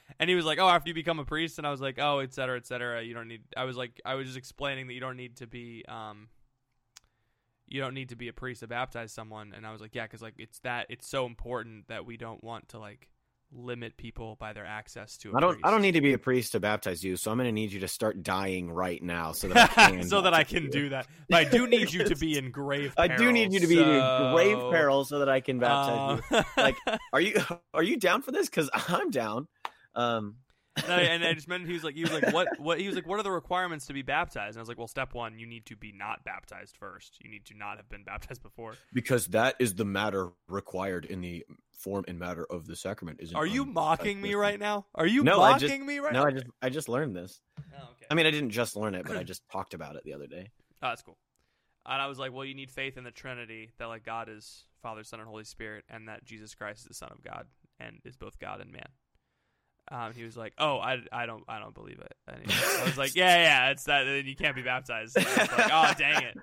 and 0.19 0.29
he 0.29 0.35
was 0.35 0.45
like, 0.45 0.57
"Oh, 0.59 0.67
after 0.67 0.89
you 0.89 0.95
become 0.95 1.19
a 1.19 1.25
priest," 1.25 1.59
and 1.59 1.67
I 1.67 1.71
was 1.71 1.81
like, 1.81 1.99
"Oh, 1.99 2.19
et 2.19 2.33
cetera, 2.33 2.57
et 2.57 2.65
cetera. 2.65 3.03
You 3.03 3.13
don't 3.13 3.27
need." 3.27 3.43
I 3.55 3.65
was 3.65 3.77
like, 3.77 4.01
I 4.03 4.15
was 4.15 4.25
just 4.25 4.37
explaining 4.37 4.87
that 4.87 4.93
you 4.93 4.99
don't 4.99 5.17
need 5.17 5.37
to 5.37 5.47
be, 5.47 5.85
um, 5.87 6.29
you 7.67 7.81
don't 7.81 7.93
need 7.93 8.09
to 8.09 8.15
be 8.15 8.29
a 8.29 8.33
priest 8.33 8.61
to 8.61 8.67
baptize 8.67 9.11
someone. 9.11 9.53
And 9.55 9.65
I 9.65 9.71
was 9.71 9.81
like, 9.81 9.93
"Yeah, 9.93 10.03
because 10.03 10.23
like 10.23 10.35
it's 10.39 10.57
that 10.59 10.87
it's 10.89 11.07
so 11.07 11.27
important 11.27 11.87
that 11.89 12.05
we 12.05 12.17
don't 12.17 12.43
want 12.43 12.69
to 12.69 12.79
like 12.79 13.09
limit 13.51 13.97
people 13.97 14.35
by 14.39 14.53
their 14.53 14.65
access 14.65 15.17
to." 15.17 15.33
I 15.33 15.37
I 15.37 15.39
don't 15.41 15.59
I 15.63 15.71
don't 15.71 15.81
need 15.81 15.93
to 15.93 16.01
be 16.01 16.13
a 16.13 16.17
priest 16.17 16.51
to 16.53 16.59
baptize 16.59 17.03
you, 17.03 17.15
so 17.15 17.31
I'm 17.31 17.37
going 17.37 17.47
to 17.47 17.51
need 17.51 17.71
you 17.71 17.79
to 17.81 17.87
start 17.87 18.23
dying 18.23 18.71
right 18.71 19.01
now 19.01 19.31
so 19.31 19.47
that 19.49 19.77
I 19.77 19.87
can 19.91 20.03
so 20.03 20.21
that 20.21 20.33
I 20.33 20.43
can 20.43 20.63
you. 20.63 20.69
do 20.69 20.89
that. 20.89 21.07
But 21.29 21.37
I 21.47 21.49
do 21.49 21.67
need 21.75 21.91
you 21.93 22.03
to 22.05 22.15
be 22.15 22.37
in 22.37 22.51
grave. 22.51 22.93
I 22.97 23.07
do 23.07 23.31
need 23.31 23.53
you 23.53 23.59
to 23.59 23.67
be 23.67 23.79
in 23.79 24.31
grave 24.33 24.57
peril 24.71 25.05
so 25.05 25.19
that 25.19 25.29
I 25.29 25.39
can 25.39 25.59
baptize 25.59 26.21
you. 26.31 26.37
um, 26.37 26.45
Like, 26.57 26.75
Are 27.13 27.21
you 27.21 27.35
are 27.73 27.83
you 27.83 27.97
down 27.97 28.21
for 28.21 28.31
this? 28.31 28.49
Because 28.49 28.69
I'm 28.73 29.11
down. 29.11 29.47
Um, 29.95 30.35
No, 30.87 30.95
and 30.95 31.23
I 31.23 31.33
just 31.33 31.47
meant 31.47 31.65
he 31.67 31.73
was 31.73 31.83
like 31.83 31.95
he 31.95 32.01
was 32.01 32.11
like 32.11 32.33
what 32.33 32.59
what 32.59 32.79
he 32.79 32.87
was 32.87 32.95
like 32.95 33.07
what 33.07 33.19
are 33.19 33.23
the 33.23 33.31
requirements 33.31 33.85
to 33.87 33.93
be 33.93 34.01
baptized? 34.01 34.55
And 34.55 34.59
I 34.59 34.61
was 34.61 34.67
like, 34.67 34.77
well, 34.77 34.87
step 34.87 35.13
one, 35.13 35.39
you 35.39 35.47
need 35.47 35.65
to 35.67 35.75
be 35.75 35.91
not 35.91 36.23
baptized 36.25 36.75
first. 36.77 37.17
You 37.23 37.29
need 37.31 37.45
to 37.45 37.57
not 37.57 37.77
have 37.77 37.87
been 37.89 38.03
baptized 38.03 38.43
before. 38.43 38.75
because 38.93 39.27
that 39.27 39.55
is 39.59 39.75
the 39.75 39.85
matter 39.85 40.29
required 40.47 41.05
in 41.05 41.21
the 41.21 41.45
form 41.71 42.03
and 42.07 42.19
matter 42.19 42.45
of 42.49 42.67
the 42.67 42.75
sacrament. 42.75 43.19
Is 43.21 43.33
Are 43.33 43.45
you 43.45 43.65
mocking 43.65 44.21
me 44.21 44.33
right 44.35 44.59
now? 44.59 44.85
Are 44.95 45.05
you 45.07 45.23
No, 45.23 45.37
mocking 45.37 45.67
just- 45.67 45.81
me 45.81 45.99
right 45.99 46.11
No, 46.13 46.23
now? 46.23 46.25
No, 46.25 46.29
I 46.29 46.33
just 46.33 46.45
I 46.63 46.69
just 46.69 46.89
learned 46.89 47.15
this. 47.15 47.41
Oh, 47.59 47.63
okay. 47.91 48.05
I 48.11 48.13
mean, 48.15 48.25
I 48.25 48.31
didn't 48.31 48.51
just 48.51 48.75
learn 48.75 48.95
it, 48.95 49.05
but 49.05 49.15
I 49.17 49.23
just 49.33 49.47
talked 49.51 49.73
about 49.73 49.95
it 49.95 50.03
the 50.03 50.13
other 50.13 50.27
day. 50.27 50.49
Oh, 50.83 50.89
that's 50.89 51.01
cool. 51.01 51.17
And 51.85 52.01
I 52.01 52.07
was 52.07 52.17
like, 52.19 52.33
well, 52.33 52.43
you 52.43 52.55
need 52.55 52.71
faith 52.71 52.97
in 52.97 53.03
the 53.03 53.11
Trinity, 53.11 53.71
that 53.77 53.85
like 53.85 54.03
God 54.03 54.27
is 54.29 54.65
Father, 54.81 55.03
Son, 55.03 55.19
and 55.19 55.29
Holy 55.29 55.43
Spirit, 55.43 55.85
and 55.89 56.07
that 56.09 56.25
Jesus 56.25 56.53
Christ 56.55 56.81
is 56.81 56.85
the 56.87 56.93
Son 56.95 57.09
of 57.11 57.23
God 57.23 57.45
and 57.79 57.99
is 58.03 58.15
both 58.15 58.39
God 58.39 58.59
and 58.59 58.71
man. 58.71 58.87
Um, 59.91 60.13
he 60.13 60.23
was 60.23 60.35
like, 60.35 60.53
oh, 60.57 60.77
I, 60.79 61.01
I 61.11 61.25
don't 61.27 61.43
I 61.47 61.59
don't 61.59 61.73
believe 61.75 61.99
it. 61.99 62.13
He- 62.47 62.53
I 62.81 62.85
was 62.85 62.97
like, 62.97 63.15
yeah, 63.15 63.37
yeah, 63.37 63.69
it's 63.71 63.83
that. 63.83 64.03
Then 64.05 64.25
you 64.25 64.35
can't 64.35 64.55
be 64.55 64.63
baptized. 64.63 65.15
And 65.17 65.27
I 65.27 65.29
was 65.41 65.51
like, 65.51 65.69
oh, 65.71 65.93
dang 65.97 66.23
it. 66.23 66.37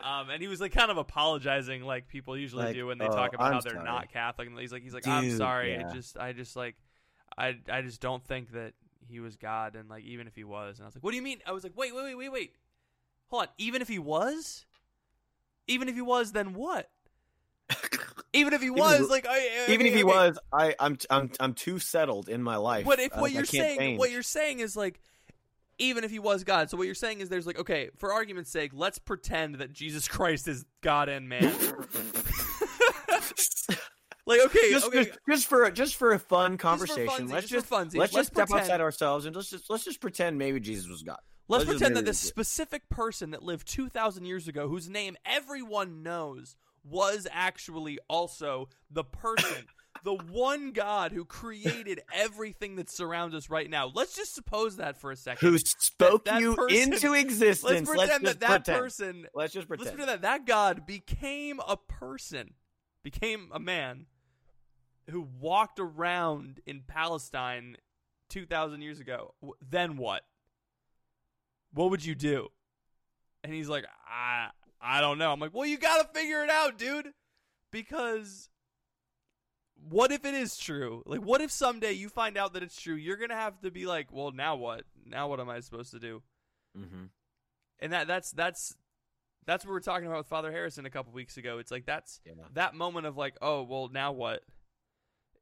Um, 0.00 0.30
and 0.30 0.42
he 0.42 0.48
was 0.48 0.60
like 0.60 0.72
kind 0.72 0.90
of 0.90 0.96
apologizing, 0.98 1.82
like 1.82 2.08
people 2.08 2.36
usually 2.36 2.64
Like, 2.64 2.74
do 2.74 2.86
when 2.86 2.98
they 2.98 3.06
"Oh, 3.06 3.12
talk 3.14 3.34
about 3.34 3.46
I'm 3.46 3.52
how 3.54 3.60
they're 3.60 3.72
sorry." 3.74 3.84
not 3.84 4.12
Catholic. 4.12 4.48
And 4.48 4.58
he's 4.58 4.72
like, 4.72 4.82
he's 4.82 4.94
like, 4.94 5.06
I'm 5.06 5.30
sorry. 5.36 5.72
yeah. 5.72 5.88
It 5.88 5.94
just, 5.94 6.16
I 6.18 6.32
just 6.32 6.54
like, 6.56 6.76
I, 7.38 7.56
I 7.70 7.82
just 7.82 8.00
don't 8.00 8.22
think 8.24 8.52
that 8.52 8.74
he 9.08 9.20
was 9.20 9.36
God, 9.36 9.76
and 9.76 9.88
like 9.88 10.04
even 10.04 10.26
if 10.26 10.34
he 10.34 10.42
was, 10.44 10.78
and 10.78 10.84
I 10.84 10.86
was 10.88 10.94
like, 10.96 11.04
what 11.04 11.12
do 11.12 11.16
you 11.16 11.22
mean? 11.22 11.38
I 11.46 11.52
was 11.52 11.62
like, 11.64 11.72
wait, 11.76 11.94
wait, 11.94 12.02
wait, 12.04 12.14
wait, 12.16 12.28
wait, 12.32 12.52
hold 13.28 13.42
on. 13.44 13.48
Even 13.58 13.80
if 13.80 13.88
he 13.88 13.98
was, 14.00 14.66
even 15.68 15.88
if 15.88 15.94
he 15.94 16.00
was, 16.02 16.32
then 16.32 16.54
what? 16.54 16.90
Even 18.36 18.52
if 18.52 18.62
he 18.62 18.70
was, 18.70 19.08
like, 19.08 19.26
I, 19.26 19.66
I- 19.68 19.72
Even 19.72 19.86
if 19.86 19.94
he 19.94 20.04
was, 20.04 20.38
I 20.52 20.74
I'm 20.78 20.98
I'm 21.10 21.30
I'm 21.40 21.54
too 21.54 21.78
settled 21.78 22.28
in 22.28 22.42
my 22.42 22.56
life. 22.56 22.86
But 22.86 23.00
if 23.00 23.14
what 23.16 23.30
I 23.30 23.34
you're 23.34 23.44
saying, 23.44 23.78
change. 23.78 23.98
what 23.98 24.10
you're 24.10 24.22
saying 24.22 24.60
is 24.60 24.76
like, 24.76 25.00
even 25.78 26.04
if 26.04 26.10
he 26.10 26.18
was 26.18 26.44
God, 26.44 26.70
so 26.70 26.76
what 26.76 26.86
you're 26.86 26.94
saying 26.94 27.20
is 27.20 27.28
there's 27.28 27.46
like, 27.46 27.58
okay, 27.58 27.90
for 27.96 28.12
argument's 28.12 28.50
sake, 28.50 28.72
let's 28.74 28.98
pretend 28.98 29.56
that 29.56 29.72
Jesus 29.72 30.08
Christ 30.08 30.48
is 30.48 30.64
God 30.80 31.08
and 31.08 31.28
man. 31.28 31.42
like, 34.26 34.40
okay, 34.46 34.70
just, 34.70 34.86
okay, 34.86 35.04
just, 35.04 35.18
just 35.28 35.46
for 35.46 35.70
just 35.70 35.96
for 35.96 36.12
a 36.12 36.18
fun 36.18 36.52
just 36.52 36.62
conversation, 36.62 37.28
funsies, 37.28 37.32
let's 37.32 37.48
just 37.48 37.68
just 37.68 37.70
funsies, 37.70 37.96
let's 37.96 38.12
just 38.12 38.32
step 38.32 38.48
pretend, 38.48 38.70
outside 38.70 38.80
ourselves 38.80 39.26
and 39.26 39.36
let's 39.36 39.50
just 39.50 39.70
let's 39.70 39.84
just 39.84 40.00
pretend 40.00 40.38
maybe 40.38 40.60
Jesus 40.60 40.88
was 40.88 41.02
God. 41.02 41.18
Let's, 41.48 41.64
let's 41.64 41.78
pretend 41.78 41.96
that 41.96 42.04
this 42.04 42.18
specific 42.18 42.88
person 42.88 43.30
that 43.30 43.40
lived 43.42 43.68
2,000 43.68 44.24
years 44.24 44.48
ago, 44.48 44.68
whose 44.68 44.88
name 44.88 45.16
everyone 45.24 46.02
knows, 46.02 46.56
was 46.88 47.26
actually 47.30 47.98
also 48.08 48.68
the 48.90 49.04
person, 49.04 49.66
the 50.04 50.14
one 50.14 50.72
God 50.72 51.12
who 51.12 51.24
created 51.24 52.00
everything 52.14 52.76
that 52.76 52.90
surrounds 52.90 53.34
us 53.34 53.50
right 53.50 53.68
now. 53.68 53.90
Let's 53.94 54.14
just 54.14 54.34
suppose 54.34 54.76
that 54.76 54.96
for 54.96 55.10
a 55.10 55.16
second. 55.16 55.48
Who 55.48 55.58
spoke 55.58 56.26
that 56.26 56.40
you 56.40 56.54
person- 56.54 56.92
into 56.92 57.12
existence? 57.14 57.88
Let's 57.88 57.90
pretend 57.90 58.24
just 58.24 58.40
that 58.40 58.48
that 58.48 58.64
pretend. 58.64 58.82
person, 58.82 59.26
Let's 59.34 59.52
just 59.52 59.68
pretend. 59.68 59.86
let's 59.86 59.96
pretend. 59.96 59.96
pretend 59.96 60.22
that 60.22 60.22
that 60.22 60.46
God 60.46 60.86
became 60.86 61.60
a 61.66 61.76
person, 61.76 62.54
became 63.02 63.50
a 63.52 63.58
man 63.58 64.06
who 65.10 65.26
walked 65.40 65.78
around 65.78 66.60
in 66.66 66.82
Palestine 66.86 67.76
2,000 68.28 68.82
years 68.82 68.98
ago. 69.00 69.34
Then 69.68 69.96
what? 69.96 70.22
What 71.72 71.90
would 71.90 72.04
you 72.04 72.14
do? 72.14 72.48
And 73.44 73.52
he's 73.54 73.68
like, 73.68 73.84
I, 74.08 74.48
I 74.86 75.00
don't 75.00 75.18
know. 75.18 75.32
I'm 75.32 75.40
like, 75.40 75.52
well, 75.54 75.66
you 75.66 75.78
got 75.78 76.00
to 76.02 76.18
figure 76.18 76.44
it 76.44 76.50
out, 76.50 76.78
dude. 76.78 77.10
Because 77.72 78.48
what 79.88 80.12
if 80.12 80.24
it 80.24 80.34
is 80.34 80.56
true? 80.56 81.02
Like, 81.06 81.20
what 81.20 81.40
if 81.40 81.50
someday 81.50 81.92
you 81.92 82.08
find 82.08 82.36
out 82.36 82.52
that 82.54 82.62
it's 82.62 82.80
true? 82.80 82.94
You're 82.94 83.16
going 83.16 83.30
to 83.30 83.36
have 83.36 83.60
to 83.62 83.70
be 83.70 83.86
like, 83.86 84.12
well, 84.12 84.30
now 84.32 84.56
what? 84.56 84.82
Now 85.04 85.28
what 85.28 85.40
am 85.40 85.48
I 85.50 85.60
supposed 85.60 85.90
to 85.92 85.98
do? 85.98 86.22
Mhm. 86.76 87.08
and 87.80 87.92
that 87.94 88.06
that's 88.06 88.30
that's 88.32 88.74
that's 89.46 89.64
what 89.64 89.70
we 89.72 89.76
are 89.78 89.80
talking 89.80 90.06
about 90.06 90.18
with 90.18 90.26
Father 90.26 90.50
Harrison 90.52 90.84
a 90.84 90.90
couple 90.90 91.12
weeks 91.12 91.36
ago. 91.38 91.56
It's 91.58 91.70
like 91.70 91.86
that's 91.86 92.20
Yeah. 92.26 92.32
that 92.52 92.74
moment 92.74 93.06
of 93.06 93.16
like, 93.16 93.36
oh 93.40 93.62
well, 93.62 93.88
now 93.90 94.12
what? 94.12 94.42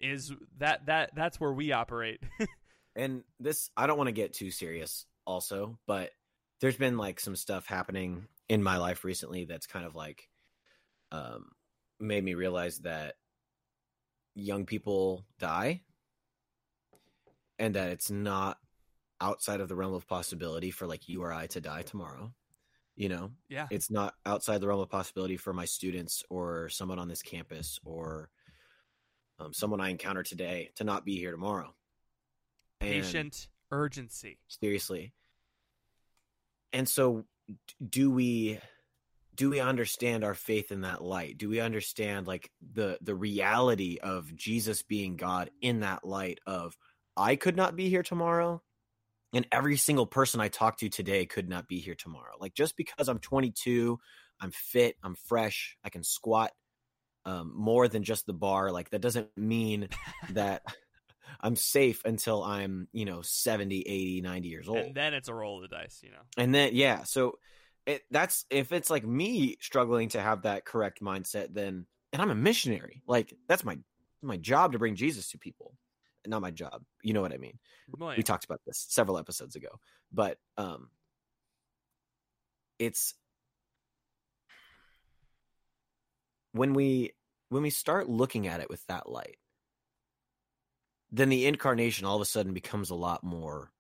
Is 0.01 0.33
that 0.59 0.87
that 0.87 1.11
that's 1.17 1.41
where 1.41 1.53
we 1.53 1.73
operate? 1.73 2.21
And 2.97 3.25
this, 3.41 3.71
I 3.77 3.89
don't 3.89 3.99
want 3.99 4.07
to 4.07 4.13
get 4.13 4.35
too 4.35 4.53
serious, 4.53 5.05
also, 5.27 5.81
but 5.85 6.11
there's 6.61 6.77
been 6.77 6.97
like 6.97 7.19
some 7.19 7.35
stuff 7.35 7.67
happening 7.67 8.29
in 8.49 8.63
my 8.63 8.77
life 8.77 9.05
recently 9.05 9.45
that's 9.45 9.67
kind 9.67 9.87
of 9.87 9.95
like, 9.95 10.29
um, 11.13 11.51
made 12.01 12.25
me 12.25 12.35
realize 12.35 12.79
that 12.81 13.15
young 14.35 14.67
people 14.67 15.25
die, 15.39 15.83
and 17.59 17.75
that 17.75 17.91
it's 17.91 18.11
not 18.11 18.59
outside 19.21 19.61
of 19.61 19.69
the 19.69 19.77
realm 19.77 19.95
of 19.95 20.07
possibility 20.07 20.71
for 20.71 20.87
like 20.87 21.09
you 21.09 21.23
or 21.23 21.33
I 21.33 21.47
to 21.49 21.61
die 21.61 21.83
tomorrow. 21.83 22.33
You 22.97 23.09
know, 23.09 23.31
yeah, 23.49 23.67
it's 23.71 23.91
not 23.91 24.15
outside 24.25 24.61
the 24.61 24.69
realm 24.69 24.81
of 24.81 24.91
possibility 24.91 25.37
for 25.37 25.53
my 25.53 25.65
students 25.65 26.23
or 26.31 26.69
someone 26.69 26.99
on 26.99 27.09
this 27.09 27.23
campus 27.23 27.81
or 27.85 28.31
um, 29.39 29.53
someone 29.53 29.81
I 29.81 29.91
encounter 29.91 30.23
today 30.23 30.71
to 30.77 30.85
not 30.85 31.05
be 31.05 31.17
here 31.17 31.33
tomorrow. 31.33 31.75
And 32.81 32.91
patient 32.91 33.49
urgency. 33.71 34.39
seriously. 34.49 35.13
And 36.73 36.89
so, 36.89 37.25
do 37.87 38.11
we 38.11 38.59
do 39.35 39.51
we 39.51 39.61
understand 39.61 40.23
our 40.23 40.35
faith 40.35 40.71
in 40.71 40.83
that 40.83 41.03
light? 41.03 41.39
Do 41.39 41.49
we 41.49 41.61
understand 41.61 42.27
like 42.27 42.51
the 42.73 42.99
the 43.01 43.15
reality 43.15 43.99
of 44.03 44.35
Jesus 44.35 44.83
being 44.83 45.17
God 45.17 45.51
in 45.61 45.81
that 45.81 46.05
light 46.05 46.39
of 46.47 46.77
I 47.17 47.37
could 47.37 47.57
not 47.57 47.77
be 47.77 47.89
here 47.89 48.03
tomorrow, 48.03 48.63
and 49.33 49.47
every 49.53 49.77
single 49.77 50.07
person 50.07 50.41
I 50.41 50.49
talk 50.49 50.79
to 50.79 50.89
today 50.89 51.27
could 51.27 51.49
not 51.49 51.69
be 51.69 51.81
here 51.81 51.95
tomorrow. 51.95 52.35
Like 52.41 52.55
just 52.55 52.77
because 52.77 53.09
I'm 53.09 53.19
22, 53.19 53.99
I'm 54.41 54.51
fit, 54.51 54.97
I'm 55.03 55.15
fresh, 55.15 55.77
I 55.85 55.91
can 55.91 56.03
squat 56.03 56.53
um, 57.25 57.53
more 57.55 57.89
than 57.89 58.03
just 58.03 58.27
the 58.27 58.33
bar. 58.33 58.71
Like 58.71 58.91
that 58.91 59.01
doesn't 59.01 59.37
mean 59.37 59.89
that 60.31 60.63
I'm 61.41 61.57
safe 61.57 62.05
until 62.05 62.43
I'm, 62.43 62.89
you 62.93 63.05
know, 63.05 63.23
70, 63.23 63.81
80, 63.81 64.21
90 64.21 64.49
years 64.49 64.69
old. 64.69 64.79
And 64.79 64.95
then 64.95 65.15
it's 65.15 65.29
a 65.29 65.35
roll 65.35 65.63
of 65.63 65.69
the 65.69 65.77
dice, 65.77 66.01
you 66.03 66.11
know. 66.11 66.23
And 66.37 66.55
then 66.55 66.71
yeah, 66.73 67.05
so 67.05 67.39
it 67.87 68.03
that's 68.11 68.47
if 68.51 68.73
it's 68.73 68.91
like 68.91 69.05
me 69.05 69.57
struggling 69.61 70.09
to 70.11 70.21
have 70.21 70.43
that 70.43 70.65
correct 70.65 71.03
mindset, 71.03 71.53
then 71.53 71.87
and 72.13 72.23
I'm 72.23 72.31
a 72.31 72.35
missionary. 72.35 73.03
Like 73.07 73.35
that's 73.49 73.65
my 73.65 73.79
my 74.23 74.37
job 74.37 74.73
to 74.73 74.79
bring 74.79 74.97
Jesus 74.97 75.31
to 75.31 75.39
people. 75.39 75.75
Not 76.27 76.41
my 76.41 76.51
job. 76.51 76.83
You 77.03 77.13
know 77.13 77.21
what 77.21 77.35
I 77.35 77.37
mean? 77.37 77.59
Well, 77.99 78.15
We 78.17 78.23
talked 78.23 78.47
about 78.47 78.61
this 78.67 78.87
several 78.89 79.19
episodes 79.19 79.57
ago. 79.57 79.81
But 80.13 80.39
um 80.57 80.89
it's 82.79 83.15
when 86.53 86.73
we 86.73 87.13
when 87.51 87.63
we 87.63 87.71
start 87.71 88.09
looking 88.09 88.47
at 88.47 88.61
it 88.61 88.71
with 88.71 88.85
that 88.87 89.09
light, 89.09 89.37
then 91.15 91.29
the 91.29 91.47
incarnation 91.47 92.05
all 92.05 92.17
of 92.17 92.23
a 92.23 92.27
sudden 92.27 92.53
becomes 92.53 92.91
a 92.91 92.95
lot 92.95 93.23
more 93.23 93.71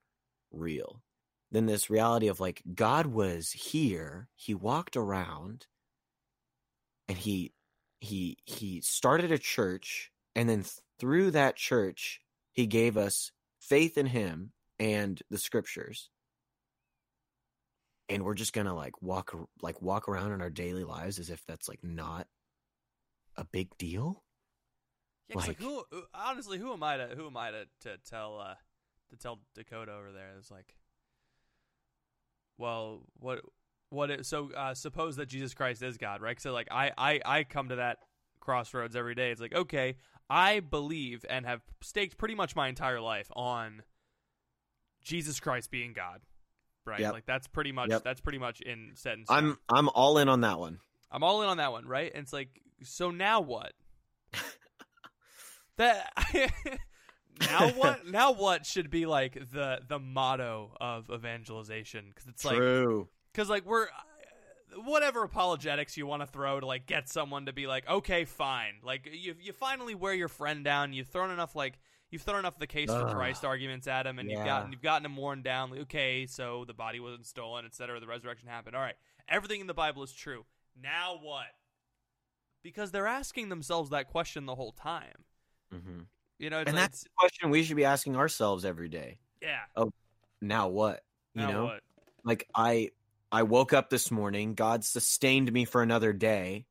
real 0.52 1.02
than 1.50 1.66
this 1.66 1.90
reality 1.90 2.28
of 2.28 2.40
like 2.40 2.62
God 2.74 3.06
was 3.06 3.52
here, 3.52 4.28
he 4.34 4.54
walked 4.54 4.96
around 4.96 5.66
and 7.08 7.18
he 7.18 7.52
he 8.00 8.38
he 8.44 8.80
started 8.80 9.30
a 9.30 9.38
church 9.38 10.10
and 10.34 10.48
then 10.48 10.64
through 10.98 11.32
that 11.32 11.56
church 11.56 12.20
he 12.52 12.66
gave 12.66 12.96
us 12.96 13.30
faith 13.60 13.98
in 13.98 14.06
him 14.06 14.52
and 14.78 15.20
the 15.30 15.38
scriptures. 15.38 16.10
And 18.08 18.24
we're 18.24 18.34
just 18.34 18.52
to 18.66 18.74
like 18.74 19.00
walk 19.00 19.34
like 19.60 19.80
walk 19.80 20.08
around 20.08 20.32
in 20.32 20.40
our 20.40 20.50
daily 20.50 20.84
lives 20.84 21.18
as 21.18 21.30
if 21.30 21.44
that's 21.46 21.68
like 21.68 21.82
not 21.82 22.26
a 23.36 23.44
big 23.44 23.76
deal. 23.78 24.23
Yeah, 25.28 25.36
like, 25.36 25.48
like- 25.48 25.58
who? 25.58 25.84
who- 25.90 26.04
Honestly, 26.14 26.58
who 26.58 26.72
am 26.72 26.82
I 26.82 26.96
to 26.98 27.06
who 27.16 27.26
am 27.26 27.36
I 27.36 27.50
to, 27.50 27.64
to 27.82 27.96
tell 28.08 28.38
uh 28.40 28.54
to 29.10 29.16
tell 29.16 29.38
Dakota 29.54 29.92
over 29.92 30.12
there? 30.12 30.32
It's 30.38 30.50
like, 30.50 30.74
well, 32.58 33.02
what 33.18 33.40
what? 33.90 34.10
It, 34.10 34.26
so 34.26 34.50
uh, 34.52 34.74
suppose 34.74 35.16
that 35.16 35.26
Jesus 35.26 35.54
Christ 35.54 35.82
is 35.82 35.98
God, 35.98 36.20
right? 36.20 36.40
So 36.40 36.52
like, 36.52 36.68
I 36.70 36.92
I 36.96 37.20
I 37.24 37.44
come 37.44 37.68
to 37.70 37.76
that 37.76 37.98
crossroads 38.40 38.96
every 38.96 39.14
day. 39.14 39.30
It's 39.30 39.40
like, 39.40 39.54
okay, 39.54 39.96
I 40.28 40.60
believe 40.60 41.24
and 41.28 41.46
have 41.46 41.62
staked 41.82 42.16
pretty 42.18 42.34
much 42.34 42.54
my 42.56 42.68
entire 42.68 43.00
life 43.00 43.30
on 43.34 43.82
Jesus 45.02 45.40
Christ 45.40 45.70
being 45.70 45.92
God, 45.92 46.20
right? 46.86 47.00
Yep. 47.00 47.12
Like 47.12 47.26
that's 47.26 47.46
pretty 47.46 47.72
much 47.72 47.90
Yep. 47.90 48.04
that's 48.04 48.20
pretty 48.20 48.38
much 48.38 48.60
in 48.60 48.92
set 48.94 49.14
in. 49.14 49.24
I'm 49.28 49.58
I'm 49.72 49.88
all 49.90 50.18
in 50.18 50.28
on 50.28 50.42
that 50.42 50.58
one. 50.58 50.78
I'm 51.10 51.22
all 51.22 51.42
in 51.42 51.48
on 51.48 51.58
that 51.58 51.72
one, 51.72 51.86
right? 51.86 52.10
And 52.14 52.22
it's 52.24 52.32
like, 52.32 52.60
so 52.82 53.10
now 53.10 53.40
what? 53.40 53.72
that 55.76 56.12
now 57.40 57.68
what? 57.76 58.06
Now 58.06 58.32
what 58.32 58.66
should 58.66 58.90
be 58.90 59.06
like 59.06 59.34
the 59.52 59.80
the 59.86 59.98
motto 59.98 60.76
of 60.80 61.10
evangelization? 61.10 62.06
Because 62.08 62.28
it's 62.28 62.44
like, 62.44 62.56
True. 62.56 63.08
because 63.32 63.48
like 63.48 63.66
we're 63.66 63.88
whatever 64.84 65.22
apologetics 65.22 65.96
you 65.96 66.06
want 66.06 66.22
to 66.22 66.26
throw 66.26 66.58
to 66.60 66.66
like 66.66 66.86
get 66.86 67.08
someone 67.08 67.46
to 67.46 67.52
be 67.52 67.66
like, 67.66 67.88
okay, 67.88 68.24
fine. 68.24 68.74
Like 68.82 69.08
you 69.12 69.34
you 69.40 69.52
finally 69.52 69.94
wear 69.94 70.14
your 70.14 70.28
friend 70.28 70.64
down. 70.64 70.92
You've 70.92 71.08
thrown 71.08 71.30
enough 71.30 71.54
like 71.54 71.78
you've 72.10 72.22
thrown 72.22 72.40
enough 72.40 72.58
the 72.58 72.66
case 72.66 72.90
for 72.90 73.06
Christ 73.06 73.44
arguments 73.44 73.86
at 73.86 74.06
him, 74.06 74.18
and 74.18 74.30
you've 74.30 74.44
gotten 74.44 74.72
you've 74.72 74.82
gotten 74.82 75.06
him 75.06 75.16
worn 75.16 75.42
down. 75.42 75.70
Like, 75.70 75.80
okay, 75.80 76.26
so 76.26 76.64
the 76.66 76.74
body 76.74 77.00
wasn't 77.00 77.26
stolen, 77.26 77.64
etc. 77.64 78.00
The 78.00 78.06
resurrection 78.06 78.48
happened. 78.48 78.76
All 78.76 78.82
right, 78.82 78.96
everything 79.28 79.60
in 79.60 79.66
the 79.66 79.74
Bible 79.74 80.02
is 80.02 80.12
true. 80.12 80.44
Now 80.80 81.18
what? 81.20 81.46
Because 82.62 82.90
they're 82.90 83.06
asking 83.06 83.50
themselves 83.50 83.90
that 83.90 84.08
question 84.08 84.46
the 84.46 84.54
whole 84.54 84.72
time. 84.72 85.24
Hmm 85.72 86.02
You 86.38 86.50
know, 86.50 86.58
And 86.58 86.68
like, 86.68 86.76
that's 86.76 87.02
the 87.04 87.10
question 87.16 87.50
we 87.50 87.62
should 87.62 87.76
be 87.76 87.84
asking 87.84 88.16
ourselves 88.16 88.64
every 88.64 88.88
day. 88.88 89.18
yeah. 89.40 89.60
Oh, 89.76 89.90
Now 90.40 90.68
what? 90.68 91.02
You 91.34 91.42
now 91.42 91.52
know, 91.52 91.64
what? 91.64 91.80
like 92.24 92.48
I 92.54 92.90
I 93.32 93.42
woke 93.42 93.72
up 93.72 93.90
this 93.90 94.10
morning. 94.10 94.54
God 94.54 94.84
sustained 94.84 95.52
me 95.52 95.64
for 95.64 95.82
another 95.82 96.12
day. 96.12 96.66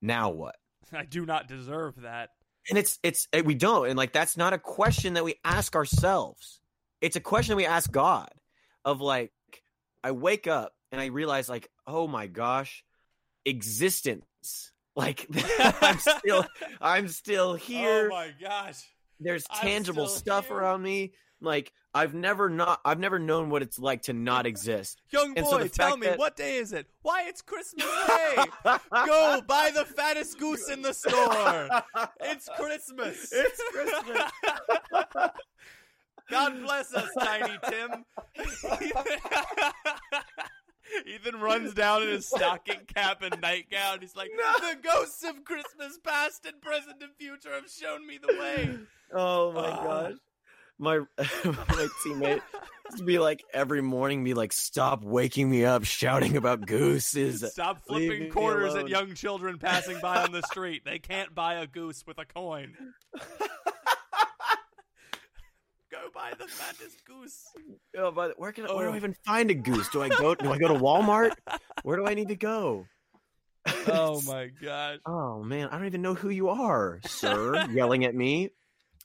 Now 0.00 0.30
what? 0.30 0.56
I 0.92 1.04
do 1.04 1.26
not 1.26 1.48
deserve 1.48 2.02
that. 2.02 2.30
And 2.70 2.78
it's 2.78 2.98
it's 3.02 3.28
eh, 3.32 3.42
we 3.42 3.54
don't, 3.54 3.88
and 3.88 3.96
like 3.96 4.12
that's 4.12 4.36
not 4.36 4.54
a 4.54 4.58
question 4.58 5.14
that 5.14 5.24
we 5.24 5.34
ask 5.44 5.76
ourselves. 5.76 6.60
It's 7.00 7.16
a 7.16 7.20
question 7.20 7.56
we 7.56 7.66
ask 7.66 7.90
God. 7.90 8.30
Of 8.86 9.00
like, 9.00 9.32
I 10.02 10.10
wake 10.12 10.46
up 10.46 10.74
and 10.92 11.00
I 11.00 11.06
realize, 11.06 11.48
like, 11.48 11.70
oh 11.86 12.06
my 12.06 12.26
gosh, 12.26 12.84
existence. 13.46 14.72
Like 14.96 15.26
I'm 15.80 15.98
still 15.98 16.46
I'm 16.80 17.08
still 17.08 17.54
here. 17.54 18.08
Oh 18.12 18.14
my 18.14 18.30
gosh. 18.40 18.82
There's 19.20 19.44
tangible 19.44 20.06
stuff 20.08 20.48
here. 20.48 20.56
around 20.56 20.82
me. 20.82 21.12
Like 21.40 21.72
I've 21.92 22.14
never 22.14 22.48
not 22.48 22.80
I've 22.84 22.98
never 22.98 23.18
known 23.18 23.50
what 23.50 23.62
it's 23.62 23.78
like 23.78 24.02
to 24.02 24.12
not 24.12 24.46
exist. 24.46 25.00
Young 25.10 25.34
And 25.36 25.44
boy, 25.46 25.62
so 25.62 25.68
tell 25.68 25.96
me, 25.96 26.06
that- 26.08 26.18
what 26.18 26.36
day 26.36 26.56
is 26.56 26.72
it? 26.72 26.86
Why, 27.02 27.24
it's 27.26 27.42
Christmas 27.42 27.84
Day! 28.06 28.36
Go 29.06 29.40
buy 29.46 29.70
the 29.74 29.84
fattest 29.84 30.38
goose 30.38 30.68
in 30.70 30.80
the 30.82 30.92
store! 30.94 31.68
It's 32.20 32.48
Christmas! 32.56 33.30
It's 33.32 33.62
Christmas. 33.72 34.22
God 36.30 36.62
bless 36.62 36.94
us, 36.94 37.08
Tiny 37.20 37.58
Tim! 37.68 38.04
Ethan 41.06 41.40
runs 41.40 41.74
down 41.74 42.02
in 42.02 42.08
his 42.08 42.26
stocking 42.26 42.80
cap 42.94 43.22
and 43.22 43.40
nightgown. 43.40 44.00
He's 44.00 44.14
like, 44.16 44.30
No. 44.36 44.68
The 44.70 44.76
ghosts 44.82 45.24
of 45.24 45.44
Christmas 45.44 45.98
past 46.04 46.44
and 46.46 46.60
present 46.60 47.02
and 47.02 47.12
future 47.18 47.52
have 47.52 47.70
shown 47.70 48.06
me 48.06 48.18
the 48.18 48.34
way. 48.38 48.78
Oh 49.12 49.52
my 49.52 49.68
Ah. 49.70 49.82
gosh. 49.84 50.12
My 50.76 50.98
my 51.18 51.88
teammate 52.04 52.42
used 52.86 52.98
to 52.98 53.04
be 53.04 53.20
like 53.20 53.44
every 53.52 53.80
morning 53.80 54.24
be 54.24 54.34
like, 54.34 54.52
stop 54.52 55.04
waking 55.04 55.48
me 55.48 55.64
up 55.64 55.84
shouting 55.84 56.36
about 56.36 56.66
gooses. 56.66 57.44
Stop 57.52 57.86
flipping 57.86 58.28
quarters 58.30 58.74
at 58.74 58.88
young 58.88 59.14
children 59.14 59.58
passing 59.58 60.00
by 60.00 60.22
on 60.24 60.32
the 60.32 60.42
street. 60.50 60.82
They 60.84 60.98
can't 60.98 61.32
buy 61.32 61.54
a 61.54 61.68
goose 61.68 62.02
with 62.06 62.18
a 62.18 62.24
coin. 62.24 62.74
Buy 66.14 66.32
the 66.38 66.46
fattest 66.46 67.04
goose. 67.04 67.42
Oh, 67.96 68.10
but 68.10 68.38
where 68.40 68.50
can 68.50 68.66
I, 68.66 68.74
where 68.74 68.86
do 68.86 68.90
Oh. 68.90 68.94
I 68.94 68.96
even 68.96 69.14
find 69.24 69.50
a 69.52 69.54
goose? 69.54 69.88
Do 69.90 70.02
I 70.02 70.08
go 70.08 70.34
do 70.34 70.50
I 70.50 70.58
go 70.58 70.66
to 70.66 70.74
Walmart? 70.74 71.30
Where 71.84 71.96
do 71.96 72.06
I 72.06 72.14
need 72.14 72.26
to 72.28 72.34
go? 72.36 72.86
Oh 73.86 74.20
my 74.26 74.48
gosh. 74.60 74.98
Oh 75.06 75.44
man, 75.44 75.68
I 75.68 75.76
don't 75.78 75.86
even 75.86 76.02
know 76.02 76.14
who 76.14 76.28
you 76.28 76.48
are, 76.48 77.00
sir. 77.06 77.66
yelling 77.70 78.04
at 78.04 78.14
me 78.14 78.50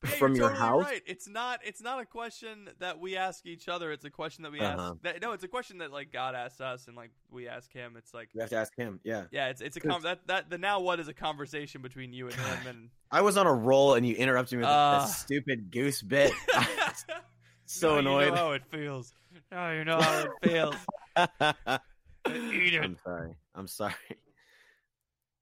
Yeah, 0.04 0.10
from 0.12 0.34
your 0.36 0.48
totally 0.50 0.60
house. 0.68 0.84
Right. 0.86 1.02
It's 1.06 1.28
not. 1.28 1.60
It's 1.66 1.82
not 1.82 2.00
a 2.00 2.06
question 2.06 2.70
that 2.80 3.00
we 3.00 3.18
ask 3.18 3.46
each 3.46 3.68
other. 3.68 3.92
It's 3.92 4.06
a 4.06 4.10
question 4.10 4.44
that 4.44 4.52
we 4.54 4.60
Uh-huh. 4.62 4.92
ask. 4.94 5.02
That, 5.02 5.22
no, 5.22 5.34
it's 5.34 5.44
a 5.44 5.48
question 5.50 5.80
that 5.80 5.92
like 5.92 6.12
God 6.14 6.36
asks 6.36 6.62
us, 6.62 6.88
and 6.88 6.96
like 6.96 7.12
we 7.30 7.50
ask 7.50 7.72
Him. 7.74 7.96
It's 7.98 8.14
like, 8.14 8.30
You 8.34 8.40
have 8.40 8.50
to 8.52 8.56
ask 8.56 8.74
him. 8.78 9.02
Yeah. 9.04 9.26
yeah, 9.32 9.48
it's 9.50 9.60
it's 9.62 9.76
a 9.76 9.82
com- 9.82 10.02
that 10.04 10.26
that 10.28 10.50
the 10.50 10.58
now 10.58 10.80
what 10.80 11.02
is 11.02 11.10
a 11.10 11.14
conversation 11.14 11.82
between 11.82 12.14
you 12.14 12.28
and 12.28 12.36
Him, 12.36 12.68
and 12.68 12.90
I 13.12 13.22
was 13.22 13.36
on 13.36 13.46
a 13.46 13.54
roll 13.54 13.96
and 13.96 14.06
you 14.06 14.16
interrupted 14.16 14.60
me 14.60 14.62
with 14.62 14.70
Ah. 14.70 15.04
a 15.04 15.08
stupid 15.08 15.70
goose 15.70 16.02
bit. 16.02 16.32
so 17.66 17.94
Now 17.96 17.98
annoyed. 18.00 18.26
You 18.26 18.32
know 18.32 18.36
how 18.38 18.52
it 18.54 18.64
feels. 18.72 19.14
Now 19.52 19.72
you 19.72 19.84
know 19.84 20.00
how 20.02 20.26
it 20.42 20.50
feels. 20.50 20.76
Eat 22.28 22.74
it. 22.74 22.84
I'm 22.84 22.98
sorry. 23.04 23.36
I'm 23.56 23.68
sorry. 23.68 23.94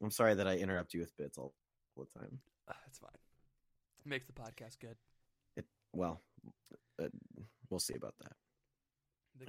I'm 0.01 0.11
sorry 0.11 0.33
that 0.35 0.47
I 0.47 0.55
interrupt 0.57 0.93
you 0.93 0.99
with 1.01 1.15
bits 1.17 1.37
all, 1.37 1.53
all 1.95 2.07
the 2.13 2.19
time. 2.19 2.39
Ah, 2.69 2.75
That's 2.85 2.99
fine. 2.99 3.09
Makes 4.07 4.27
the 4.27 4.33
podcast 4.33 4.79
good. 4.79 4.95
Well, 5.93 6.21
uh, 7.01 7.07
we'll 7.69 7.79
see 7.79 7.95
about 7.95 8.13
that. 8.21 8.31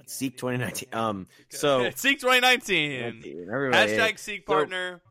Seek 0.09 0.37
2019. 0.37 0.89
Um, 0.93 1.27
so- 1.49 1.89
Seek 1.95 2.19
2019. 2.19 3.47
Everybody, 3.51 3.93
Hashtag 3.93 4.19
Seek 4.19 4.43
So- 4.47 4.53
partner. 4.53 5.01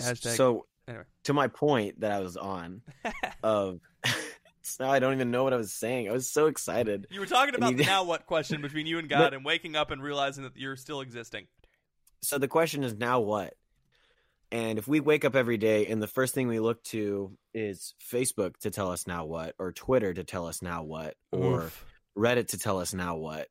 Hashtag. 0.00 0.36
So, 0.36 0.66
Anyway. 0.88 1.04
to 1.24 1.32
my 1.32 1.48
point 1.48 2.00
that 2.00 2.12
I 2.12 2.20
was 2.20 2.36
on 2.36 2.82
of 3.42 3.80
now 4.80 4.90
I 4.90 4.98
don't 4.98 5.14
even 5.14 5.30
know 5.30 5.44
what 5.44 5.52
I 5.52 5.56
was 5.56 5.72
saying. 5.72 6.08
I 6.08 6.12
was 6.12 6.30
so 6.30 6.46
excited. 6.46 7.06
you 7.10 7.20
were 7.20 7.26
talking 7.26 7.54
about 7.54 7.76
the 7.76 7.84
now 7.84 8.04
what 8.04 8.26
question 8.26 8.60
between 8.62 8.86
you 8.86 8.98
and 8.98 9.08
God, 9.08 9.34
and 9.34 9.44
waking 9.44 9.76
up 9.76 9.90
and 9.90 10.02
realizing 10.02 10.44
that 10.44 10.56
you're 10.56 10.76
still 10.76 11.00
existing. 11.00 11.46
So 12.22 12.38
the 12.38 12.48
question 12.48 12.82
is 12.84 12.94
now 12.94 13.20
what? 13.20 13.54
And 14.52 14.78
if 14.78 14.86
we 14.86 15.00
wake 15.00 15.24
up 15.24 15.34
every 15.34 15.56
day 15.56 15.86
and 15.86 16.00
the 16.00 16.06
first 16.06 16.34
thing 16.34 16.46
we 16.46 16.60
look 16.60 16.82
to 16.84 17.36
is 17.52 17.94
Facebook 18.12 18.56
to 18.58 18.70
tell 18.70 18.90
us 18.90 19.06
now 19.06 19.24
what, 19.24 19.54
or 19.58 19.72
Twitter 19.72 20.14
to 20.14 20.22
tell 20.22 20.46
us 20.46 20.62
now 20.62 20.84
what, 20.84 21.16
or 21.32 21.62
Oof. 21.62 21.86
Reddit 22.16 22.48
to 22.48 22.58
tell 22.58 22.78
us 22.78 22.94
now 22.94 23.16
what, 23.16 23.48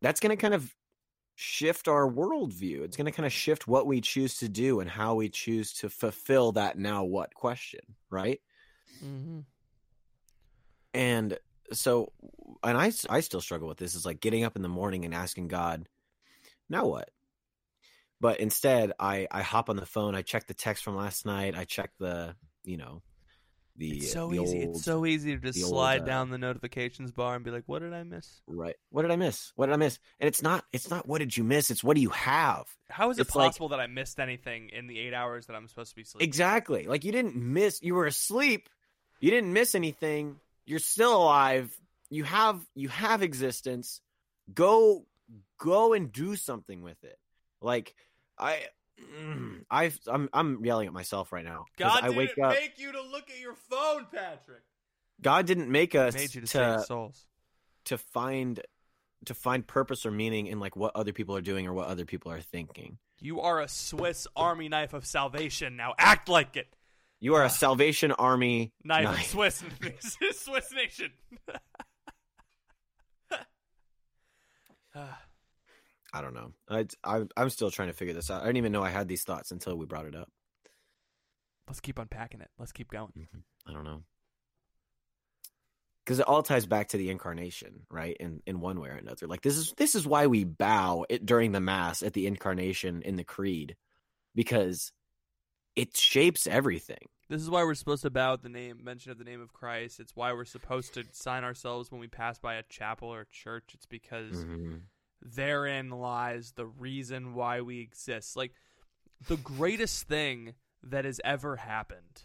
that's 0.00 0.20
going 0.20 0.30
to 0.30 0.40
kind 0.40 0.54
of 0.54 0.74
shift 1.34 1.88
our 1.88 2.10
worldview. 2.10 2.82
It's 2.82 2.96
going 2.96 3.04
to 3.04 3.12
kind 3.12 3.26
of 3.26 3.32
shift 3.32 3.68
what 3.68 3.86
we 3.86 4.00
choose 4.00 4.38
to 4.38 4.48
do 4.48 4.80
and 4.80 4.88
how 4.88 5.14
we 5.14 5.28
choose 5.28 5.72
to 5.74 5.88
fulfill 5.88 6.52
that 6.52 6.78
now 6.78 7.04
what 7.04 7.34
question, 7.34 7.80
right? 8.10 8.40
Mm-hmm. 9.04 9.40
And 10.94 11.38
so, 11.72 12.12
and 12.64 12.78
I, 12.78 12.92
I 13.10 13.20
still 13.20 13.40
struggle 13.40 13.68
with 13.68 13.78
this 13.78 13.94
is 13.94 14.06
like 14.06 14.20
getting 14.20 14.44
up 14.44 14.56
in 14.56 14.62
the 14.62 14.68
morning 14.68 15.04
and 15.04 15.14
asking 15.14 15.48
God, 15.48 15.86
now 16.68 16.86
what? 16.86 17.10
But 18.20 18.40
instead, 18.40 18.92
I, 18.98 19.28
I 19.30 19.42
hop 19.42 19.68
on 19.70 19.76
the 19.76 19.86
phone, 19.86 20.14
I 20.14 20.22
check 20.22 20.46
the 20.46 20.54
text 20.54 20.82
from 20.82 20.96
last 20.96 21.24
night, 21.24 21.56
I 21.56 21.64
check 21.64 21.90
the, 22.00 22.34
you 22.64 22.76
know, 22.76 23.02
the, 23.76 23.98
It's 23.98 24.12
so 24.12 24.28
the 24.28 24.42
easy. 24.42 24.66
old- 24.66 24.74
it's 24.76 24.84
so 24.84 25.06
easy 25.06 25.36
to 25.36 25.40
just 25.40 25.56
the 25.56 25.62
old, 25.62 25.70
slide 25.72 26.02
uh, 26.02 26.04
down 26.06 26.30
the 26.30 26.38
notifications 26.38 27.12
bar 27.12 27.36
and 27.36 27.44
be 27.44 27.52
like, 27.52 27.62
"What 27.66 27.78
did 27.78 27.92
I 27.94 28.02
miss? 28.02 28.40
right. 28.48 28.74
What 28.90 29.02
did 29.02 29.12
I 29.12 29.16
miss? 29.16 29.52
What 29.54 29.66
did 29.66 29.72
I 29.74 29.76
miss? 29.76 30.00
And 30.18 30.26
it's 30.26 30.42
not, 30.42 30.64
it's 30.72 30.90
not 30.90 31.06
what 31.06 31.18
did 31.20 31.36
you 31.36 31.44
miss? 31.44 31.70
It's 31.70 31.84
what 31.84 31.94
do 31.94 32.00
you 32.02 32.10
have? 32.10 32.64
How 32.90 33.10
is 33.10 33.18
it 33.18 33.20
It's 33.28 33.36
like- 33.36 33.50
possible 33.50 33.68
that 33.68 33.78
I 33.78 33.86
missed 33.86 34.18
anything 34.18 34.70
in 34.70 34.88
the 34.88 34.98
eight 34.98 35.14
hours 35.14 35.46
that 35.46 35.54
I'm 35.54 35.68
supposed 35.68 35.90
to 35.90 35.94
be 35.96 36.02
sleeping?" 36.02 36.26
Exactly. 36.26 36.86
Like 36.88 37.04
you 37.04 37.12
didn't 37.12 37.36
miss, 37.36 37.80
you 37.80 37.94
were 37.94 38.06
asleep, 38.06 38.68
you 39.20 39.30
didn't 39.30 39.52
miss 39.52 39.76
anything. 39.76 40.40
You're 40.66 40.80
still 40.80 41.16
alive. 41.16 41.70
You 42.10 42.24
have, 42.24 42.60
you 42.74 42.88
have 42.88 43.22
existence. 43.22 44.00
Go, 44.52 45.06
go 45.60 45.92
and 45.92 46.10
do 46.10 46.34
something 46.34 46.82
with 46.82 47.02
it. 47.04 47.16
Like 47.60 47.94
I, 48.38 48.60
mm, 49.20 49.64
I, 49.70 49.92
I'm, 50.06 50.28
I'm 50.32 50.64
yelling 50.64 50.86
at 50.86 50.92
myself 50.92 51.32
right 51.32 51.44
now. 51.44 51.64
God 51.76 52.02
I 52.02 52.08
didn't 52.08 52.16
wake 52.16 52.38
up. 52.38 52.50
make 52.52 52.78
you 52.78 52.92
to 52.92 53.02
look 53.02 53.30
at 53.30 53.40
your 53.40 53.54
phone, 53.54 54.06
Patrick. 54.12 54.62
God 55.20 55.46
didn't 55.46 55.70
make 55.70 55.94
us 55.94 56.14
Made 56.14 56.34
you 56.34 56.40
to, 56.42 56.46
to 56.46 56.46
save 56.46 56.80
souls. 56.82 57.26
to 57.86 57.98
find 57.98 58.60
to 59.24 59.34
find 59.34 59.66
purpose 59.66 60.06
or 60.06 60.12
meaning 60.12 60.46
in 60.46 60.60
like 60.60 60.76
what 60.76 60.92
other 60.94 61.12
people 61.12 61.34
are 61.36 61.40
doing 61.40 61.66
or 61.66 61.72
what 61.72 61.88
other 61.88 62.04
people 62.04 62.30
are 62.30 62.40
thinking. 62.40 62.98
You 63.20 63.40
are 63.40 63.60
a 63.60 63.66
Swiss 63.66 64.28
Army 64.36 64.68
knife 64.68 64.94
of 64.94 65.04
salvation. 65.04 65.74
Now 65.76 65.94
act 65.98 66.28
like 66.28 66.56
it. 66.56 66.68
You 67.20 67.34
are 67.34 67.42
a 67.42 67.50
Salvation 67.50 68.12
Army 68.12 68.72
Knife, 68.84 69.04
Knife. 69.04 69.30
Swiss, 69.30 69.64
Swiss 70.36 70.72
nation. 70.72 71.10
I 76.18 76.20
don't 76.20 76.34
know. 76.34 76.52
I, 76.68 76.86
I 77.04 77.22
I'm 77.36 77.48
still 77.50 77.70
trying 77.70 77.88
to 77.88 77.94
figure 77.94 78.14
this 78.14 78.28
out. 78.30 78.42
I 78.42 78.46
didn't 78.46 78.56
even 78.56 78.72
know 78.72 78.82
I 78.82 78.90
had 78.90 79.06
these 79.06 79.22
thoughts 79.22 79.52
until 79.52 79.76
we 79.76 79.86
brought 79.86 80.06
it 80.06 80.16
up. 80.16 80.28
Let's 81.68 81.80
keep 81.80 81.98
unpacking 81.98 82.40
it. 82.40 82.50
Let's 82.58 82.72
keep 82.72 82.90
going. 82.90 83.12
I 83.66 83.72
don't 83.72 83.84
know. 83.84 84.02
Because 86.04 86.18
it 86.18 86.26
all 86.26 86.42
ties 86.42 86.66
back 86.66 86.88
to 86.88 86.96
the 86.96 87.10
incarnation, 87.10 87.82
right? 87.90 88.16
In 88.18 88.42
in 88.46 88.60
one 88.60 88.80
way 88.80 88.88
or 88.88 88.94
another. 88.96 89.26
Like 89.26 89.42
this 89.42 89.56
is 89.56 89.74
this 89.76 89.94
is 89.94 90.06
why 90.06 90.26
we 90.26 90.42
bow 90.44 91.04
it 91.08 91.24
during 91.24 91.52
the 91.52 91.60
mass 91.60 92.02
at 92.02 92.14
the 92.14 92.26
incarnation 92.26 93.02
in 93.02 93.16
the 93.16 93.24
creed, 93.24 93.76
because 94.34 94.90
it 95.76 95.96
shapes 95.96 96.46
everything. 96.46 97.08
This 97.28 97.42
is 97.42 97.50
why 97.50 97.62
we're 97.62 97.74
supposed 97.74 98.02
to 98.02 98.10
bow 98.10 98.32
at 98.32 98.42
the 98.42 98.48
name, 98.48 98.80
mention 98.82 99.12
of 99.12 99.18
the 99.18 99.24
name 99.24 99.42
of 99.42 99.52
Christ. 99.52 100.00
It's 100.00 100.16
why 100.16 100.32
we're 100.32 100.46
supposed 100.46 100.94
to 100.94 101.04
sign 101.12 101.44
ourselves 101.44 101.92
when 101.92 102.00
we 102.00 102.08
pass 102.08 102.38
by 102.38 102.54
a 102.54 102.62
chapel 102.70 103.12
or 103.12 103.26
church. 103.30 103.72
It's 103.74 103.86
because 103.86 104.44
Mhm. 104.44 104.80
Therein 105.22 105.90
lies 105.90 106.52
the 106.52 106.66
reason 106.66 107.34
why 107.34 107.60
we 107.60 107.80
exist. 107.80 108.36
Like 108.36 108.52
the 109.26 109.36
greatest 109.36 110.06
thing 110.06 110.54
that 110.82 111.04
has 111.04 111.20
ever 111.24 111.56
happened 111.56 112.24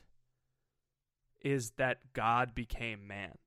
is 1.41 1.71
that 1.77 2.13
God 2.13 2.53
became 2.55 3.07
man. 3.07 3.37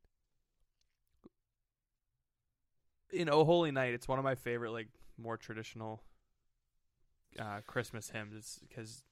In 3.13 3.31
O 3.31 3.45
Holy 3.45 3.71
Night, 3.71 3.95
it's 3.95 4.09
one 4.09 4.19
of 4.19 4.25
my 4.25 4.35
favorite, 4.35 4.73
like 4.73 4.89
more 5.17 5.37
traditional 5.37 6.03
uh, 7.39 7.61
Christmas 7.67 8.11
hymns. 8.11 8.35
It's 8.37 8.59
because 8.69 9.05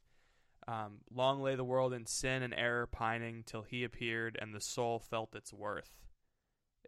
Um, 0.66 1.00
long 1.12 1.42
lay 1.42 1.56
the 1.56 1.70
world 1.74 1.92
in 1.92 2.06
sin 2.06 2.42
and 2.42 2.54
error 2.54 2.86
pining 2.86 3.44
till 3.44 3.64
he 3.64 3.84
appeared 3.84 4.38
and 4.40 4.54
the 4.54 4.62
soul 4.62 4.98
felt 4.98 5.36
its 5.36 5.52
worth. 5.52 5.92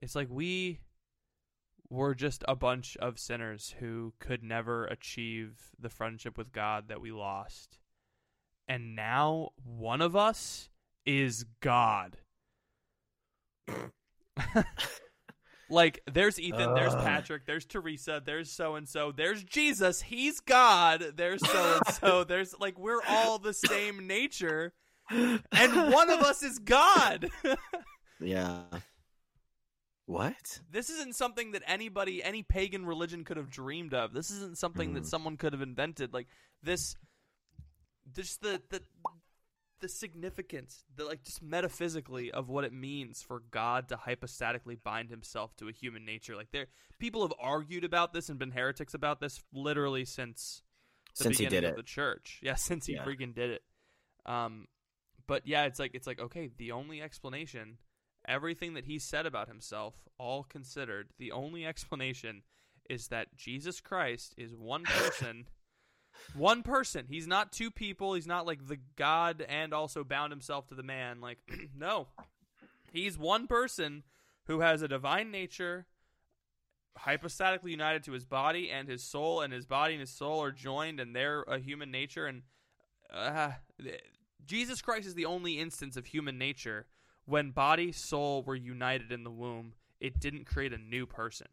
It's 0.01 0.15
like 0.15 0.29
we 0.31 0.81
were 1.89 2.15
just 2.15 2.45
a 2.49 2.57
bunch 2.57 2.97
of 2.99 3.19
sinners 3.19 3.75
who 3.79 4.13
could 4.19 4.43
never 4.43 4.87
achieve 4.87 5.71
the 5.79 5.89
friendship 5.89 6.37
with 6.37 6.53
God 6.53 6.89
that 6.89 7.01
we 7.01 7.13
lost. 7.13 7.79
And 8.69 8.97
now 8.97 9.51
one 9.65 10.03
of 10.03 10.17
us 10.17 10.69
is 11.05 11.45
God. 11.61 12.17
like 15.71 16.01
there's 16.13 16.41
Ethan, 16.41 16.75
there's 16.75 16.95
Patrick, 16.95 17.47
there's 17.47 17.65
Teresa, 17.65 18.23
there's 18.25 18.51
so 18.51 18.75
and 18.75 18.89
so, 18.89 19.13
there's 19.13 19.45
Jesus, 19.45 20.03
he's 20.03 20.41
God, 20.41 21.13
there's 21.17 21.47
so 21.49 21.81
and 21.87 21.95
so, 21.95 22.25
there's 22.25 22.55
like 22.59 22.79
we're 22.79 23.03
all 23.09 23.39
the 23.39 23.55
same 23.55 24.07
nature 24.07 24.73
and 25.11 25.93
one 25.93 26.11
of 26.11 26.21
us 26.21 26.43
is 26.43 26.59
God. 26.59 27.31
Yeah. 28.19 28.63
What? 30.07 30.61
this 30.71 30.89
isn't 30.89 31.17
something 31.17 31.53
that 31.53 31.63
anybody 31.67 32.23
any 32.23 32.43
pagan 32.43 32.87
religion 32.87 33.25
could 33.25 33.37
have 33.37 33.51
dreamed 33.51 33.93
of 33.93 34.13
this 34.13 34.31
isn't 34.31 34.57
something 34.57 34.95
that 34.95 35.03
Mhm. 35.03 35.07
someone 35.09 35.37
could 35.37 35.53
have 35.53 35.63
invented 35.63 36.15
like 36.15 36.29
this 36.63 36.97
just 38.13 38.41
the 38.41 38.63
the 38.71 38.81
the 39.81 39.89
significance 39.89 40.85
the 40.95 41.05
like 41.05 41.23
just 41.23 41.43
metaphysically 41.43 42.31
of 42.31 42.49
what 42.49 42.65
it 42.65 42.73
means 42.73 43.21
for 43.23 43.41
god 43.51 43.89
to 43.89 43.97
hypostatically 43.97 44.77
bind 44.83 45.11
himself 45.11 45.55
to 45.57 45.69
a 45.69 45.73
human 45.73 46.05
nature 46.05 46.35
like 46.37 46.51
there 46.53 46.67
people 46.99 47.23
have 47.23 47.35
argued 47.39 47.85
about 47.85 48.13
this 48.13 48.29
and 48.29 48.39
been 48.39 48.53
heretics 48.53 48.95
about 48.95 49.21
this 49.21 49.43
literally 49.53 50.05
since 50.05 50.63
the 51.19 51.25
Since 51.25 51.39
he 51.39 51.47
did 51.47 51.65
of 51.65 51.71
it. 51.73 51.77
the 51.77 51.83
church 51.83 52.39
yeah 52.45 52.55
since 52.55 52.87
he 52.87 52.95
Yeah. 52.95 53.05
freaking 53.05 53.35
did 53.35 53.51
it 53.51 53.63
um 54.25 54.67
but 55.27 55.47
yeah 55.47 55.65
it's 55.65 55.79
like 55.81 55.91
it's 55.95 56.07
like 56.07 56.21
okay 56.21 56.49
the 56.57 56.73
only 56.73 57.03
explanation 57.03 57.77
everything 58.29 58.75
that 58.75 58.85
he 58.85 58.99
said 58.99 59.27
about 59.27 59.49
himself, 59.49 59.95
all 60.19 60.45
considered, 60.45 61.09
the 61.19 61.33
only 61.33 61.65
explanation 61.65 62.43
is 62.89 63.09
that 63.09 63.37
Jesus 63.37 63.81
Christ 63.81 64.35
is 64.37 64.55
one 64.55 64.85
person. 64.85 65.47
one 66.35 66.63
person. 66.63 67.07
He's 67.09 67.27
not 67.27 67.53
two 67.53 67.71
people. 67.71 68.15
He's 68.15 68.27
not 68.27 68.47
like 68.47 68.67
the 68.67 68.79
God 68.97 69.45
and 69.49 69.73
also 69.73 70.05
bound 70.05 70.33
himself 70.33 70.67
to 70.69 70.75
the 70.75 70.83
man. 70.83 71.21
Like, 71.21 71.39
no. 71.77 72.09
He's 72.93 73.19
one 73.19 73.47
person 73.47 74.05
who 74.47 74.61
has 74.61 74.83
a 74.83 74.89
divine 74.89 75.31
nature, 75.31 75.87
hypostatically 76.99 77.73
united 77.73 78.05
to 78.05 78.13
his 78.13 78.25
body 78.25 78.71
and 78.71 78.89
his 78.89 79.03
soul, 79.03 79.41
and 79.41 79.53
his 79.53 79.67
body 79.67 79.95
and 79.95 80.01
his 80.01 80.11
soul 80.11 80.43
are 80.43 80.53
joined, 80.53 81.01
and 81.01 81.15
they're 81.15 81.43
a 81.43 81.59
human 81.59 81.91
nature. 81.91 82.27
And 82.27 82.43
uh, 83.13 83.51
Jesus 84.47 84.81
Christ 84.81 85.07
is 85.07 85.15
the 85.15 85.27
only 85.27 85.59
instance 85.59 85.97
of 85.97 86.07
human 86.07 86.39
nature 86.39 86.87
when 87.27 87.51
body 87.51 87.93
soul 87.93 88.43
were 88.43 88.55
united 88.57 89.13
in 89.13 89.23
the 89.25 89.31
womb 89.31 89.73
it 90.01 90.19
didn't 90.19 90.45
create 90.47 90.73
a 90.73 90.79
new 90.79 91.05
person 91.07 91.47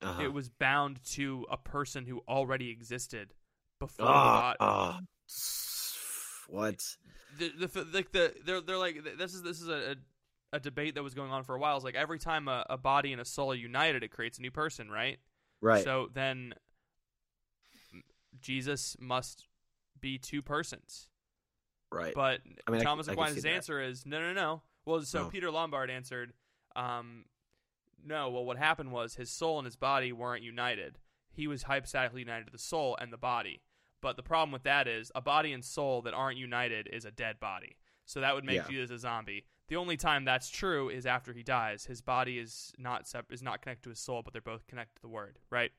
Uh-huh. 0.00 0.22
it 0.22 0.32
was 0.32 0.48
bound 0.48 1.00
to 1.04 1.46
a 1.50 1.56
person 1.56 2.06
who 2.06 2.20
already 2.28 2.70
existed 2.70 3.34
before 3.78 4.06
body 4.06 4.56
ah. 4.60 5.00
What? 6.48 6.84
the, 7.38 7.48
the, 7.66 7.86
like 7.94 8.12
the 8.12 8.34
they're 8.44 8.60
they're 8.60 8.76
like 8.78 9.02
this 9.18 9.32
is 9.34 9.42
this 9.42 9.60
is 9.60 9.68
a, 9.68 9.92
a, 10.52 10.56
a 10.56 10.60
debate 10.60 10.94
that 10.96 11.02
was 11.02 11.14
going 11.14 11.30
on 11.30 11.44
for 11.44 11.54
a 11.54 11.58
while 11.58 11.76
it's 11.76 11.84
like 11.84 11.94
every 11.94 12.18
time 12.18 12.46
a, 12.48 12.66
a 12.68 12.76
body 12.76 13.12
and 13.12 13.20
a 13.20 13.24
soul 13.24 13.52
are 13.52 13.54
united 13.54 14.02
it 14.02 14.10
creates 14.10 14.38
a 14.38 14.42
new 14.42 14.50
person 14.50 14.90
right 14.90 15.18
Right. 15.62 15.82
so 15.84 16.08
then 16.12 16.54
jesus 18.40 18.96
must 19.00 19.46
be 20.00 20.18
two 20.18 20.42
persons 20.42 21.08
right. 21.92 22.14
But 22.14 22.40
I 22.66 22.70
mean, 22.70 22.82
Thomas 22.82 23.08
I 23.08 23.12
Aquinas' 23.12 23.42
that. 23.42 23.48
answer 23.50 23.80
is 23.80 24.04
no, 24.06 24.20
no, 24.20 24.32
no. 24.32 24.62
Well, 24.84 25.00
so 25.02 25.24
No. 25.24 25.28
Peter 25.28 25.50
Lombard 25.50 25.90
answered, 25.90 26.32
um, 26.74 27.24
no. 28.04 28.30
Well, 28.30 28.44
what 28.44 28.58
happened 28.58 28.90
was 28.92 29.14
his 29.14 29.30
soul 29.30 29.58
and 29.58 29.64
his 29.66 29.76
body 29.76 30.12
weren't 30.12 30.42
united. 30.42 30.98
He 31.30 31.46
was 31.46 31.64
hypostatically 31.64 32.20
united 32.20 32.46
to 32.46 32.52
the 32.52 32.58
soul 32.58 32.96
and 33.00 33.12
the 33.12 33.16
body. 33.18 33.62
But 34.00 34.16
the 34.16 34.22
problem 34.22 34.50
with 34.52 34.64
that 34.64 34.88
is 34.88 35.12
a 35.14 35.20
body 35.20 35.52
and 35.52 35.64
soul 35.64 36.02
that 36.02 36.12
aren't 36.14 36.36
united 36.36 36.88
is 36.92 37.04
a 37.04 37.10
dead 37.12 37.38
body. 37.38 37.76
So 38.04 38.20
that 38.20 38.34
would 38.34 38.44
make 38.44 38.56
Yeah. 38.56 38.68
Jesus 38.68 38.90
a 38.90 38.98
zombie. 38.98 39.44
The 39.68 39.76
only 39.76 39.96
time 39.96 40.24
that's 40.24 40.50
true 40.50 40.88
is 40.88 41.06
after 41.06 41.32
he 41.32 41.42
dies. 41.44 41.86
His 41.86 42.02
body 42.02 42.38
is 42.38 42.72
not 42.76 43.06
sep- 43.06 43.30
is 43.32 43.42
not 43.42 43.62
connected 43.62 43.84
to 43.84 43.90
his 43.90 44.00
soul, 44.00 44.22
but 44.22 44.32
they're 44.32 44.42
both 44.42 44.66
connected 44.66 44.96
to 44.96 45.02
the 45.02 45.08
Word, 45.08 45.38
right? 45.50 45.70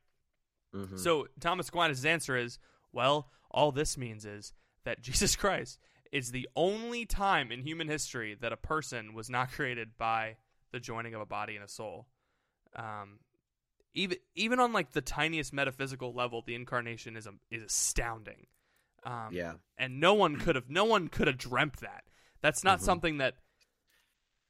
Mhm. 0.74 0.97
So 0.97 1.28
Thomas 1.41 1.68
Aquinas' 1.68 2.05
answer 2.05 2.38
is, 2.38 2.57
well, 2.93 3.30
all 3.51 3.72
this 3.72 3.97
means 3.97 4.26
is 4.26 4.53
that 4.86 5.01
Jesus 5.01 5.36
Christ 5.36 5.80
is 6.14 6.32
the 6.32 6.47
only 6.55 7.05
time 7.05 7.51
in 7.51 7.64
human 7.64 7.88
history 7.88 8.38
that 8.39 8.53
a 8.53 8.57
person 8.57 9.16
was 9.16 9.30
not 9.32 9.51
created 9.57 9.97
by 9.97 10.38
the 10.72 10.80
joining 10.80 11.16
of 11.16 11.22
a 11.22 11.26
body 11.26 11.55
and 11.55 11.66
a 11.66 11.68
soul. 11.68 12.07
Um, 12.76 13.20
even 13.95 14.18
even 14.36 14.59
on 14.59 14.72
like 14.74 14.91
the 14.91 15.01
tiniest 15.01 15.51
metaphysical 15.53 16.14
level, 16.14 16.43
the 16.45 16.55
incarnation 16.55 17.18
is 17.18 17.28
a, 17.28 17.34
is 17.51 17.64
astounding. 17.64 18.47
Um, 19.05 19.30
yeah. 19.32 19.53
and 19.78 19.99
no 19.99 20.14
one 20.14 20.38
could 20.38 20.55
have 20.55 20.70
no 20.70 20.86
one 20.86 21.09
could 21.09 21.28
have 21.28 21.38
dreamt 21.38 21.82
that. 21.82 22.03
That's 22.41 22.64
not 22.64 22.80
Mhm. 22.80 22.84
something 22.84 23.18
that. 23.18 23.36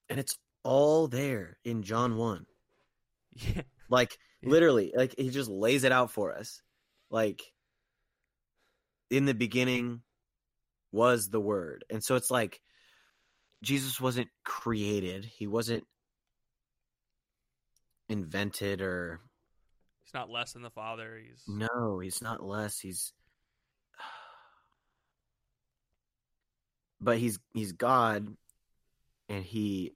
And 0.09 0.19
it's 0.19 0.37
all 0.63 1.07
there 1.07 1.57
in 1.63 1.81
John 1.81 2.17
1. 2.17 2.45
Yeah, 3.35 3.63
Like 3.89 4.17
Yeah. 4.41 4.49
literally, 4.49 4.93
like 4.95 5.15
he 5.17 5.29
just 5.29 5.49
lays 5.49 5.83
it 5.85 5.91
out 5.91 6.11
for 6.11 6.33
us. 6.37 6.61
Like 7.09 7.41
in 9.09 9.25
the 9.25 9.33
beginning 9.33 10.01
was 10.93 11.29
the 11.29 11.41
word. 11.41 11.83
And 11.89 12.01
so 12.01 12.15
it's 12.15 12.31
like 12.31 12.61
Jesus 13.61 13.99
wasn't 13.99 14.29
created. 14.45 15.25
He 15.25 15.47
wasn't 15.47 15.85
invented 18.07 18.81
or 18.81 19.19
he's 20.03 20.13
not 20.13 20.29
less 20.29 20.53
than 20.53 20.61
the 20.61 20.69
Father. 20.69 21.19
He's 21.21 21.43
no, 21.47 21.99
he's 21.99 22.21
not 22.21 22.45
less. 22.45 22.79
He's 22.79 23.11
but 27.01 27.17
he's 27.17 27.39
he's 27.53 27.73
God 27.73 28.27
and 29.27 29.43
he 29.43 29.91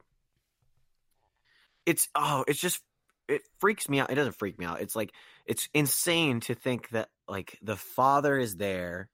it's 1.86 2.10
oh, 2.16 2.43
it's 2.48 2.60
just 2.60 2.82
it 3.28 3.41
freaks 3.60 3.88
me 3.88 4.00
out. 4.00 4.10
It 4.10 4.16
doesn't 4.16 4.38
freak 4.38 4.58
me 4.58 4.66
out. 4.66 4.82
It's 4.82 4.95
like 4.95 5.14
it's 5.45 5.70
insane 5.74 6.39
to 6.41 6.56
think 6.56 6.89
that 6.89 7.10
like 7.28 7.60
the 7.62 7.76
father 7.76 8.38
is 8.38 8.56
there 8.56 9.10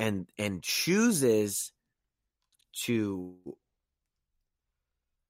and 0.00 0.26
and 0.38 0.62
chooses 0.62 1.72
to 2.84 3.34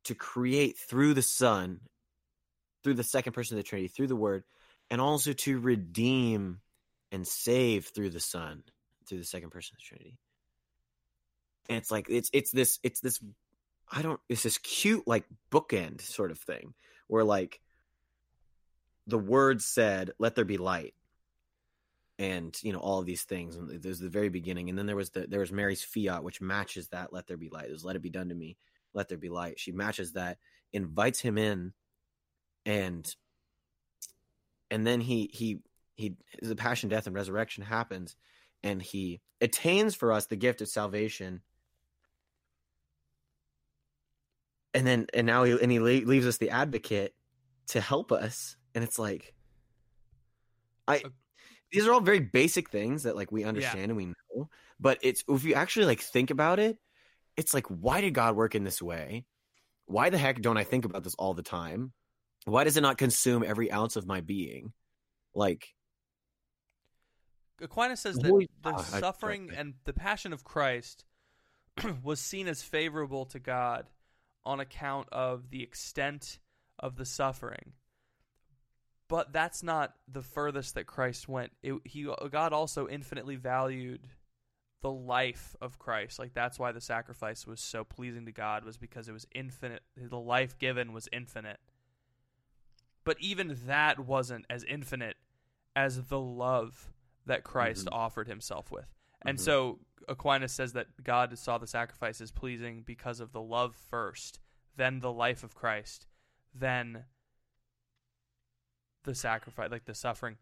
to 0.05 0.15
create 0.15 0.79
through 0.79 1.13
the 1.13 1.23
son 1.23 1.81
through 2.83 2.95
the 2.95 3.03
second 3.03 3.33
person 3.33 3.59
of 3.59 3.63
the 3.63 3.69
trinity 3.69 3.89
through 3.89 4.07
the 4.07 4.17
word 4.17 4.45
and 4.91 5.01
also 5.01 5.33
to 5.33 5.59
redeem 5.59 6.61
and 7.13 7.27
save 7.27 7.87
through 7.87 8.11
the 8.11 8.21
son 8.21 8.63
through 9.07 9.19
the 9.19 9.25
second 9.25 9.51
person 9.51 9.75
of 9.75 9.81
the 9.81 9.85
trinity. 9.85 10.17
And 11.69 11.79
it's 11.79 11.91
like 11.91 12.07
it's 12.09 12.31
it's 12.33 12.53
this 12.53 12.79
it's 12.83 13.01
this 13.01 13.21
i 13.93 14.03
don't 14.03 14.21
it's 14.29 14.43
this 14.43 14.59
cute 14.59 15.07
like 15.07 15.25
bookend 15.51 16.01
sort 16.01 16.31
of 16.31 16.39
thing 16.39 16.75
where 17.09 17.25
like 17.25 17.61
the 19.07 19.19
word 19.19 19.61
said 19.63 20.13
let 20.19 20.35
there 20.35 20.45
be 20.45 20.59
light 20.59 20.95
and 22.21 22.57
you 22.63 22.73
know 22.73 22.79
all 22.79 23.01
of 23.01 23.07
these 23.07 23.25
things 23.25 23.57
and 23.57 23.83
there's 23.83 23.99
the 23.99 24.09
very 24.09 24.29
beginning 24.29 24.69
and 24.69 24.79
then 24.79 24.87
there 24.87 24.95
was 24.95 25.11
the 25.11 25.27
there 25.27 25.41
was 25.41 25.51
mary's 25.51 25.83
fiat 25.83 26.23
which 26.23 26.41
matches 26.41 26.87
that 26.89 27.13
let 27.13 27.27
there 27.27 27.37
be 27.37 27.49
light 27.49 27.71
was 27.71 27.85
let 27.85 27.97
it 27.97 28.03
be 28.03 28.11
done 28.11 28.29
to 28.29 28.35
me 28.35 28.57
let 28.95 29.09
there 29.09 29.19
be 29.19 29.29
light 29.29 29.59
she 29.59 29.73
matches 29.73 30.13
that 30.13 30.39
invites 30.73 31.19
him 31.21 31.39
in 31.39 31.73
and 32.67 33.17
and 34.71 34.87
then 34.87 35.01
he 35.01 35.31
he 35.33 35.61
he 35.97 36.15
the 36.43 36.55
passion 36.55 36.89
death 36.89 37.07
and 37.07 37.17
resurrection 37.17 37.65
happens 37.65 38.17
and 38.63 38.83
he 38.83 39.21
attains 39.41 39.95
for 39.95 40.13
us 40.13 40.27
the 40.27 40.37
gift 40.37 40.61
of 40.61 40.69
salvation. 40.69 41.41
And 44.73 44.87
then 44.87 45.07
and 45.13 45.27
now 45.27 45.43
he 45.45 45.59
and 45.61 45.73
he 45.73 45.81
leaves 45.81 46.27
us 46.27 46.37
the 46.37 46.51
advocate 46.51 47.15
to 47.69 47.81
help 47.81 48.13
us 48.13 48.57
and 48.75 48.85
it's 48.85 48.99
like 48.99 49.35
i 50.87 51.03
these 51.73 51.87
are 51.87 51.93
all 51.93 52.01
very 52.01 52.21
basic 52.21 52.71
things 52.71 53.05
that 53.05 53.17
like 53.17 53.31
we 53.31 53.45
understand 53.45 53.85
and 53.85 53.97
we 53.97 54.07
know 54.07 54.49
but 54.79 54.99
it's 55.03 55.25
if 55.29 55.45
you 55.45 55.55
actually 55.55 55.87
like 55.87 56.01
think 56.01 56.31
about 56.31 56.59
it 56.59 56.79
it's 57.37 57.55
like 57.55 57.67
why 57.67 58.01
did 58.01 58.15
god 58.15 58.37
work 58.37 58.55
in 58.55 58.65
this 58.65 58.83
way? 58.83 59.25
Why 59.87 60.11
the 60.11 60.19
heck 60.19 60.41
don't 60.41 60.57
i 60.57 60.65
think 60.65 60.85
about 60.85 61.05
this 61.05 61.15
all 61.15 61.35
the 61.35 61.43
time? 61.43 61.93
Why 62.45 62.65
does 62.65 62.77
it 62.77 62.83
not 62.83 62.99
consume 62.99 63.43
every 63.43 63.71
ounce 63.71 63.97
of 63.97 64.07
my 64.07 64.21
being? 64.21 64.73
Like 65.35 65.69
Aquinas 67.61 68.01
says 68.01 68.17
that 68.17 68.47
the 68.63 68.79
suffering 68.79 69.51
and 69.55 69.75
the 69.85 69.93
passion 69.93 70.33
of 70.33 70.45
Christ 70.45 71.05
was 72.03 72.21
seen 72.21 72.49
as 72.49 72.63
favorable 72.63 73.27
to 73.27 73.39
God 73.39 73.91
on 74.45 74.61
account 74.61 75.09
of 75.13 75.51
the 75.51 75.63
extent 75.63 76.39
of 76.79 76.97
the 76.97 77.05
suffering. 77.05 77.73
But 79.11 79.33
that's 79.33 79.65
not 79.65 79.95
the 80.07 80.23
furthest 80.23 80.77
that 80.77 80.87
Christ 80.87 81.29
went. 81.29 81.51
It, 81.65 81.75
he 81.85 82.09
God 82.31 82.53
also 82.53 82.87
infinitely 82.87 83.35
valued 83.35 84.09
the 84.83 84.91
life 84.91 85.57
of 85.61 85.81
Christ. 85.81 86.21
Like 86.21 86.33
that's 86.33 86.61
why 86.61 86.71
the 86.71 86.81
sacrifice 86.81 87.45
was 87.45 87.61
so 87.61 87.83
pleasing 87.83 88.25
to 88.27 88.33
God 88.33 88.65
was 88.65 88.79
because 88.79 89.09
it 89.09 89.13
was 89.13 89.27
infinite. 89.35 89.83
The 89.97 90.17
life 90.17 90.59
given 90.59 90.93
was 90.93 91.09
infinite. 91.13 91.59
But 93.03 93.17
even 93.19 93.59
that 93.67 93.99
wasn't 93.99 94.47
as 94.49 94.63
infinite 94.63 95.17
as 95.75 96.05
the 96.05 96.21
love 96.21 96.93
that 97.27 97.43
Christ 97.43 97.87
Mhm. 97.87 97.93
offered 97.93 98.29
himself 98.29 98.71
with. 98.71 98.95
And 99.23 99.39
Mhm. 99.39 99.43
so 99.43 99.81
Aquinas 100.07 100.53
says 100.53 100.73
that 100.75 101.03
God 101.03 101.37
saw 101.37 101.59
the 101.59 101.67
sacrifice 101.67 102.21
as 102.21 102.31
pleasing 102.31 102.83
because 102.83 103.19
of 103.19 103.33
the 103.33 103.43
love 103.43 103.75
first, 103.75 104.39
then 104.77 105.01
the 105.01 105.13
life 105.13 105.43
of 105.43 105.55
Christ, 105.55 106.07
then 106.55 107.07
the 109.05 109.15
sacrifice, 109.15 109.71
like 109.71 109.85
the 109.85 109.95
suffering. 109.95 110.37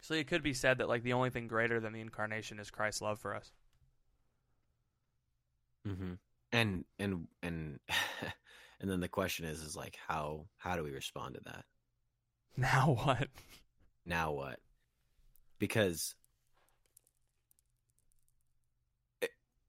So 0.00 0.14
it 0.14 0.26
could 0.26 0.42
be 0.42 0.54
said 0.54 0.78
that 0.78 0.88
like 0.88 1.02
the 1.02 1.12
only 1.12 1.30
thing 1.30 1.46
greater 1.46 1.80
than 1.80 1.92
the 1.92 2.00
incarnation 2.00 2.58
is 2.58 2.70
Christ's 2.70 3.02
love 3.02 3.18
for 3.18 3.34
us. 3.34 3.52
Mm-hmm. 5.86 6.12
And 6.52 6.84
and 6.98 7.26
and 7.42 7.78
and 8.80 8.90
then 8.90 9.00
the 9.00 9.08
question 9.08 9.44
is 9.44 9.62
is 9.62 9.76
like 9.76 9.96
how 10.08 10.46
how 10.56 10.76
do 10.76 10.82
we 10.82 10.90
respond 10.90 11.34
to 11.34 11.40
that? 11.44 11.64
Now 12.56 12.98
what? 13.04 13.28
Now 14.04 14.32
what? 14.32 14.58
Because 15.60 16.14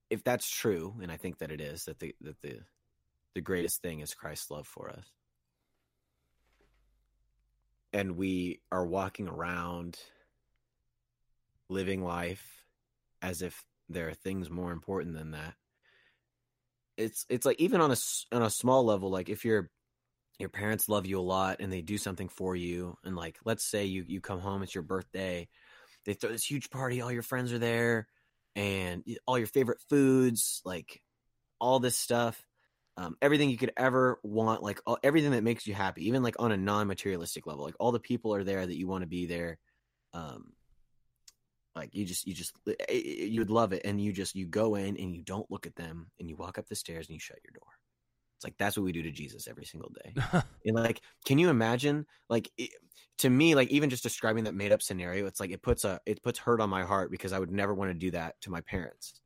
if 0.09 0.23
that's 0.23 0.49
true, 0.49 0.95
and 1.01 1.11
I 1.11 1.15
think 1.15 1.37
that 1.37 1.51
it 1.51 1.61
is, 1.61 1.85
that 1.85 1.99
the 1.99 2.13
that 2.21 2.41
the 2.41 2.59
the 3.33 3.41
greatest 3.41 3.81
thing 3.81 4.01
is 4.01 4.13
Christ's 4.13 4.51
love 4.51 4.67
for 4.67 4.89
us. 4.89 5.05
And 7.93 8.15
we 8.15 8.61
are 8.71 8.85
walking 8.85 9.27
around 9.27 9.99
living 11.69 12.03
life 12.03 12.63
as 13.21 13.41
if 13.41 13.63
there 13.89 14.09
are 14.09 14.13
things 14.13 14.49
more 14.49 14.71
important 14.71 15.15
than 15.15 15.31
that. 15.31 15.53
It's 16.97 17.25
it's 17.29 17.45
like 17.45 17.59
even 17.59 17.81
on 17.81 17.91
a 17.91 17.97
on 18.31 18.43
a 18.43 18.49
small 18.49 18.83
level 18.85 19.09
like 19.09 19.29
if 19.29 19.43
your 19.43 19.69
your 20.37 20.49
parents 20.49 20.89
love 20.89 21.05
you 21.05 21.19
a 21.19 21.21
lot 21.21 21.57
and 21.59 21.71
they 21.71 21.81
do 21.81 21.97
something 21.97 22.29
for 22.29 22.55
you 22.55 22.95
and 23.03 23.15
like 23.15 23.37
let's 23.45 23.63
say 23.63 23.85
you 23.85 24.03
you 24.07 24.21
come 24.21 24.39
home 24.39 24.61
it's 24.61 24.75
your 24.75 24.83
birthday 24.83 25.47
they 26.05 26.13
throw 26.13 26.31
this 26.31 26.43
huge 26.43 26.69
party 26.69 27.01
all 27.01 27.11
your 27.11 27.21
friends 27.21 27.53
are 27.53 27.59
there 27.59 28.07
and 28.55 29.03
all 29.25 29.37
your 29.37 29.47
favorite 29.47 29.79
foods 29.89 30.61
like 30.65 31.01
all 31.59 31.79
this 31.79 31.97
stuff 31.97 32.43
um, 32.97 33.15
everything 33.21 33.49
you 33.49 33.57
could 33.57 33.71
ever 33.77 34.19
want 34.23 34.61
like 34.61 34.79
all, 34.85 34.97
everything 35.03 35.31
that 35.31 35.43
makes 35.43 35.65
you 35.65 35.73
happy 35.73 36.07
even 36.07 36.23
like 36.23 36.35
on 36.39 36.51
a 36.51 36.57
non-materialistic 36.57 37.47
level 37.47 37.63
like 37.63 37.75
all 37.79 37.91
the 37.91 37.99
people 37.99 38.33
are 38.33 38.43
there 38.43 38.65
that 38.65 38.77
you 38.77 38.87
want 38.87 39.01
to 39.01 39.07
be 39.07 39.25
there 39.25 39.57
um 40.13 40.51
like 41.75 41.95
you 41.95 42.05
just 42.05 42.27
you 42.27 42.33
just 42.33 42.53
eh, 42.67 42.73
eh, 42.89 42.93
you'd 42.95 43.49
love 43.49 43.73
it 43.73 43.81
and 43.85 44.01
you 44.01 44.11
just 44.11 44.35
you 44.35 44.45
go 44.45 44.75
in 44.75 44.97
and 44.97 45.15
you 45.15 45.23
don't 45.23 45.49
look 45.49 45.65
at 45.65 45.75
them 45.75 46.07
and 46.19 46.29
you 46.29 46.35
walk 46.35 46.57
up 46.57 46.67
the 46.67 46.75
stairs 46.75 47.07
and 47.07 47.13
you 47.13 47.19
shut 47.19 47.39
your 47.43 47.53
door. 47.53 47.69
It's 48.37 48.43
like 48.43 48.57
that's 48.57 48.75
what 48.75 48.83
we 48.83 48.91
do 48.91 49.03
to 49.03 49.11
jesus 49.11 49.47
every 49.47 49.65
single 49.65 49.91
day. 50.03 50.41
And 50.65 50.75
like 50.75 51.01
can 51.25 51.39
you 51.39 51.49
imagine 51.49 52.05
like 52.29 52.51
it, 52.57 52.71
to 53.19 53.29
me 53.29 53.55
like 53.55 53.69
even 53.69 53.89
just 53.89 54.03
describing 54.03 54.45
that 54.45 54.55
made 54.55 54.71
up 54.71 54.81
scenario 54.81 55.27
it's 55.27 55.39
like 55.39 55.51
it 55.51 55.61
puts 55.61 55.85
a 55.85 55.99
it 56.05 56.21
puts 56.23 56.39
hurt 56.39 56.59
on 56.59 56.69
my 56.69 56.83
heart 56.83 57.11
because 57.11 57.33
i 57.33 57.39
would 57.39 57.51
never 57.51 57.73
want 57.73 57.89
to 57.91 57.93
do 57.93 58.09
that 58.11 58.39
to 58.41 58.49
my 58.49 58.61
parents 58.61 59.20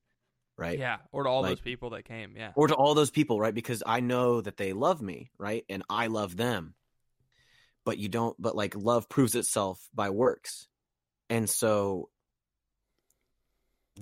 right? 0.58 0.78
Yeah, 0.80 0.98
or 1.12 1.24
to 1.24 1.30
all 1.30 1.44
those 1.44 1.60
people 1.60 1.92
that 1.92 2.06
came. 2.06 2.36
Yeah. 2.38 2.52
or 2.56 2.68
to 2.68 2.76
all 2.76 2.94
those 2.94 3.12
people 3.12 3.40
right? 3.40 3.54
Because 3.54 3.84
i 3.86 4.00
know 4.00 4.42
that 4.42 4.58
they 4.58 4.74
love 4.74 5.02
me 5.02 5.30
right? 5.38 5.66
And 5.70 5.84
i 5.90 6.08
love 6.08 6.36
them. 6.38 6.76
But 7.86 7.98
you 7.98 8.10
don't 8.10 8.36
but 8.42 8.56
like 8.56 8.76
love 8.76 9.10
proves 9.10 9.36
itself 9.36 9.88
by 9.94 10.10
works. 10.10 10.68
And 11.30 11.50
so 11.50 12.10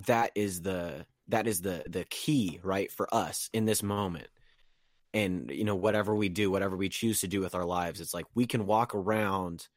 that 0.08 0.32
is 0.36 0.62
the 0.62 1.06
that 1.30 1.48
is 1.48 1.62
the 1.62 1.84
the 1.88 2.06
key 2.06 2.60
right 2.64 2.92
for 2.92 3.14
us 3.14 3.50
in 3.54 3.66
this 3.66 3.84
moment. 3.84 4.28
And 5.14 5.52
you 5.52 5.64
know 5.64 5.76
whatever 5.76 6.16
we 6.16 6.30
do 6.30 6.50
whatever 6.50 6.76
we 6.76 6.90
choose 6.90 7.22
to 7.22 7.28
do 7.28 7.40
with 7.40 7.54
our 7.54 7.66
lives 7.66 8.02
it's 8.02 8.16
like 8.16 8.26
we 8.34 8.48
can 8.48 8.66
walk 8.66 8.96
around 8.96 9.68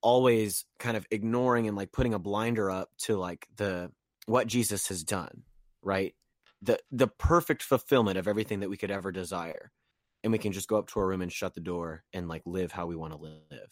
always 0.00 0.64
kind 0.78 0.96
of 0.96 1.04
ignoring 1.10 1.66
and 1.66 1.76
like 1.76 1.90
putting 1.90 2.14
a 2.14 2.18
blinder 2.20 2.70
up 2.70 2.88
to 2.98 3.16
like 3.16 3.48
the 3.56 3.90
what 4.26 4.46
jesus 4.46 4.86
has 4.86 5.02
done 5.02 5.42
right? 5.82 6.14
The 6.62 6.78
the 6.90 7.08
perfect 7.08 7.62
fulfillment 7.62 8.18
of 8.18 8.28
everything 8.28 8.60
that 8.60 8.70
we 8.70 8.76
could 8.76 8.90
ever 8.90 9.12
desire 9.12 9.70
and 10.24 10.32
we 10.32 10.38
can 10.38 10.52
just 10.52 10.68
go 10.68 10.76
up 10.76 10.88
to 10.88 11.00
our 11.00 11.06
room 11.06 11.22
and 11.22 11.32
shut 11.32 11.54
the 11.54 11.60
door 11.60 12.04
and 12.12 12.28
like 12.28 12.42
live 12.44 12.72
how 12.72 12.86
we 12.86 12.96
want 12.96 13.12
to 13.12 13.18
live. 13.18 13.68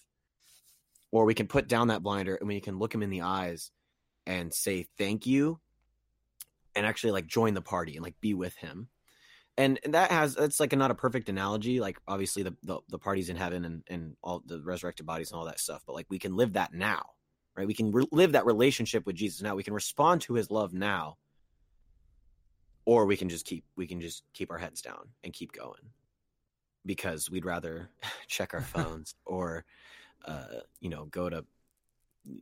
Or 1.11 1.25
we 1.25 1.35
can 1.35 1.47
put 1.47 1.69
down 1.69 1.89
that 1.89 2.03
blinder 2.03 2.37
and 2.37 2.49
we 2.49 2.61
can 2.61 2.79
look 2.79 2.95
him 2.95 3.03
in 3.03 3.11
the 3.11 3.23
eyes 3.23 3.71
and 4.27 4.53
say 4.53 4.87
thank 4.99 5.27
you 5.27 5.61
and 6.75 6.87
actually 6.87 7.13
like 7.13 7.27
join 7.27 7.55
the 7.55 7.63
party 7.63 7.97
and 7.97 8.05
like 8.05 8.21
be 8.21 8.35
with 8.35 8.57
him. 8.57 8.89
And 9.59 9.81
that 9.85 10.11
has 10.11 10.37
it's 10.37 10.61
like 10.61 10.75
a, 10.75 10.77
not 10.77 10.91
a 10.91 10.95
perfect 10.95 11.31
analogy 11.31 11.81
like 11.81 11.99
obviously 12.07 12.43
the, 12.43 12.55
the 12.63 12.79
the 12.91 12.99
party's 12.99 13.31
in 13.31 13.37
heaven 13.37 13.65
and 13.65 13.83
and 13.89 14.15
all 14.23 14.43
the 14.45 14.61
resurrected 14.63 15.07
bodies 15.07 15.31
and 15.31 15.39
all 15.39 15.47
that 15.47 15.61
stuff 15.61 15.83
but 15.87 15.95
like 15.95 16.05
we 16.11 16.19
can 16.19 16.37
live 16.37 16.53
that 16.53 16.75
now 16.75 17.03
right? 17.57 17.67
We 17.67 17.73
can 17.73 17.91
re- 17.91 18.07
live 18.13 18.33
that 18.33 18.45
relationship 18.45 19.07
with 19.07 19.17
jesus 19.17 19.41
now. 19.41 19.55
We 19.55 19.63
can 19.63 19.73
respond 19.73 20.21
to 20.23 20.35
his 20.35 20.51
love 20.51 20.75
now 20.75 21.17
or 22.87 23.05
we 23.05 23.17
can 23.17 23.29
just 23.29 23.45
keep 23.45 23.65
we 23.77 23.87
can 23.87 24.01
just 24.01 24.23
keep 24.33 24.51
our 24.51 24.59
heads 24.59 24.81
down 24.81 25.09
and 25.23 25.35
keep 25.35 25.53
going 25.53 25.91
because 26.87 27.31
we'd 27.31 27.45
rather 27.45 27.91
check 28.27 28.55
our 28.55 28.61
phones 28.75 29.15
or 29.27 29.65
uh 30.25 30.61
you 30.81 30.89
know 30.89 31.05
go 31.07 31.29
to 31.29 31.45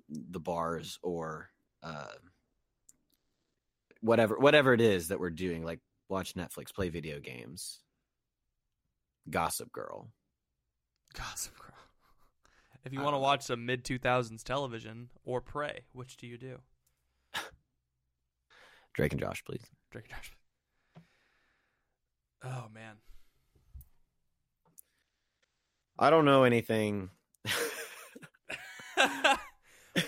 the 0.09 0.41
bars 0.41 0.99
or 1.03 1.51
uh 1.83 2.07
whatever 4.01 4.39
whatever 4.39 4.73
it 4.73 4.81
is 4.81 5.09
that 5.09 5.19
we're 5.19 5.31
doing 5.31 5.65
like 5.65 5.81
watch 6.09 6.35
netflix 6.35 6.73
play 6.73 6.89
video 6.89 7.19
games 7.19 7.81
gossip 9.29 9.73
girl 9.73 10.09
Gossip 11.15 11.57
Girl. 11.59 11.71
If 12.85 12.93
you 12.93 13.01
want 13.01 13.15
to 13.15 13.19
watch 13.19 13.43
some 13.43 13.65
mid 13.65 13.85
2000s 13.85 14.43
television 14.43 15.09
or 15.25 15.41
pray, 15.41 15.85
which 15.93 16.17
do 16.19 16.27
you 16.27 16.37
do? 16.37 16.59
drake 18.95 19.13
and 19.13 19.21
josh 19.21 19.43
please 19.45 19.65
Drake 19.95 20.09
Josh. 20.09 20.33
Oh 22.43 22.67
man. 22.75 22.97
i 25.97 26.11
don't 26.11 26.25
know 26.25 26.43
anything 26.43 27.11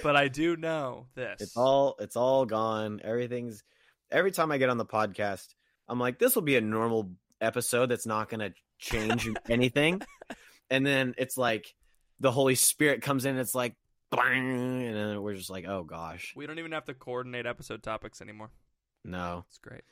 but 0.03 0.17
I 0.17 0.27
do 0.27 0.57
know 0.57 1.07
this. 1.15 1.41
It's 1.41 1.57
all 1.57 1.95
it's 2.01 2.17
all 2.17 2.45
gone. 2.47 3.01
Everything's 3.05 3.63
every 4.11 4.33
time 4.33 4.51
I 4.51 4.59
get 4.59 4.71
on 4.71 4.77
the 4.77 4.85
podcast, 4.85 5.55
I'm 5.87 6.01
like, 6.01 6.19
this 6.19 6.35
will 6.35 6.43
be 6.43 6.57
a 6.57 6.61
normal 6.61 7.13
episode 7.41 7.87
that's 7.87 8.07
not 8.07 8.29
gonna 8.29 8.51
change 8.81 9.29
anything. 9.49 10.03
And 10.69 10.85
then 10.85 11.15
it's 11.17 11.37
like 11.37 11.73
the 12.19 12.33
Holy 12.33 12.57
Spirit 12.57 13.03
comes 13.03 13.25
in, 13.25 13.39
it's 13.39 13.55
like 13.55 13.77
bang, 14.11 14.83
and 14.85 14.97
then 14.97 15.23
we're 15.23 15.35
just 15.37 15.51
like, 15.51 15.65
oh 15.69 15.85
gosh. 15.85 16.33
we 16.35 16.45
don't 16.49 16.59
even 16.59 16.73
have 16.73 16.87
to 16.87 16.95
coordinate 16.95 17.47
episode 17.47 17.85
topics 17.85 18.21
anymore. 18.21 18.51
No. 19.07 19.45
It's 19.49 19.59
great. 19.59 19.83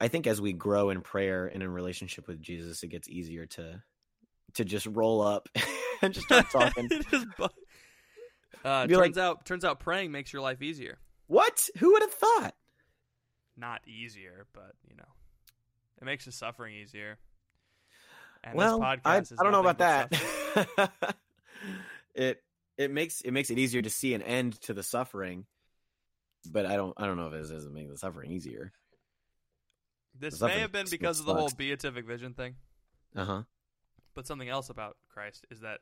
I 0.00 0.08
think 0.08 0.26
as 0.26 0.40
we 0.40 0.52
grow 0.52 0.90
in 0.90 1.00
prayer 1.00 1.46
and 1.46 1.62
in 1.62 1.70
relationship 1.70 2.28
with 2.28 2.40
Jesus, 2.40 2.82
it 2.82 2.88
gets 2.88 3.08
easier 3.08 3.46
to 3.46 3.82
to 4.54 4.64
just 4.64 4.86
roll 4.86 5.20
up 5.22 5.48
and 6.02 6.14
just 6.14 6.26
start 6.26 6.46
talking. 6.52 6.88
Just 7.10 7.26
bu- 7.36 7.48
uh, 8.64 8.86
turns 8.86 9.16
like- 9.16 9.16
out, 9.16 9.44
turns 9.44 9.64
out, 9.64 9.80
praying 9.80 10.12
makes 10.12 10.32
your 10.32 10.42
life 10.42 10.62
easier. 10.62 10.98
what? 11.26 11.68
Who 11.78 11.92
would 11.92 12.02
have 12.02 12.12
thought? 12.12 12.54
Not 13.56 13.80
easier, 13.88 14.46
but 14.52 14.72
you 14.88 14.96
know, 14.96 15.08
it 16.00 16.04
makes 16.04 16.26
the 16.26 16.32
suffering 16.32 16.74
easier. 16.74 17.18
And 18.44 18.54
well, 18.54 18.78
this 18.78 18.86
podcast 18.86 19.32
I, 19.38 19.40
I 19.40 19.42
don't 19.42 19.52
know 19.52 19.66
about 19.66 19.78
that. 19.78 20.84
it 22.14 22.42
it 22.76 22.90
makes 22.90 23.22
it 23.22 23.30
makes 23.32 23.50
it 23.50 23.58
easier 23.58 23.80
to 23.82 23.90
see 23.90 24.12
an 24.14 24.22
end 24.22 24.60
to 24.62 24.74
the 24.74 24.82
suffering, 24.82 25.46
but 26.52 26.66
I 26.66 26.76
don't 26.76 26.94
I 26.96 27.06
don't 27.06 27.16
know 27.16 27.26
if 27.28 27.34
it 27.34 27.52
doesn't 27.52 27.74
make 27.74 27.88
the 27.88 27.98
suffering 27.98 28.30
easier. 28.30 28.72
This 30.18 30.40
may 30.40 30.60
have 30.60 30.72
been 30.72 30.86
because 30.90 31.20
of 31.20 31.26
the 31.26 31.34
whole 31.34 31.50
beatific 31.50 32.06
vision 32.06 32.32
thing. 32.32 32.56
Uh 33.14 33.24
huh. 33.24 33.42
But 34.14 34.26
something 34.26 34.48
else 34.48 34.70
about 34.70 34.96
Christ 35.08 35.46
is 35.50 35.60
that 35.60 35.80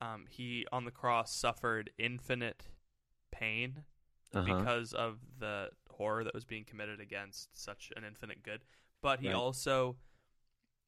um, 0.00 0.24
he 0.30 0.66
on 0.72 0.84
the 0.86 0.90
cross 0.90 1.34
suffered 1.34 1.90
infinite 1.98 2.68
pain 3.30 3.84
Uh 4.34 4.42
huh. 4.42 4.54
because 4.56 4.92
of 4.94 5.18
the 5.38 5.68
horror 5.90 6.24
that 6.24 6.34
was 6.34 6.44
being 6.46 6.64
committed 6.64 7.00
against 7.00 7.48
such 7.62 7.92
an 7.96 8.04
infinite 8.04 8.42
good. 8.42 8.62
But 9.02 9.20
he 9.20 9.26
Right. 9.26 9.34
also 9.34 9.96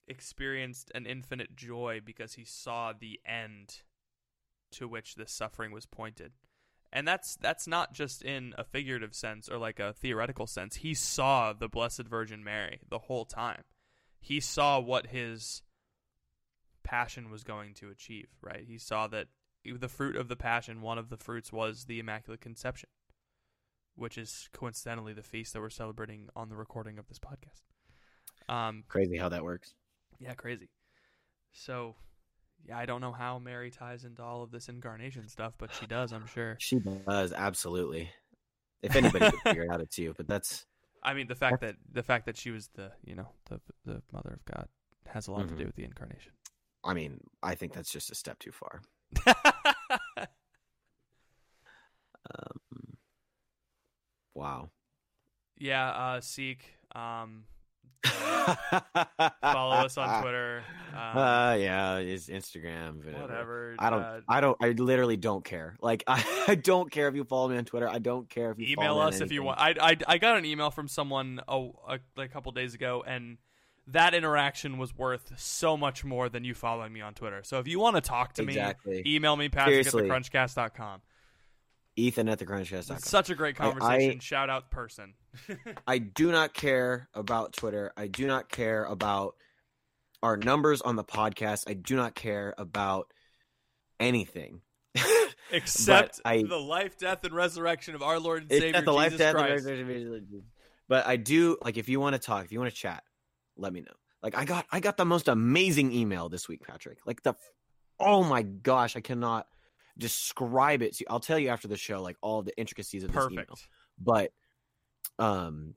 experienced 0.08 0.90
an 0.94 1.06
infinite 1.06 1.54
joy 1.56 2.00
because 2.02 2.34
he 2.34 2.44
saw 2.44 2.92
the 2.92 3.20
end 3.26 3.82
to 4.72 4.88
which 4.88 5.14
this 5.14 5.30
suffering 5.30 5.72
was 5.72 5.84
pointed. 5.86 6.32
And 6.92 7.08
that's 7.08 7.36
that's 7.36 7.66
not 7.66 7.94
just 7.94 8.22
in 8.22 8.54
a 8.58 8.64
figurative 8.64 9.14
sense 9.14 9.48
or 9.48 9.56
like 9.58 9.80
a 9.80 9.92
theoretical 9.94 10.46
sense. 10.46 10.76
He 10.76 10.92
saw 10.94 11.52
the 11.54 11.68
Blessed 11.68 12.02
Virgin 12.02 12.44
Mary 12.44 12.80
the 12.88 12.98
whole 12.98 13.24
time. 13.24 13.62
He 14.20 14.40
saw 14.40 14.78
what 14.78 15.06
his 15.06 15.62
passion 16.84 17.30
was 17.30 17.44
going 17.44 17.74
to 17.74 17.88
achieve, 17.90 18.28
right? 18.42 18.64
He 18.66 18.76
saw 18.78 19.06
that 19.08 19.28
the 19.64 19.88
fruit 19.88 20.16
of 20.16 20.28
the 20.28 20.36
passion, 20.36 20.82
one 20.82 20.98
of 20.98 21.08
the 21.08 21.16
fruits 21.16 21.52
was 21.52 21.84
the 21.84 21.98
Immaculate 21.98 22.40
Conception. 22.40 22.88
which 23.94 24.16
is 24.18 24.48
coincidentally 24.52 25.12
the 25.12 25.22
feast 25.22 25.52
that 25.52 25.60
we're 25.60 25.70
celebrating 25.70 26.28
on 26.34 26.48
the 26.48 26.56
recording 26.56 26.98
of 26.98 27.06
this 27.08 27.18
podcast. 27.18 27.62
Um, 28.52 28.84
Crazy 28.88 29.16
how 29.16 29.28
that 29.28 29.44
works. 29.44 29.74
yeah, 30.18 30.34
crazy. 30.34 30.68
So, 31.52 31.94
yeah, 32.66 32.78
I 32.78 32.86
don't 32.86 33.00
know 33.00 33.12
how 33.12 33.38
Mary 33.38 33.70
ties 33.70 34.04
into 34.04 34.22
all 34.22 34.42
of 34.42 34.50
this 34.50 34.68
incarnation 34.68 35.28
stuff, 35.28 35.54
but 35.58 35.74
she 35.74 35.86
does, 35.86 36.12
I'm 36.12 36.26
sure. 36.26 36.56
She 36.60 36.78
does 36.78 37.32
absolutely. 37.32 38.10
If 38.82 38.96
anybody 38.96 39.30
could 39.30 39.40
figure 39.42 39.62
it 39.62 39.70
out, 39.70 39.80
it's 39.80 39.96
you. 39.96 40.12
But 40.16 40.26
that's 40.26 40.66
I 41.04 41.14
mean, 41.14 41.28
the 41.28 41.36
fact 41.36 41.60
that 41.60 41.76
the 41.92 42.02
fact 42.02 42.26
that 42.26 42.36
she 42.36 42.50
was 42.50 42.68
the 42.74 42.90
you 43.04 43.14
know 43.14 43.28
the 43.48 43.60
the 43.84 44.02
mother 44.12 44.30
of 44.32 44.44
God 44.44 44.66
has 45.06 45.28
a 45.28 45.32
lot 45.32 45.46
to 45.48 45.54
do 45.54 45.62
Mhm. 45.62 45.66
with 45.66 45.76
the 45.76 45.84
incarnation. 45.84 46.32
I 46.82 46.92
mean, 46.94 47.20
I 47.44 47.54
think 47.54 47.74
that's 47.74 47.92
just 47.92 48.10
a 48.10 48.14
step 48.16 48.40
too 48.40 48.50
far. 48.50 48.82
Um, 52.34 52.96
wow. 54.34 54.70
yeah, 55.58 55.90
uh, 55.90 56.20
Seek. 56.20 56.64
Um, 56.94 57.44
follow 58.04 59.76
us 59.76 59.96
on 59.96 60.22
Twitter. 60.22 60.62
Um, 60.92 61.16
Uh, 61.16 61.54
yeah, 61.54 61.96
it's 61.96 62.26
Instagram. 62.28 62.98
whatever. 62.98 63.22
whatever. 63.22 63.76
I 63.78 63.88
don't. 63.88 64.02
uh, 64.02 64.20
I 64.28 64.40
don't. 64.42 64.58
I 64.60 64.68
literally 64.72 65.16
don't 65.16 65.42
care. 65.42 65.74
Like 65.80 66.04
I, 66.06 66.22
I 66.48 66.54
don't 66.54 66.90
care 66.90 67.08
if 67.08 67.14
you 67.14 67.24
follow 67.24 67.48
me 67.48 67.56
on 67.56 67.64
Twitter. 67.64 67.88
I 67.88 67.98
don't 67.98 68.28
care 68.28 68.50
if 68.50 68.58
you 68.58 68.66
email 68.66 68.88
follow 68.88 69.00
me 69.00 69.06
on 69.06 69.14
us 69.14 69.20
if 69.22 69.32
you 69.32 69.42
want. 69.42 69.58
I, 69.58 69.74
I 69.80 69.96
I 70.06 70.18
got 70.18 70.36
an 70.36 70.44
email 70.44 70.70
from 70.70 70.88
someone 70.88 71.40
a, 71.48 71.70
a, 71.88 71.98
a 72.18 72.28
couple 72.28 72.52
days 72.52 72.74
ago, 72.74 73.02
and 73.06 73.38
that 73.86 74.12
interaction 74.12 74.76
was 74.76 74.94
worth 74.94 75.32
so 75.38 75.78
much 75.78 76.04
more 76.04 76.28
than 76.28 76.44
you 76.44 76.52
following 76.52 76.92
me 76.92 77.00
on 77.00 77.14
Twitter. 77.14 77.40
So 77.42 77.58
if 77.58 77.66
you 77.66 77.80
want 77.80 77.96
to 77.96 78.02
talk 78.02 78.34
to 78.34 78.42
Exactly. 78.42 79.02
me, 79.02 79.14
email 79.14 79.34
me 79.34 79.48
Patrick 79.48 79.86
Seriously. 79.86 80.10
at 80.10 80.22
thecrunchcast.com. 80.30 81.00
Ethan 81.96 82.28
at 82.28 82.38
the 82.38 82.44
crunchcast.com. 82.44 82.96
It's 82.98 83.08
such 83.08 83.30
a 83.30 83.34
great 83.34 83.58
I- 83.58 83.68
I- 83.68 83.70
conversation. 83.72 84.20
Shout 84.20 84.50
out 84.50 84.70
person. 84.70 85.14
I 85.86 85.98
do 85.98 86.30
not 86.30 86.54
care 86.54 87.08
about 87.14 87.52
Twitter. 87.52 87.92
I 87.96 88.06
do 88.06 88.26
not 88.26 88.48
care 88.48 88.84
about 88.84 89.34
our 90.22 90.36
numbers 90.36 90.80
on 90.82 90.96
the 90.96 91.04
podcast. 91.04 91.64
I 91.66 91.74
do 91.74 91.96
not 91.96 92.14
care 92.14 92.54
about 92.58 93.08
anything. 93.98 94.60
Except 95.52 96.20
I- 96.24 96.42
the 96.42 96.56
life, 96.56 96.98
death, 96.98 97.24
and 97.24 97.34
resurrection 97.34 97.94
of 97.94 98.02
our 98.02 98.18
Lord 98.18 98.42
and 98.42 98.50
Savior 98.50 98.82
the 98.82 98.92
life, 98.92 99.12
Jesus 99.12 99.18
death, 99.18 99.34
and 99.34 99.46
Christ. 99.46 99.66
resurrection 99.66 100.14
of 100.14 100.28
Jesus. 100.28 100.44
But 100.88 101.06
I 101.06 101.16
do 101.16 101.56
like 101.62 101.76
if 101.78 101.88
you 101.88 102.00
want 102.00 102.14
to 102.14 102.18
talk, 102.18 102.44
if 102.44 102.52
you 102.52 102.58
want 102.58 102.70
to 102.70 102.76
chat, 102.76 103.02
let 103.56 103.72
me 103.72 103.80
know. 103.80 103.92
Like 104.22 104.36
I 104.36 104.44
got 104.44 104.66
I 104.70 104.80
got 104.80 104.96
the 104.96 105.04
most 105.04 105.28
amazing 105.28 105.92
email 105.92 106.28
this 106.28 106.48
week, 106.48 106.66
Patrick. 106.66 106.98
Like 107.06 107.22
the 107.22 107.34
oh 107.98 108.22
my 108.24 108.42
gosh, 108.42 108.96
I 108.96 109.00
cannot 109.00 109.46
describe 109.96 110.82
it. 110.82 110.94
to 110.94 111.00
you. 111.00 111.06
I'll 111.10 111.20
tell 111.20 111.38
you 111.38 111.48
after 111.48 111.68
the 111.68 111.76
show, 111.76 112.02
like 112.02 112.16
all 112.20 112.42
the 112.42 112.56
intricacies 112.58 113.04
of 113.04 113.12
this 113.12 113.24
email. 113.30 113.44
Perfect. 113.44 113.68
But 113.98 114.32
um 115.18 115.74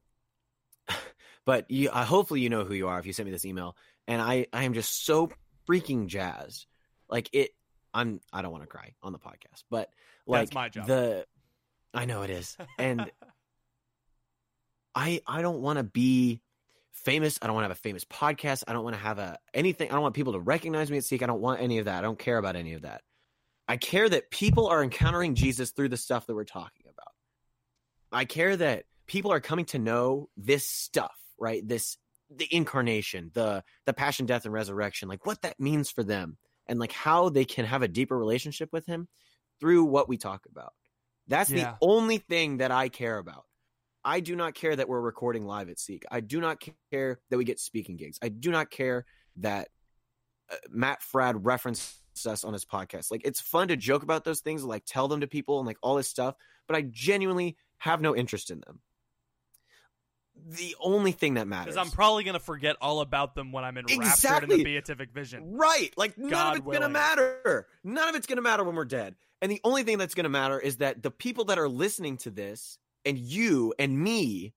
but 1.46 1.70
you 1.70 1.90
uh, 1.90 2.06
hopefully 2.06 2.42
you 2.42 2.50
know 2.50 2.64
who 2.64 2.74
you 2.74 2.88
are 2.88 3.00
if 3.00 3.06
you 3.06 3.14
sent 3.14 3.26
me 3.26 3.32
this 3.32 3.46
email. 3.46 3.76
And 4.08 4.22
I 4.22 4.48
I 4.54 4.64
am 4.64 4.74
just 4.74 5.06
so 5.06 5.30
freaking 5.68 6.08
jazzed. 6.08 6.66
Like 7.10 7.30
it 7.34 7.52
I'm 7.94 8.20
I 8.32 8.42
don't 8.42 8.52
want 8.52 8.64
to 8.64 8.68
cry 8.68 8.94
on 9.02 9.14
the 9.14 9.20
podcast, 9.20 9.64
but 9.70 9.90
like 10.28 10.48
That's 10.48 10.56
my 10.56 10.70
job. 10.70 10.88
the 10.88 11.26
I 11.94 12.06
know 12.06 12.24
it 12.24 12.30
is. 12.30 12.58
And 12.78 13.10
I 14.96 15.22
I 15.26 15.42
don't 15.42 15.62
want 15.62 15.78
to 15.78 15.84
be 15.84 16.42
famous. 16.92 17.38
I 17.42 17.48
don't 17.48 17.54
want 17.54 17.64
to 17.64 17.70
have 17.70 17.78
a 17.78 17.82
famous 17.82 18.04
podcast. 18.06 18.64
I 18.68 18.74
don't 18.74 18.84
want 18.84 18.96
to 18.96 19.02
have 19.02 19.20
a 19.20 19.38
anything. 19.54 19.90
I 19.90 19.94
don't 19.94 20.02
want 20.02 20.16
people 20.16 20.34
to 20.34 20.40
recognize 20.40 20.90
me 20.90 20.98
at 20.98 21.04
Seek. 21.04 21.24
I 21.24 21.28
don't 21.28 21.42
want 21.42 21.62
any 21.62 21.80
of 21.80 21.86
that. 21.86 22.00
I 22.00 22.02
don't 22.02 22.20
care 22.20 22.38
about 22.38 22.56
any 22.56 22.74
of 22.74 22.84
that. 22.84 23.02
I 23.68 23.78
care 23.78 24.08
that 24.08 24.30
people 24.30 24.68
are 24.68 24.84
encountering 24.84 25.36
Jesus 25.36 25.72
through 25.72 25.90
the 25.90 25.98
stuff 25.98 26.28
that 26.28 26.36
we're 26.36 26.44
talking 26.44 26.86
about. 26.86 27.14
I 28.12 28.26
care 28.26 28.56
that 28.56 28.86
people 29.08 29.32
are 29.32 29.40
coming 29.40 29.66
to 29.66 29.80
know 29.80 30.30
this 30.38 30.68
stuff, 30.68 31.16
right? 31.40 31.68
This 31.68 31.98
the 32.30 32.48
incarnation, 32.54 33.32
the 33.34 33.64
the 33.86 33.94
passion, 33.94 34.26
death, 34.26 34.46
and 34.46 34.54
resurrection, 34.54 35.08
like 35.10 35.26
what 35.26 35.42
that 35.44 35.60
means 35.60 35.90
for 35.92 36.04
them, 36.04 36.38
and 36.68 36.80
like 36.80 36.92
how 36.92 37.30
they 37.30 37.46
can 37.46 37.66
have 37.66 37.82
a 37.84 37.88
deeper 37.88 38.18
relationship 38.18 38.70
with 38.72 38.86
Him 38.86 39.08
through 39.60 39.86
what 39.86 40.10
we 40.10 40.18
talk 40.18 40.46
about. 40.50 40.74
That's 41.28 41.50
Yeah. 41.50 41.72
the 41.72 41.78
only 41.82 42.18
thing 42.18 42.58
that 42.58 42.72
I 42.72 42.90
care 42.90 43.18
about. 43.18 43.46
I 44.04 44.20
do 44.20 44.36
not 44.36 44.54
care 44.54 44.76
that 44.76 44.88
we're 44.88 45.02
recording 45.02 45.46
live 45.46 45.70
at 45.70 45.80
Seek. 45.80 46.04
I 46.12 46.20
do 46.20 46.40
not 46.40 46.64
care 46.92 47.20
that 47.30 47.38
we 47.38 47.44
get 47.44 47.60
speaking 47.60 47.96
gigs. 47.98 48.20
I 48.22 48.30
do 48.30 48.52
not 48.52 48.70
care 48.70 49.06
that 49.38 49.70
uh, 50.52 50.56
Matt 50.70 51.02
Fradd 51.02 51.40
referenced 51.44 51.96
us 52.28 52.44
on 52.44 52.54
his 52.54 52.66
podcast. 52.66 53.10
Like 53.12 53.22
it's 53.26 53.42
fun 53.42 53.68
to 53.70 53.76
joke 53.76 54.04
about 54.04 54.24
those 54.24 54.42
things, 54.42 54.64
like 54.64 54.84
tell 54.86 55.08
them 55.08 55.22
to 55.22 55.28
people 55.28 55.60
and 55.60 55.66
like 55.68 55.78
all 55.82 55.96
this 55.96 56.08
stuff, 56.08 56.36
but 56.68 56.76
I 56.78 56.84
genuinely 56.84 57.58
have 57.80 58.00
no 58.00 58.16
interest 58.16 58.52
in 58.52 58.62
them. 58.66 58.80
The 60.48 60.76
only 60.80 61.12
thing 61.12 61.36
that 61.36 61.48
matters, 61.48 61.74
Because 61.74 61.88
I'm 61.88 61.92
probably 61.92 62.24
gonna 62.24 62.40
forget 62.40 62.76
all 62.82 63.02
about 63.02 63.34
them 63.36 63.52
when 63.52 63.64
I'm 63.64 63.78
enraptured 63.78 63.98
in 64.02 64.08
Exactly. 64.08 64.58
the 64.58 64.64
beatific 64.64 65.12
vision. 65.12 65.56
Right. 65.58 65.92
Like 65.98 66.18
none 66.18 66.30
God 66.30 66.52
of 66.52 66.58
it's 66.58 66.66
willing. 66.66 66.82
gonna 66.82 66.94
matter. 66.94 67.68
None 67.84 68.08
of 68.10 68.16
it's 68.16 68.28
gonna 68.28 68.42
matter 68.42 68.64
when 68.64 68.76
we're 68.76 68.86
dead. 68.86 69.16
And 69.42 69.52
the 69.52 69.62
only 69.64 69.84
thing 69.84 69.98
that's 69.98 70.14
gonna 70.14 70.30
matter 70.30 70.60
is 70.60 70.78
that 70.78 71.02
the 71.02 71.12
people 71.12 71.46
that 71.46 71.58
are 71.58 71.70
listening 71.70 72.18
to 72.18 72.30
this 72.32 72.78
and 73.06 73.18
you 73.18 73.74
and 73.80 73.98
me 74.00 74.54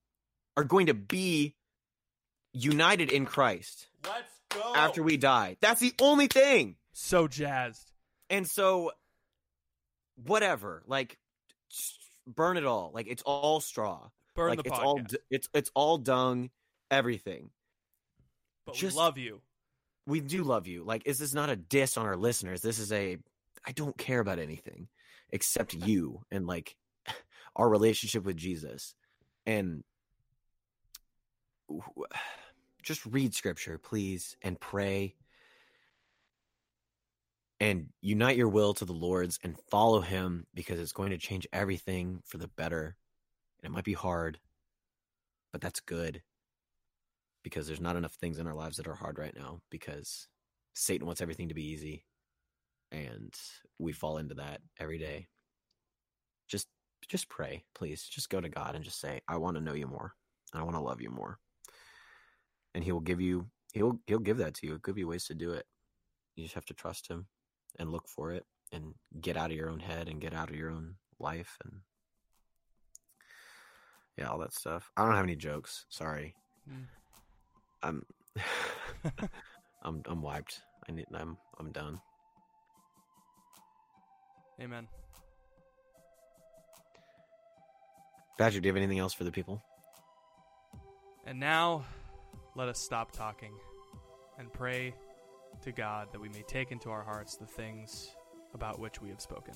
are 0.57 0.65
going 0.65 0.87
to 0.87 0.95
be 0.95 1.55
united 2.53 3.11
in 3.11 3.25
Christ 3.27 3.89
Let's 4.05 4.41
go. 4.51 4.73
after 4.75 5.03
we 5.03 5.17
die. 5.17 5.57
That's 5.61 5.81
the 5.81 5.93
only 6.01 6.27
thing. 6.27 6.77
so 6.93 7.29
jazzed. 7.29 7.93
And 8.31 8.47
so 8.47 8.93
whatever, 10.17 10.83
like 10.87 11.19
burn 12.27 12.57
it 12.57 12.65
all. 12.67 12.91
Like 12.93 13.07
it's 13.09 13.23
all 13.23 13.61
straw. 13.61 14.09
Burn 14.39 14.51
like 14.51 14.63
the 14.63 14.69
it's 14.71 14.79
podcast. 14.79 14.83
all 14.85 15.01
it's 15.31 15.49
it's 15.53 15.71
all 15.75 15.99
dung, 15.99 16.51
everything. 16.91 17.51
but 18.65 18.75
just- 18.75 18.97
we 18.97 19.03
love 19.03 19.19
you. 19.19 19.41
we 20.07 20.21
do 20.21 20.43
love 20.43 20.67
you. 20.67 20.85
Like, 20.85 21.03
is 21.07 21.19
this 21.19 21.35
not 21.35 21.51
a 21.51 21.57
diss 21.57 21.97
on 21.97 22.07
our 22.07 22.17
listeners? 22.17 22.63
This 22.63 22.79
is 22.79 22.93
a 22.93 23.19
I 23.67 23.73
don't 23.73 23.99
care 23.99 24.21
about 24.21 24.39
anything 24.39 24.89
except 25.31 25.75
you 25.87 26.23
and 26.31 26.47
like 26.47 26.77
our 27.57 27.69
relationship 27.69 28.25
with 28.25 28.37
Jesus. 28.37 28.95
And 29.45 29.85
just 32.83 33.05
read 33.07 33.35
scripture, 33.35 33.79
please, 33.79 34.37
and 34.43 34.59
pray. 34.59 35.15
And 37.61 37.89
unite 38.01 38.37
your 38.37 38.49
will 38.49 38.73
to 38.75 38.85
the 38.85 38.93
Lord's 38.93 39.41
and 39.43 39.59
follow 39.69 40.01
him 40.01 40.47
because 40.55 40.79
it's 40.79 40.93
going 40.93 41.11
to 41.11 41.19
change 41.19 41.47
everything 41.53 42.23
for 42.25 42.39
the 42.39 42.47
better. 42.47 42.97
And 43.63 43.71
it 43.71 43.75
might 43.75 43.85
be 43.85 43.93
hard, 43.93 44.39
but 45.53 45.61
that's 45.61 45.81
good 45.81 46.23
because 47.43 47.67
there's 47.67 47.81
not 47.81 47.97
enough 47.97 48.15
things 48.15 48.39
in 48.39 48.47
our 48.47 48.55
lives 48.55 48.77
that 48.77 48.89
are 48.89 48.95
hard 48.95 49.19
right 49.19 49.35
now 49.37 49.61
because 49.71 50.29
Satan 50.75 51.07
wants 51.07 51.21
everything 51.21 51.49
to 51.49 51.55
be 51.55 51.67
easy 51.67 52.05
and 52.93 53.35
we 53.79 53.93
fall 53.93 54.19
into 54.19 54.35
that 54.35 54.61
every 54.79 54.99
day. 54.99 55.27
Just 56.49 56.67
just 57.09 57.29
pray, 57.29 57.65
please. 57.75 58.03
Just 58.05 58.31
go 58.31 58.41
to 58.41 58.49
God 58.49 58.75
and 58.75 58.85
just 58.85 59.01
say, 59.01 59.21
I 59.29 59.37
want 59.37 59.57
to 59.57 59.63
know 59.63 59.75
you 59.75 59.87
more. 59.87 60.13
And 60.53 60.61
I 60.61 60.65
want 60.65 60.77
to 60.77 60.83
love 60.83 61.01
you 61.01 61.11
more. 61.11 61.39
And 62.75 62.85
he 62.85 62.93
will 62.93 63.01
give 63.01 63.21
you 63.21 63.47
he'll 63.73 63.99
he'll 64.07 64.19
give 64.19 64.39
that 64.39 64.55
to 64.55 64.67
you. 64.67 64.73
He'll 64.73 64.81
give 64.81 64.99
you 64.99 65.09
ways 65.09 65.27
to 65.27 65.35
do 65.35 65.53
it. 65.53 65.67
You 66.37 66.45
just 66.45 66.55
have 66.55 66.67
to 66.67 66.75
trust 66.75 67.09
him 67.09 67.27
and 67.79 67.91
look 67.91 68.09
for 68.09 68.33
it 68.33 68.47
and 68.73 68.95
get 69.21 69.37
out 69.37 69.51
of 69.51 69.57
your 69.57 69.71
own 69.71 69.81
head 69.81 70.09
and 70.09 70.21
get 70.21 70.35
out 70.35 70.51
of 70.51 70.57
your 70.57 70.71
own 70.71 70.95
life 71.19 71.57
and 71.65 71.81
yeah, 74.19 74.29
all 74.29 74.39
that 74.39 74.53
stuff. 74.53 74.91
I 74.97 75.05
don't 75.05 75.15
have 75.15 75.25
any 75.25 75.37
jokes. 75.37 75.87
Sorry. 75.89 76.35
Mm. 76.69 76.85
I'm 77.83 78.03
I'm 79.83 80.03
I'm 80.07 80.23
wiped. 80.23 80.61
I 80.89 80.93
need 80.93 81.07
I'm 81.15 81.37
I'm 81.59 81.71
done. 81.71 82.01
Amen. 84.61 84.89
Patrick, 88.39 88.63
do 88.63 88.69
you 88.69 88.73
have 88.73 88.77
anything 88.77 88.99
else 88.99 89.15
for 89.15 89.25
the 89.25 89.33
people? 89.33 89.63
And 91.27 91.39
now, 91.39 91.85
let 92.55 92.69
us 92.69 92.81
stop 92.81 93.13
talking 93.13 93.53
and 94.39 94.53
pray 94.53 94.95
to 95.63 95.73
God 95.73 96.09
that 96.13 96.21
we 96.21 96.29
may 96.29 96.43
take 96.43 96.71
into 96.71 96.91
our 96.91 97.03
hearts 97.03 97.37
the 97.37 97.47
things 97.47 98.11
about 98.55 98.79
which 98.79 99.03
we 99.03 99.11
have 99.11 99.21
spoken. 99.21 99.55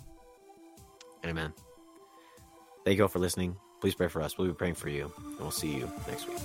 Amen. 1.24 1.52
Thank 2.84 2.98
you 2.98 3.04
all 3.04 3.08
for 3.08 3.20
listening. 3.20 3.56
Please 3.82 3.96
pray 3.96 4.06
for 4.06 4.22
us. 4.22 4.38
We'll 4.38 4.46
be 4.46 4.54
praying 4.54 4.74
for 4.74 4.88
you, 4.88 5.10
and 5.18 5.40
we'll 5.40 5.50
see 5.50 5.74
you 5.74 5.90
next 6.06 6.28
week. 6.28 6.38